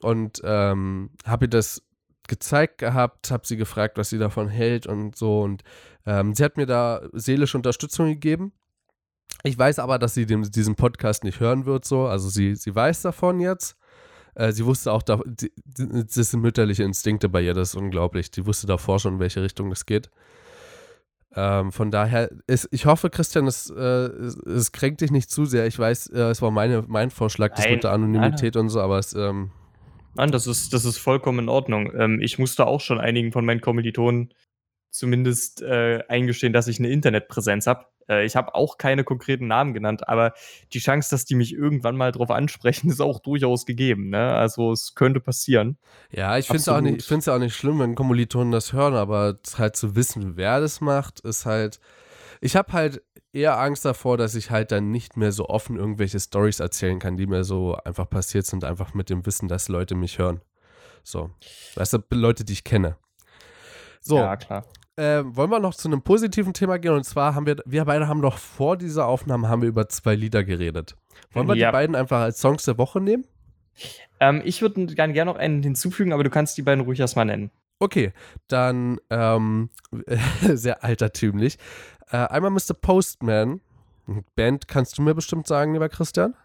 Und 0.01 0.41
ähm, 0.43 1.11
habe 1.25 1.45
ihr 1.45 1.49
das 1.49 1.83
gezeigt 2.29 2.77
gehabt, 2.77 3.31
habe 3.31 3.45
sie 3.45 3.57
gefragt, 3.57 3.97
was 3.97 4.09
sie 4.09 4.17
davon 4.17 4.47
hält 4.47 4.87
und 4.87 5.17
so. 5.17 5.41
Und 5.41 5.63
ähm, 6.05 6.33
sie 6.33 6.43
hat 6.43 6.55
mir 6.55 6.65
da 6.65 7.01
seelische 7.11 7.57
Unterstützung 7.57 8.07
gegeben. 8.07 8.53
Ich 9.43 9.57
weiß 9.57 9.79
aber, 9.79 9.99
dass 9.99 10.13
sie 10.13 10.25
dem, 10.25 10.49
diesen 10.49 10.75
Podcast 10.75 11.23
nicht 11.23 11.39
hören 11.39 11.65
wird, 11.65 11.85
so. 11.85 12.05
Also 12.05 12.29
sie, 12.29 12.55
sie 12.55 12.73
weiß 12.73 13.01
davon 13.01 13.39
jetzt. 13.39 13.75
Äh, 14.35 14.51
sie 14.51 14.65
wusste 14.65 14.91
auch, 14.91 15.03
da, 15.03 15.19
die, 15.25 15.51
das 15.65 16.13
sind 16.13 16.41
mütterliche 16.41 16.83
Instinkte 16.83 17.27
bei 17.27 17.41
ihr, 17.41 17.53
das 17.53 17.69
ist 17.69 17.75
unglaublich. 17.75 18.31
Die 18.31 18.45
wusste 18.45 18.67
davor 18.67 18.99
schon, 18.99 19.15
in 19.15 19.19
welche 19.19 19.41
Richtung 19.41 19.69
das 19.69 19.85
geht. 19.85 20.09
Ähm, 21.35 21.71
von 21.71 21.91
daher, 21.91 22.31
ist, 22.47 22.67
ich 22.71 22.85
hoffe, 22.85 23.09
Christian, 23.09 23.45
es, 23.47 23.69
äh, 23.69 23.79
es, 23.81 24.35
es, 24.37 24.71
kränkt 24.71 25.01
dich 25.01 25.11
nicht 25.11 25.29
zu 25.29 25.45
sehr. 25.45 25.67
Ich 25.67 25.77
weiß, 25.77 26.07
äh, 26.07 26.29
es 26.29 26.41
war 26.41 26.51
meine, 26.51 26.83
mein 26.87 27.11
Vorschlag, 27.11 27.53
das 27.55 27.69
mit 27.69 27.83
der 27.83 27.91
Anonymität 27.91 28.55
nein. 28.55 28.63
und 28.63 28.69
so, 28.69 28.81
aber 28.81 28.97
es. 28.97 29.13
Ähm, 29.13 29.51
nein, 30.15 30.31
das 30.31 30.47
ist, 30.47 30.73
das 30.73 30.85
ist 30.85 30.97
vollkommen 30.97 31.39
in 31.39 31.49
Ordnung. 31.49 31.91
Ähm, 31.95 32.21
ich 32.21 32.39
musste 32.39 32.67
auch 32.67 32.81
schon 32.81 32.99
einigen 32.99 33.31
von 33.31 33.45
meinen 33.45 33.61
Kommilitonen 33.61 34.33
zumindest 34.91 35.61
äh, 35.61 36.03
eingestehen, 36.07 36.53
dass 36.53 36.67
ich 36.67 36.79
eine 36.79 36.89
Internetpräsenz 36.89 37.67
habe. 37.67 37.85
Äh, 38.07 38.25
ich 38.25 38.35
habe 38.35 38.55
auch 38.55 38.77
keine 38.77 39.03
konkreten 39.03 39.47
Namen 39.47 39.73
genannt, 39.73 40.07
aber 40.07 40.33
die 40.73 40.79
Chance, 40.79 41.09
dass 41.11 41.25
die 41.25 41.35
mich 41.35 41.53
irgendwann 41.53 41.95
mal 41.95 42.11
drauf 42.11 42.31
ansprechen, 42.31 42.89
ist 42.89 43.01
auch 43.01 43.19
durchaus 43.19 43.65
gegeben. 43.65 44.09
Ne? 44.09 44.33
Also 44.33 44.71
es 44.71 44.95
könnte 44.95 45.19
passieren. 45.19 45.77
Ja, 46.11 46.37
ich 46.37 46.47
finde 46.47 46.57
es 46.59 46.67
auch, 46.67 46.81
nicht, 46.81 47.29
auch 47.29 47.39
nicht 47.39 47.55
schlimm, 47.55 47.79
wenn 47.79 47.95
Kommilitonen 47.95 48.51
das 48.51 48.73
hören, 48.73 48.95
aber 48.95 49.39
halt 49.57 49.75
zu 49.75 49.95
wissen, 49.95 50.35
wer 50.35 50.59
das 50.59 50.81
macht, 50.81 51.19
ist 51.21 51.45
halt. 51.45 51.79
Ich 52.41 52.55
habe 52.55 52.71
halt 52.71 53.01
eher 53.33 53.59
Angst 53.59 53.85
davor, 53.85 54.17
dass 54.17 54.35
ich 54.35 54.51
halt 54.51 54.71
dann 54.71 54.91
nicht 54.91 55.17
mehr 55.17 55.31
so 55.31 55.47
offen 55.47 55.75
irgendwelche 55.75 56.19
Stories 56.19 56.59
erzählen 56.59 56.99
kann, 56.99 57.17
die 57.17 57.27
mir 57.27 57.43
so 57.43 57.75
einfach 57.75 58.09
passiert 58.09 58.45
sind, 58.45 58.63
einfach 58.63 58.93
mit 58.93 59.09
dem 59.09 59.25
Wissen, 59.25 59.47
dass 59.47 59.67
Leute 59.67 59.95
mich 59.95 60.17
hören. 60.17 60.41
So. 61.03 61.29
Weißt 61.75 61.93
du, 61.93 61.99
Leute, 62.11 62.43
die 62.43 62.53
ich 62.53 62.63
kenne. 62.63 62.97
So. 64.01 64.17
Ja, 64.17 64.35
klar 64.37 64.65
äh, 64.99 65.23
wollen 65.25 65.49
wir 65.49 65.59
noch 65.59 65.73
zu 65.73 65.87
einem 65.87 66.01
positiven 66.01 66.53
Thema 66.53 66.77
gehen. 66.77 66.91
Und 66.91 67.05
zwar 67.05 67.33
haben 67.33 67.45
wir, 67.45 67.57
wir 67.65 67.85
beide 67.85 68.07
haben 68.07 68.19
noch 68.19 68.37
vor 68.37 68.75
dieser 68.75 69.07
Aufnahme 69.07 69.47
haben 69.47 69.61
wir 69.61 69.69
über 69.69 69.87
zwei 69.87 70.13
Lieder 70.13 70.43
geredet. 70.43 70.95
Wollen 71.31 71.47
wir 71.47 71.55
ja. 71.55 71.69
die 71.69 71.71
beiden 71.71 71.95
einfach 71.95 72.19
als 72.19 72.41
Songs 72.41 72.65
der 72.65 72.77
Woche 72.77 72.99
nehmen? 72.99 73.25
Ähm, 74.19 74.41
ich 74.43 74.61
würde 74.61 74.87
gerne 74.87 75.13
gern 75.13 75.27
noch 75.27 75.37
einen 75.37 75.63
hinzufügen, 75.63 76.11
aber 76.11 76.25
du 76.25 76.29
kannst 76.29 76.57
die 76.57 76.63
beiden 76.63 76.83
ruhig 76.83 76.99
erstmal 76.99 77.25
nennen. 77.25 77.49
Okay, 77.79 78.13
dann 78.47 78.99
ähm, 79.09 79.69
sehr 80.41 80.83
altertümlich. 80.83 81.57
Äh, 82.11 82.17
einmal 82.17 82.51
Mr. 82.51 82.73
Postman. 82.79 83.61
Band 84.35 84.67
kannst 84.67 84.97
du 84.97 85.03
mir 85.03 85.13
bestimmt 85.13 85.47
sagen, 85.47 85.73
lieber 85.73 85.87
Christian? 85.87 86.35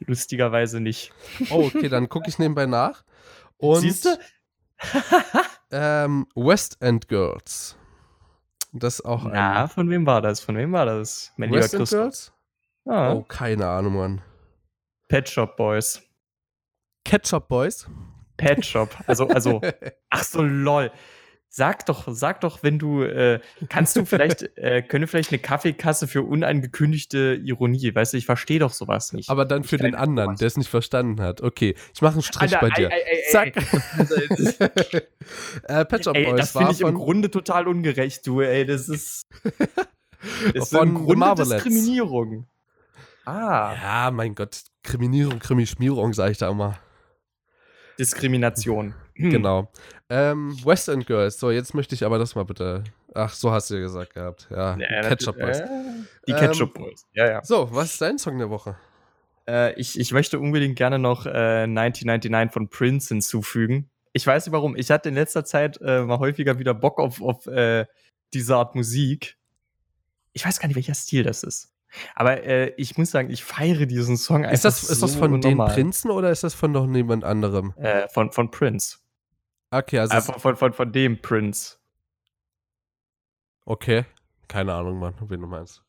Lustigerweise 0.00 0.80
nicht. 0.80 1.12
Oh, 1.50 1.66
okay, 1.66 1.88
dann 1.88 2.08
gucke 2.08 2.28
ich 2.28 2.38
nebenbei 2.38 2.66
nach. 2.66 3.04
Und 3.56 3.80
Siehst 3.80 4.04
du? 4.04 4.18
ähm, 5.70 6.26
West 6.34 6.76
End 6.80 7.08
Girls. 7.08 7.76
Das 8.72 9.00
auch 9.00 9.24
Na, 9.24 9.62
ein... 9.62 9.68
von 9.68 9.88
wem 9.88 10.04
war 10.06 10.20
das? 10.20 10.40
Von 10.40 10.56
wem 10.56 10.72
war 10.72 10.86
das? 10.86 11.32
Mein 11.36 11.50
West 11.52 11.74
End 11.74 11.88
Girls? 11.88 12.32
Ah. 12.84 13.12
Oh, 13.12 13.22
keine 13.22 13.66
Ahnung, 13.66 13.96
Mann. 13.96 14.22
Pet 15.08 15.28
Shop 15.28 15.56
Boys. 15.56 16.02
Ketchup 17.04 17.46
Boys? 17.46 17.88
Pet 18.36 18.64
Shop. 18.64 18.96
Also, 19.06 19.28
also, 19.28 19.60
ach 20.10 20.24
so, 20.24 20.42
lol. 20.42 20.90
Sag 21.48 21.86
doch, 21.86 22.04
sag 22.10 22.42
doch, 22.42 22.62
wenn 22.62 22.78
du, 22.78 23.02
äh, 23.02 23.40
kannst 23.70 23.96
du 23.96 24.04
vielleicht, 24.04 24.42
äh, 24.58 24.82
könnte 24.82 25.06
vielleicht 25.06 25.30
eine 25.30 25.38
Kaffeekasse 25.38 26.06
für 26.06 26.22
unangekündigte 26.22 27.40
Ironie, 27.42 27.94
weißt 27.94 28.12
du, 28.12 28.18
ich 28.18 28.26
verstehe 28.26 28.58
doch 28.58 28.72
sowas 28.72 29.14
nicht. 29.14 29.30
Aber 29.30 29.46
dann 29.46 29.64
für 29.64 29.78
den 29.78 29.94
anderen, 29.94 30.36
der 30.36 30.48
es 30.48 30.58
nicht 30.58 30.68
verstanden 30.68 31.22
hat. 31.22 31.40
Okay, 31.40 31.74
ich 31.94 32.02
mache 32.02 32.14
einen 32.14 32.22
Strich 32.22 32.54
Alter, 32.54 32.60
bei 32.60 32.70
dir. 32.70 32.90
Ey, 32.90 33.00
ey, 33.00 33.22
ey, 33.24 33.32
Zack. 33.32 33.56
äh, 35.62 35.84
Pet 35.86 36.04
Shop 36.04 36.14
Boys 36.14 36.36
das 36.36 36.52
finde 36.52 36.72
ich 36.72 36.80
im 36.82 36.94
Grunde 36.94 37.30
total 37.30 37.68
ungerecht, 37.68 38.26
du, 38.26 38.42
ey, 38.42 38.66
das 38.66 38.90
ist, 38.90 39.26
das 40.52 40.64
ist 40.64 40.76
von 40.76 40.88
im 40.88 40.94
Grunde 40.94 41.34
Diskriminierung. 41.36 42.46
Ah. 43.24 43.74
Ja, 43.82 44.10
mein 44.10 44.34
Gott, 44.34 44.62
Kriminierung, 44.82 45.38
Krimischmierung, 45.38 46.12
sage 46.12 46.32
ich 46.32 46.38
da 46.38 46.50
immer. 46.50 46.78
Diskrimination. 47.98 48.94
Hm. 49.14 49.30
Genau. 49.30 49.70
Ähm, 50.08 50.56
West 50.64 50.88
End 50.88 51.06
Girls. 51.06 51.38
So, 51.38 51.50
jetzt 51.50 51.74
möchte 51.74 51.94
ich 51.94 52.04
aber 52.04 52.18
das 52.18 52.34
mal 52.34 52.44
bitte 52.44 52.84
Ach, 53.16 53.32
so 53.32 53.50
hast 53.50 53.70
du 53.70 53.74
ja 53.76 53.80
gesagt 53.80 54.12
gehabt. 54.12 54.46
Ja, 54.50 54.76
ja 54.76 55.00
Ketchup 55.08 55.38
Boys. 55.38 55.60
Äh, 55.60 55.68
die 56.28 56.32
Ketchup 56.34 56.74
Boys, 56.74 57.02
ähm, 57.02 57.08
ja, 57.14 57.30
ja. 57.30 57.44
So, 57.44 57.68
was 57.72 57.92
ist 57.92 58.00
dein 58.02 58.18
Song 58.18 58.38
der 58.38 58.50
Woche? 58.50 58.76
Äh, 59.48 59.72
ich, 59.80 59.98
ich 59.98 60.12
möchte 60.12 60.38
unbedingt 60.38 60.76
gerne 60.76 60.98
noch 60.98 61.24
äh, 61.24 61.62
1999 61.64 62.52
von 62.52 62.68
Prince 62.68 63.08
hinzufügen. 63.08 63.88
Ich 64.12 64.26
weiß 64.26 64.46
nicht 64.46 64.52
warum. 64.52 64.76
Ich 64.76 64.90
hatte 64.90 65.08
in 65.08 65.14
letzter 65.14 65.46
Zeit 65.46 65.80
äh, 65.80 66.02
mal 66.02 66.18
häufiger 66.18 66.58
wieder 66.58 66.74
Bock 66.74 66.98
auf, 66.98 67.22
auf 67.22 67.46
äh, 67.46 67.86
diese 68.34 68.56
Art 68.56 68.74
Musik. 68.74 69.38
Ich 70.34 70.44
weiß 70.44 70.60
gar 70.60 70.68
nicht, 70.68 70.76
welcher 70.76 70.94
Stil 70.94 71.22
das 71.22 71.42
ist. 71.42 71.72
Aber 72.14 72.42
äh, 72.42 72.72
ich 72.76 72.98
muss 72.98 73.10
sagen, 73.10 73.30
ich 73.30 73.44
feiere 73.44 73.86
diesen 73.86 74.16
Song 74.16 74.44
einfach. 74.44 74.52
Ist 74.52 74.64
das, 74.64 74.82
so 74.82 74.92
ist 74.92 75.02
das 75.02 75.16
von 75.16 75.38
normal. 75.38 75.68
den 75.68 75.74
Prinzen 75.74 76.10
oder 76.10 76.30
ist 76.30 76.44
das 76.44 76.54
von 76.54 76.72
noch 76.72 76.86
niemand 76.86 77.24
anderem? 77.24 77.72
Äh, 77.76 78.08
von, 78.08 78.32
von 78.32 78.50
Prince. 78.50 78.98
Okay, 79.70 79.98
also. 79.98 80.16
Äh, 80.16 80.20
von, 80.20 80.40
von, 80.40 80.56
von, 80.56 80.72
von 80.72 80.92
dem 80.92 81.20
Prince. 81.20 81.78
Okay. 83.64 84.04
Keine 84.48 84.74
Ahnung, 84.74 84.98
Mann, 84.98 85.14
wen 85.20 85.40
du 85.40 85.46
meinst. 85.46 85.82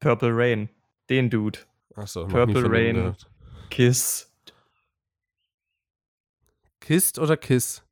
Purple 0.00 0.30
Rain. 0.32 0.68
Den 1.08 1.30
Dude. 1.30 1.60
Achso, 1.94 2.26
Purple 2.26 2.70
Rain. 2.70 3.16
Kiss. 3.70 4.30
Kissed 6.80 7.18
oder 7.18 7.36
Kiss? 7.36 7.82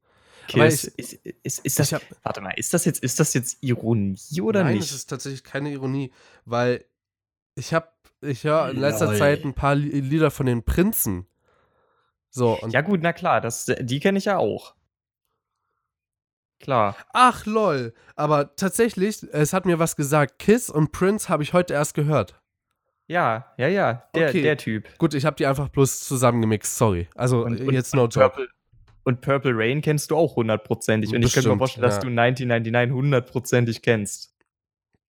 Kiss. 0.48 0.84
Ist, 0.84 1.14
ist, 1.14 1.26
ist, 1.42 1.58
ist 1.64 1.78
das, 1.78 1.92
hab, 1.92 2.02
warte 2.22 2.40
mal, 2.42 2.52
ist 2.56 2.74
das, 2.74 2.84
jetzt, 2.84 3.02
ist 3.02 3.18
das 3.18 3.32
jetzt 3.32 3.62
Ironie 3.62 4.40
oder 4.42 4.64
nein, 4.64 4.74
nicht? 4.74 4.82
Nein, 4.82 4.88
das 4.88 4.96
ist 4.96 5.06
tatsächlich 5.06 5.44
keine 5.44 5.70
Ironie, 5.72 6.12
weil 6.44 6.84
ich 7.54 7.74
habe 7.74 7.88
ich 8.20 8.44
höre 8.44 8.70
in 8.70 8.78
letzter 8.78 9.06
Lol. 9.06 9.16
Zeit 9.16 9.44
ein 9.44 9.54
paar 9.54 9.74
Lieder 9.74 10.30
von 10.30 10.46
den 10.46 10.62
Prinzen. 10.62 11.26
So, 12.30 12.58
ja 12.68 12.80
gut, 12.80 13.00
na 13.02 13.12
klar, 13.12 13.40
das, 13.40 13.66
die 13.80 14.00
kenne 14.00 14.18
ich 14.18 14.26
ja 14.26 14.38
auch. 14.38 14.74
Klar. 16.60 16.96
Ach 17.12 17.44
lol, 17.44 17.92
aber 18.14 18.54
tatsächlich, 18.54 19.22
es 19.32 19.52
hat 19.52 19.66
mir 19.66 19.80
was 19.80 19.96
gesagt. 19.96 20.38
Kiss 20.38 20.70
und 20.70 20.92
Prince 20.92 21.28
habe 21.28 21.42
ich 21.42 21.52
heute 21.52 21.74
erst 21.74 21.94
gehört. 21.94 22.40
Ja, 23.08 23.52
ja, 23.58 23.66
ja, 23.66 24.04
der, 24.14 24.28
okay. 24.28 24.42
der 24.42 24.56
Typ. 24.56 24.96
Gut, 24.96 25.12
ich 25.14 25.26
habe 25.26 25.36
die 25.36 25.46
einfach 25.46 25.68
bloß 25.68 26.00
zusammengemixt, 26.00 26.76
sorry. 26.76 27.08
Also 27.16 27.44
und, 27.44 27.58
jetzt 27.72 27.94
no 27.94 28.06
job. 28.06 28.34
Purple, 28.34 28.48
und 29.04 29.20
Purple 29.20 29.52
Rain 29.54 29.82
kennst 29.82 30.12
du 30.12 30.16
auch 30.16 30.36
hundertprozentig. 30.36 31.14
Und 31.14 31.22
ich 31.22 31.34
könnte 31.34 31.48
mir 31.48 31.58
vorstellen, 31.58 31.82
dass 31.82 31.96
ja. 31.96 32.02
du 32.02 32.08
1999 32.08 32.94
hundertprozentig 32.94 33.82
kennst. 33.82 34.34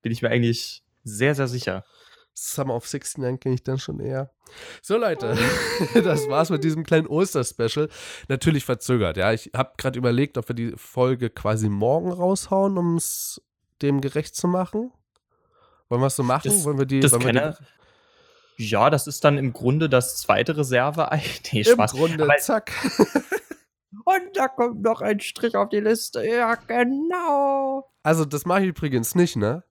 Bin 0.01 0.11
ich 0.11 0.23
mir 0.23 0.29
eigentlich 0.29 0.83
sehr, 1.03 1.35
sehr 1.35 1.47
sicher. 1.47 1.85
Summer 2.33 2.75
of 2.75 2.91
69 2.91 3.39
kenne 3.39 3.55
ich 3.55 3.63
dann 3.63 3.77
schon 3.77 3.99
eher. 3.99 4.31
So, 4.81 4.97
Leute, 4.97 5.37
das 6.03 6.27
war's 6.27 6.49
mit 6.49 6.63
diesem 6.63 6.83
kleinen 6.83 7.07
Oster-Special. 7.07 7.89
Natürlich 8.27 8.65
verzögert, 8.65 9.17
ja. 9.17 9.31
Ich 9.33 9.51
habe 9.55 9.73
gerade 9.77 9.97
überlegt, 9.97 10.37
ob 10.37 10.47
wir 10.49 10.55
die 10.55 10.73
Folge 10.75 11.29
quasi 11.29 11.69
morgen 11.69 12.11
raushauen, 12.11 12.77
um 12.77 12.97
es 12.97 13.41
dem 13.81 14.01
gerecht 14.01 14.35
zu 14.35 14.47
machen. 14.47 14.91
Wollen 15.89 16.01
wir 16.01 16.07
es 16.07 16.15
so 16.15 16.23
machen? 16.23 16.49
Das, 16.51 16.63
wollen 16.63 16.79
wir 16.79 16.85
die. 16.85 16.99
Das 16.99 17.11
wollen 17.11 17.25
wir 17.25 17.33
die 17.33 17.65
ja, 18.57 18.89
das 18.89 19.07
ist 19.07 19.23
dann 19.23 19.37
im 19.37 19.53
Grunde 19.53 19.89
das 19.89 20.17
zweite 20.17 20.57
Reserve-Ei. 20.57 21.21
Nee, 21.51 21.59
Im 21.61 21.65
Spaß. 21.65 21.93
Grunde, 21.93 22.23
Aber, 22.23 22.37
zack. 22.37 22.71
Und 24.05 24.35
da 24.35 24.47
kommt 24.47 24.81
noch 24.81 25.01
ein 25.01 25.19
Strich 25.19 25.55
auf 25.55 25.69
die 25.69 25.79
Liste. 25.79 26.25
Ja, 26.25 26.55
genau. 26.55 27.89
Also, 28.03 28.25
das 28.25 28.45
mache 28.45 28.61
ich 28.61 28.67
übrigens 28.67 29.15
nicht, 29.15 29.35
ne? 29.35 29.63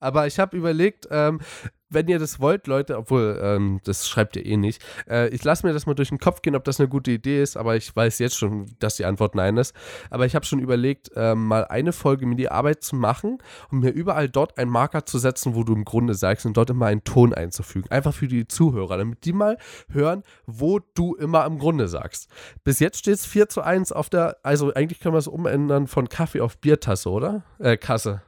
Aber 0.00 0.26
ich 0.26 0.38
habe 0.38 0.56
überlegt, 0.56 1.08
ähm, 1.10 1.40
wenn 1.88 2.08
ihr 2.08 2.18
das 2.18 2.40
wollt, 2.40 2.66
Leute, 2.66 2.98
obwohl, 2.98 3.38
ähm, 3.40 3.80
das 3.84 4.08
schreibt 4.08 4.36
ihr 4.36 4.44
eh 4.44 4.56
nicht, 4.56 4.82
äh, 5.08 5.28
ich 5.28 5.44
lasse 5.44 5.66
mir 5.66 5.72
das 5.72 5.86
mal 5.86 5.94
durch 5.94 6.08
den 6.08 6.18
Kopf 6.18 6.42
gehen, 6.42 6.56
ob 6.56 6.64
das 6.64 6.80
eine 6.80 6.88
gute 6.88 7.12
Idee 7.12 7.42
ist, 7.42 7.56
aber 7.56 7.76
ich 7.76 7.94
weiß 7.94 8.18
jetzt 8.18 8.36
schon, 8.36 8.66
dass 8.78 8.96
die 8.96 9.04
Antwort 9.04 9.34
nein 9.34 9.56
ist. 9.56 9.74
Aber 10.10 10.26
ich 10.26 10.34
habe 10.34 10.44
schon 10.44 10.58
überlegt, 10.58 11.10
äh, 11.14 11.34
mal 11.34 11.64
eine 11.66 11.92
Folge 11.92 12.26
mir 12.26 12.36
die 12.36 12.50
Arbeit 12.50 12.82
zu 12.82 12.96
machen 12.96 13.38
und 13.70 13.80
mir 13.80 13.90
überall 13.90 14.28
dort 14.28 14.58
einen 14.58 14.70
Marker 14.70 15.06
zu 15.06 15.18
setzen, 15.18 15.54
wo 15.54 15.62
du 15.62 15.74
im 15.74 15.84
Grunde 15.84 16.14
sagst 16.14 16.44
und 16.44 16.56
dort 16.56 16.70
immer 16.70 16.86
einen 16.86 17.04
Ton 17.04 17.32
einzufügen. 17.32 17.90
Einfach 17.90 18.14
für 18.14 18.28
die 18.28 18.48
Zuhörer, 18.48 18.98
damit 18.98 19.24
die 19.24 19.32
mal 19.32 19.56
hören, 19.88 20.22
wo 20.46 20.80
du 20.94 21.14
immer 21.14 21.46
im 21.46 21.58
Grunde 21.58 21.88
sagst. 21.88 22.28
Bis 22.64 22.80
jetzt 22.80 22.98
steht 22.98 23.14
es 23.14 23.26
4 23.26 23.48
zu 23.48 23.62
1 23.62 23.92
auf 23.92 24.10
der, 24.10 24.38
also 24.42 24.74
eigentlich 24.74 25.00
können 25.00 25.14
wir 25.14 25.18
es 25.18 25.28
umändern 25.28 25.86
von 25.86 26.08
Kaffee 26.08 26.40
auf 26.40 26.58
Biertasse, 26.58 27.10
oder? 27.10 27.44
Äh, 27.58 27.76
Kasse. 27.76 28.22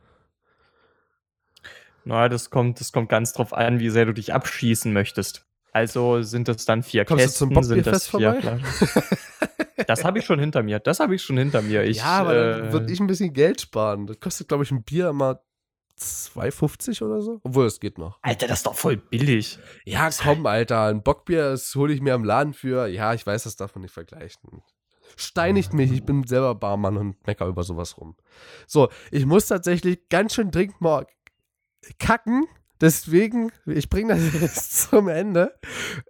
Na, 2.08 2.30
das 2.30 2.48
kommt, 2.48 2.80
das 2.80 2.90
kommt 2.90 3.10
ganz 3.10 3.34
drauf 3.34 3.52
an, 3.52 3.80
wie 3.80 3.90
sehr 3.90 4.06
du 4.06 4.14
dich 4.14 4.32
abschießen 4.32 4.90
möchtest. 4.94 5.44
Also 5.72 6.22
sind 6.22 6.48
das 6.48 6.64
dann 6.64 6.82
vier 6.82 7.04
Kommst 7.04 7.22
Kästen, 7.22 7.50
du 7.50 7.54
zum 7.56 7.62
sind 7.64 7.86
das 7.86 8.08
vier 8.08 8.34
Flaschen. 8.40 8.64
Das 9.86 10.04
habe 10.04 10.18
ich 10.18 10.24
schon 10.24 10.40
hinter 10.40 10.62
mir. 10.62 10.80
Das 10.80 11.00
habe 11.00 11.14
ich 11.14 11.22
schon 11.22 11.36
hinter 11.36 11.60
mir. 11.60 11.84
Ich, 11.84 11.98
ja, 11.98 12.20
aber 12.20 12.34
äh, 12.34 12.58
dann 12.58 12.72
würde 12.72 12.92
ich 12.92 12.98
ein 12.98 13.06
bisschen 13.06 13.32
Geld 13.32 13.60
sparen. 13.60 14.06
Das 14.06 14.18
kostet, 14.20 14.48
glaube 14.48 14.64
ich, 14.64 14.70
ein 14.70 14.82
Bier 14.82 15.10
immer 15.10 15.40
2,50 16.00 17.04
oder 17.04 17.20
so. 17.20 17.40
Obwohl, 17.44 17.66
es 17.66 17.78
geht 17.78 17.98
noch. 17.98 18.18
Alter, 18.22 18.48
das 18.48 18.60
ist 18.60 18.66
doch 18.66 18.74
voll 18.74 18.96
billig. 18.96 19.58
Ja, 19.84 20.08
komm, 20.10 20.46
Alter. 20.46 20.86
Ein 20.86 21.02
Bockbier, 21.02 21.50
das 21.50 21.74
hole 21.74 21.92
ich 21.92 22.00
mir 22.00 22.14
im 22.14 22.24
Laden 22.24 22.54
für. 22.54 22.86
Ja, 22.88 23.14
ich 23.14 23.26
weiß, 23.26 23.44
das 23.44 23.56
darf 23.56 23.74
man 23.74 23.82
nicht 23.82 23.92
vergleichen. 23.92 24.62
Steinigt 25.16 25.72
mich, 25.72 25.92
ich 25.92 26.04
bin 26.04 26.26
selber 26.26 26.54
Barmann 26.54 26.96
und 26.96 27.26
mecker 27.26 27.46
über 27.46 27.62
sowas 27.62 27.96
rum. 27.98 28.16
So, 28.66 28.88
ich 29.10 29.26
muss 29.26 29.46
tatsächlich 29.46 30.08
ganz 30.08 30.34
schön 30.34 30.50
dringend 30.50 30.80
mal 30.80 31.06
kacken. 31.98 32.46
Deswegen, 32.80 33.50
ich 33.66 33.88
bringe 33.88 34.14
das 34.14 34.32
jetzt 34.40 34.90
zum 34.90 35.08
Ende. 35.08 35.54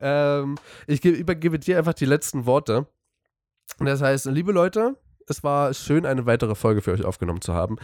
Ähm, 0.00 0.56
ich 0.86 1.04
übergebe 1.04 1.58
dir 1.58 1.78
einfach 1.78 1.94
die 1.94 2.04
letzten 2.04 2.46
Worte. 2.46 2.86
Das 3.78 4.02
heißt, 4.02 4.26
liebe 4.26 4.52
Leute, 4.52 4.96
es 5.28 5.42
war 5.44 5.72
schön, 5.74 6.06
eine 6.06 6.26
weitere 6.26 6.54
Folge 6.54 6.82
für 6.82 6.92
euch 6.92 7.04
aufgenommen 7.04 7.40
zu 7.40 7.54
haben. 7.54 7.76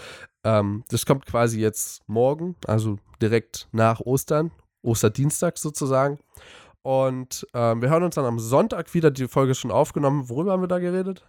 Ähm, 0.45 0.85
das 0.89 1.07
kommt 1.07 1.27
quasi 1.27 1.61
jetzt 1.61 2.03
morgen, 2.09 2.57
also 2.67 2.99
direkt 3.21 3.69
nach 3.73 4.01
Ostern, 4.01 4.51
Osterdienstag 4.83 5.59
sozusagen. 5.59 6.19
Und 6.83 7.47
ähm, 7.55 7.81
wir 7.81 7.89
hören 7.89 8.03
uns 8.03 8.15
dann 8.15 8.27
am 8.27 8.39
Sonntag 8.39 8.93
wieder. 8.93 9.11
Die 9.11 9.29
Folge 9.29 9.53
ist 9.53 9.59
schon 9.59 9.71
aufgenommen. 9.71 10.29
Worüber 10.29 10.53
haben 10.53 10.63
wir 10.63 10.69
da 10.69 10.79
geredet? 10.79 11.27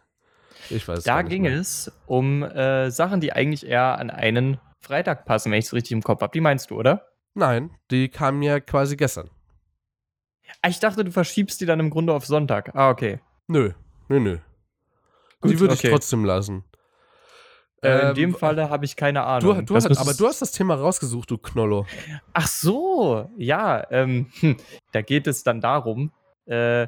Ich 0.70 0.88
weiß 0.88 1.04
Da 1.04 1.22
ging 1.22 1.44
mehr. 1.44 1.60
es 1.60 1.92
um 2.08 2.44
äh, 2.44 2.90
Sachen, 2.92 3.22
die 3.22 3.32
eigentlich 3.32 3.66
eher 3.66 3.98
an 3.98 4.10
einen 4.10 4.60
Freitag 4.86 5.26
passen, 5.26 5.52
wenn 5.52 5.60
ich 5.60 5.66
es 5.66 5.74
richtig 5.74 5.92
im 5.94 6.04
Kopf 6.04 6.22
habe. 6.22 6.32
Die 6.32 6.42
meinst 6.42 6.70
du, 6.70 6.76
oder? 6.78 7.08
Nein, 7.34 7.72
die 7.92 8.10
kamen 8.10 8.42
ja 8.44 8.60
quasi 8.60 8.96
gestern. 8.96 9.30
Ah, 10.62 10.70
ich 10.70 10.80
dachte, 10.80 11.04
du 11.04 11.12
verschiebst 11.12 11.60
die 11.60 11.66
dann 11.66 11.80
im 11.80 11.90
Grunde 11.90 12.14
auf 12.14 12.26
Sonntag. 12.26 12.74
Ah, 12.76 12.90
okay. 12.90 13.20
Nö, 13.48 13.72
nö, 14.08 14.20
nö. 14.20 14.38
Gut, 15.42 15.52
die 15.52 15.60
würde 15.60 15.74
okay. 15.74 15.88
ich 15.88 15.94
trotzdem 15.94 16.24
lassen. 16.24 16.64
Äh, 17.82 18.02
in 18.02 18.08
ähm, 18.10 18.14
dem 18.16 18.36
Falle 18.36 18.70
habe 18.70 18.86
ich 18.86 18.96
keine 18.96 19.24
Ahnung. 19.24 19.58
Du, 19.58 19.62
du 19.64 19.76
hast, 19.76 19.86
aber 19.98 20.14
du 20.14 20.28
hast 20.28 20.42
das 20.42 20.52
Thema 20.52 20.76
rausgesucht, 20.76 21.30
du 21.32 21.38
Knollo. 21.38 21.86
Ach 22.34 22.48
so, 22.48 23.30
ja. 23.38 23.86
Ähm, 23.92 24.32
hm, 24.40 24.58
da 24.92 25.02
geht 25.02 25.28
es 25.28 25.44
dann 25.44 25.62
darum, 25.62 26.12
äh, 26.46 26.88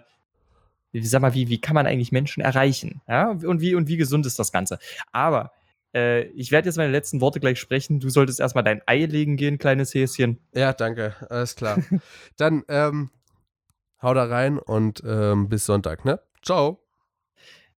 sag 0.94 1.22
mal, 1.22 1.34
wie, 1.34 1.50
wie 1.50 1.60
kann 1.60 1.76
man 1.76 1.86
eigentlich 1.86 2.12
Menschen 2.12 2.42
erreichen? 2.42 3.02
Ja? 3.08 3.32
Und, 3.32 3.62
wie, 3.62 3.76
und 3.76 3.88
wie 3.88 3.98
gesund 3.98 4.26
ist 4.26 4.40
das 4.40 4.52
Ganze? 4.52 4.80
Aber 5.12 5.52
äh, 5.94 6.24
ich 6.28 6.52
werde 6.52 6.68
jetzt 6.68 6.78
meine 6.78 6.92
letzten 6.92 7.22
Worte 7.22 7.40
gleich 7.40 7.60
sprechen. 7.60 8.00
Du 8.00 8.10
solltest 8.10 8.40
erstmal 8.40 8.64
dein 8.64 8.82
Ei 8.86 9.06
legen 9.06 9.38
gehen, 9.38 9.58
kleines 9.58 9.94
Häschen. 9.94 10.40
Ja, 10.54 10.74
danke. 10.74 11.16
Alles 11.30 11.56
klar. 11.56 11.82
Dann 12.38 12.64
ähm, 12.68 13.10
hau 14.02 14.14
da 14.14 14.26
rein 14.26 14.60
und 14.60 15.04
ähm, 15.06 15.50
bis 15.50 15.66
Sonntag, 15.66 16.06
ne? 16.06 16.20
Ciao. 16.44 16.84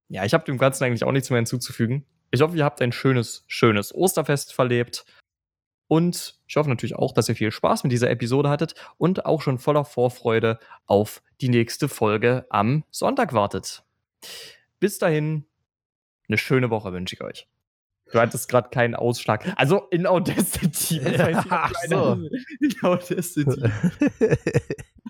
Ja, 0.08 0.24
ich 0.24 0.34
habe 0.34 0.44
dem 0.44 0.58
Ganzen 0.58 0.84
eigentlich 0.84 1.04
auch 1.04 1.12
nichts 1.12 1.30
mehr 1.30 1.38
hinzuzufügen. 1.38 2.04
Ich 2.30 2.40
hoffe, 2.40 2.56
ihr 2.56 2.64
habt 2.64 2.82
ein 2.82 2.92
schönes, 2.92 3.44
schönes 3.46 3.94
Osterfest 3.94 4.52
verlebt. 4.52 5.04
Und 5.88 6.38
ich 6.46 6.56
hoffe 6.56 6.68
natürlich 6.68 6.94
auch, 6.94 7.12
dass 7.12 7.28
ihr 7.28 7.34
viel 7.34 7.50
Spaß 7.50 7.82
mit 7.82 7.90
dieser 7.92 8.10
Episode 8.10 8.48
hattet 8.48 8.74
und 8.96 9.26
auch 9.26 9.42
schon 9.42 9.58
voller 9.58 9.84
Vorfreude 9.84 10.60
auf 10.86 11.22
die 11.40 11.48
nächste 11.48 11.88
Folge 11.88 12.46
am 12.48 12.84
Sonntag 12.90 13.32
wartet. 13.32 13.82
Bis 14.78 14.98
dahin, 14.98 15.46
eine 16.28 16.38
schöne 16.38 16.70
Woche 16.70 16.92
wünsche 16.92 17.16
ich 17.16 17.22
euch. 17.22 17.48
Du 18.12 18.18
hattest 18.18 18.48
gerade 18.48 18.70
keinen 18.70 18.94
Ausschlag. 18.94 19.52
Also 19.56 19.86
in 19.90 20.06
Audacity. 20.06 21.00
Ja, 21.10 21.44
ach 21.48 21.72
so. 21.88 22.18
In 22.60 22.74
Audacity. 22.82 23.44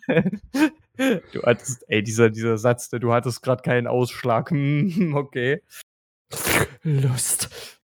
du 0.06 1.42
hattest, 1.42 1.84
ey, 1.88 2.02
dieser, 2.02 2.30
dieser 2.30 2.58
Satz, 2.58 2.90
du 2.90 3.12
hattest 3.12 3.42
gerade 3.42 3.62
keinen 3.62 3.86
Ausschlag. 3.86 4.50
Hm, 4.50 5.14
okay. 5.14 5.62
Lust. 6.82 7.79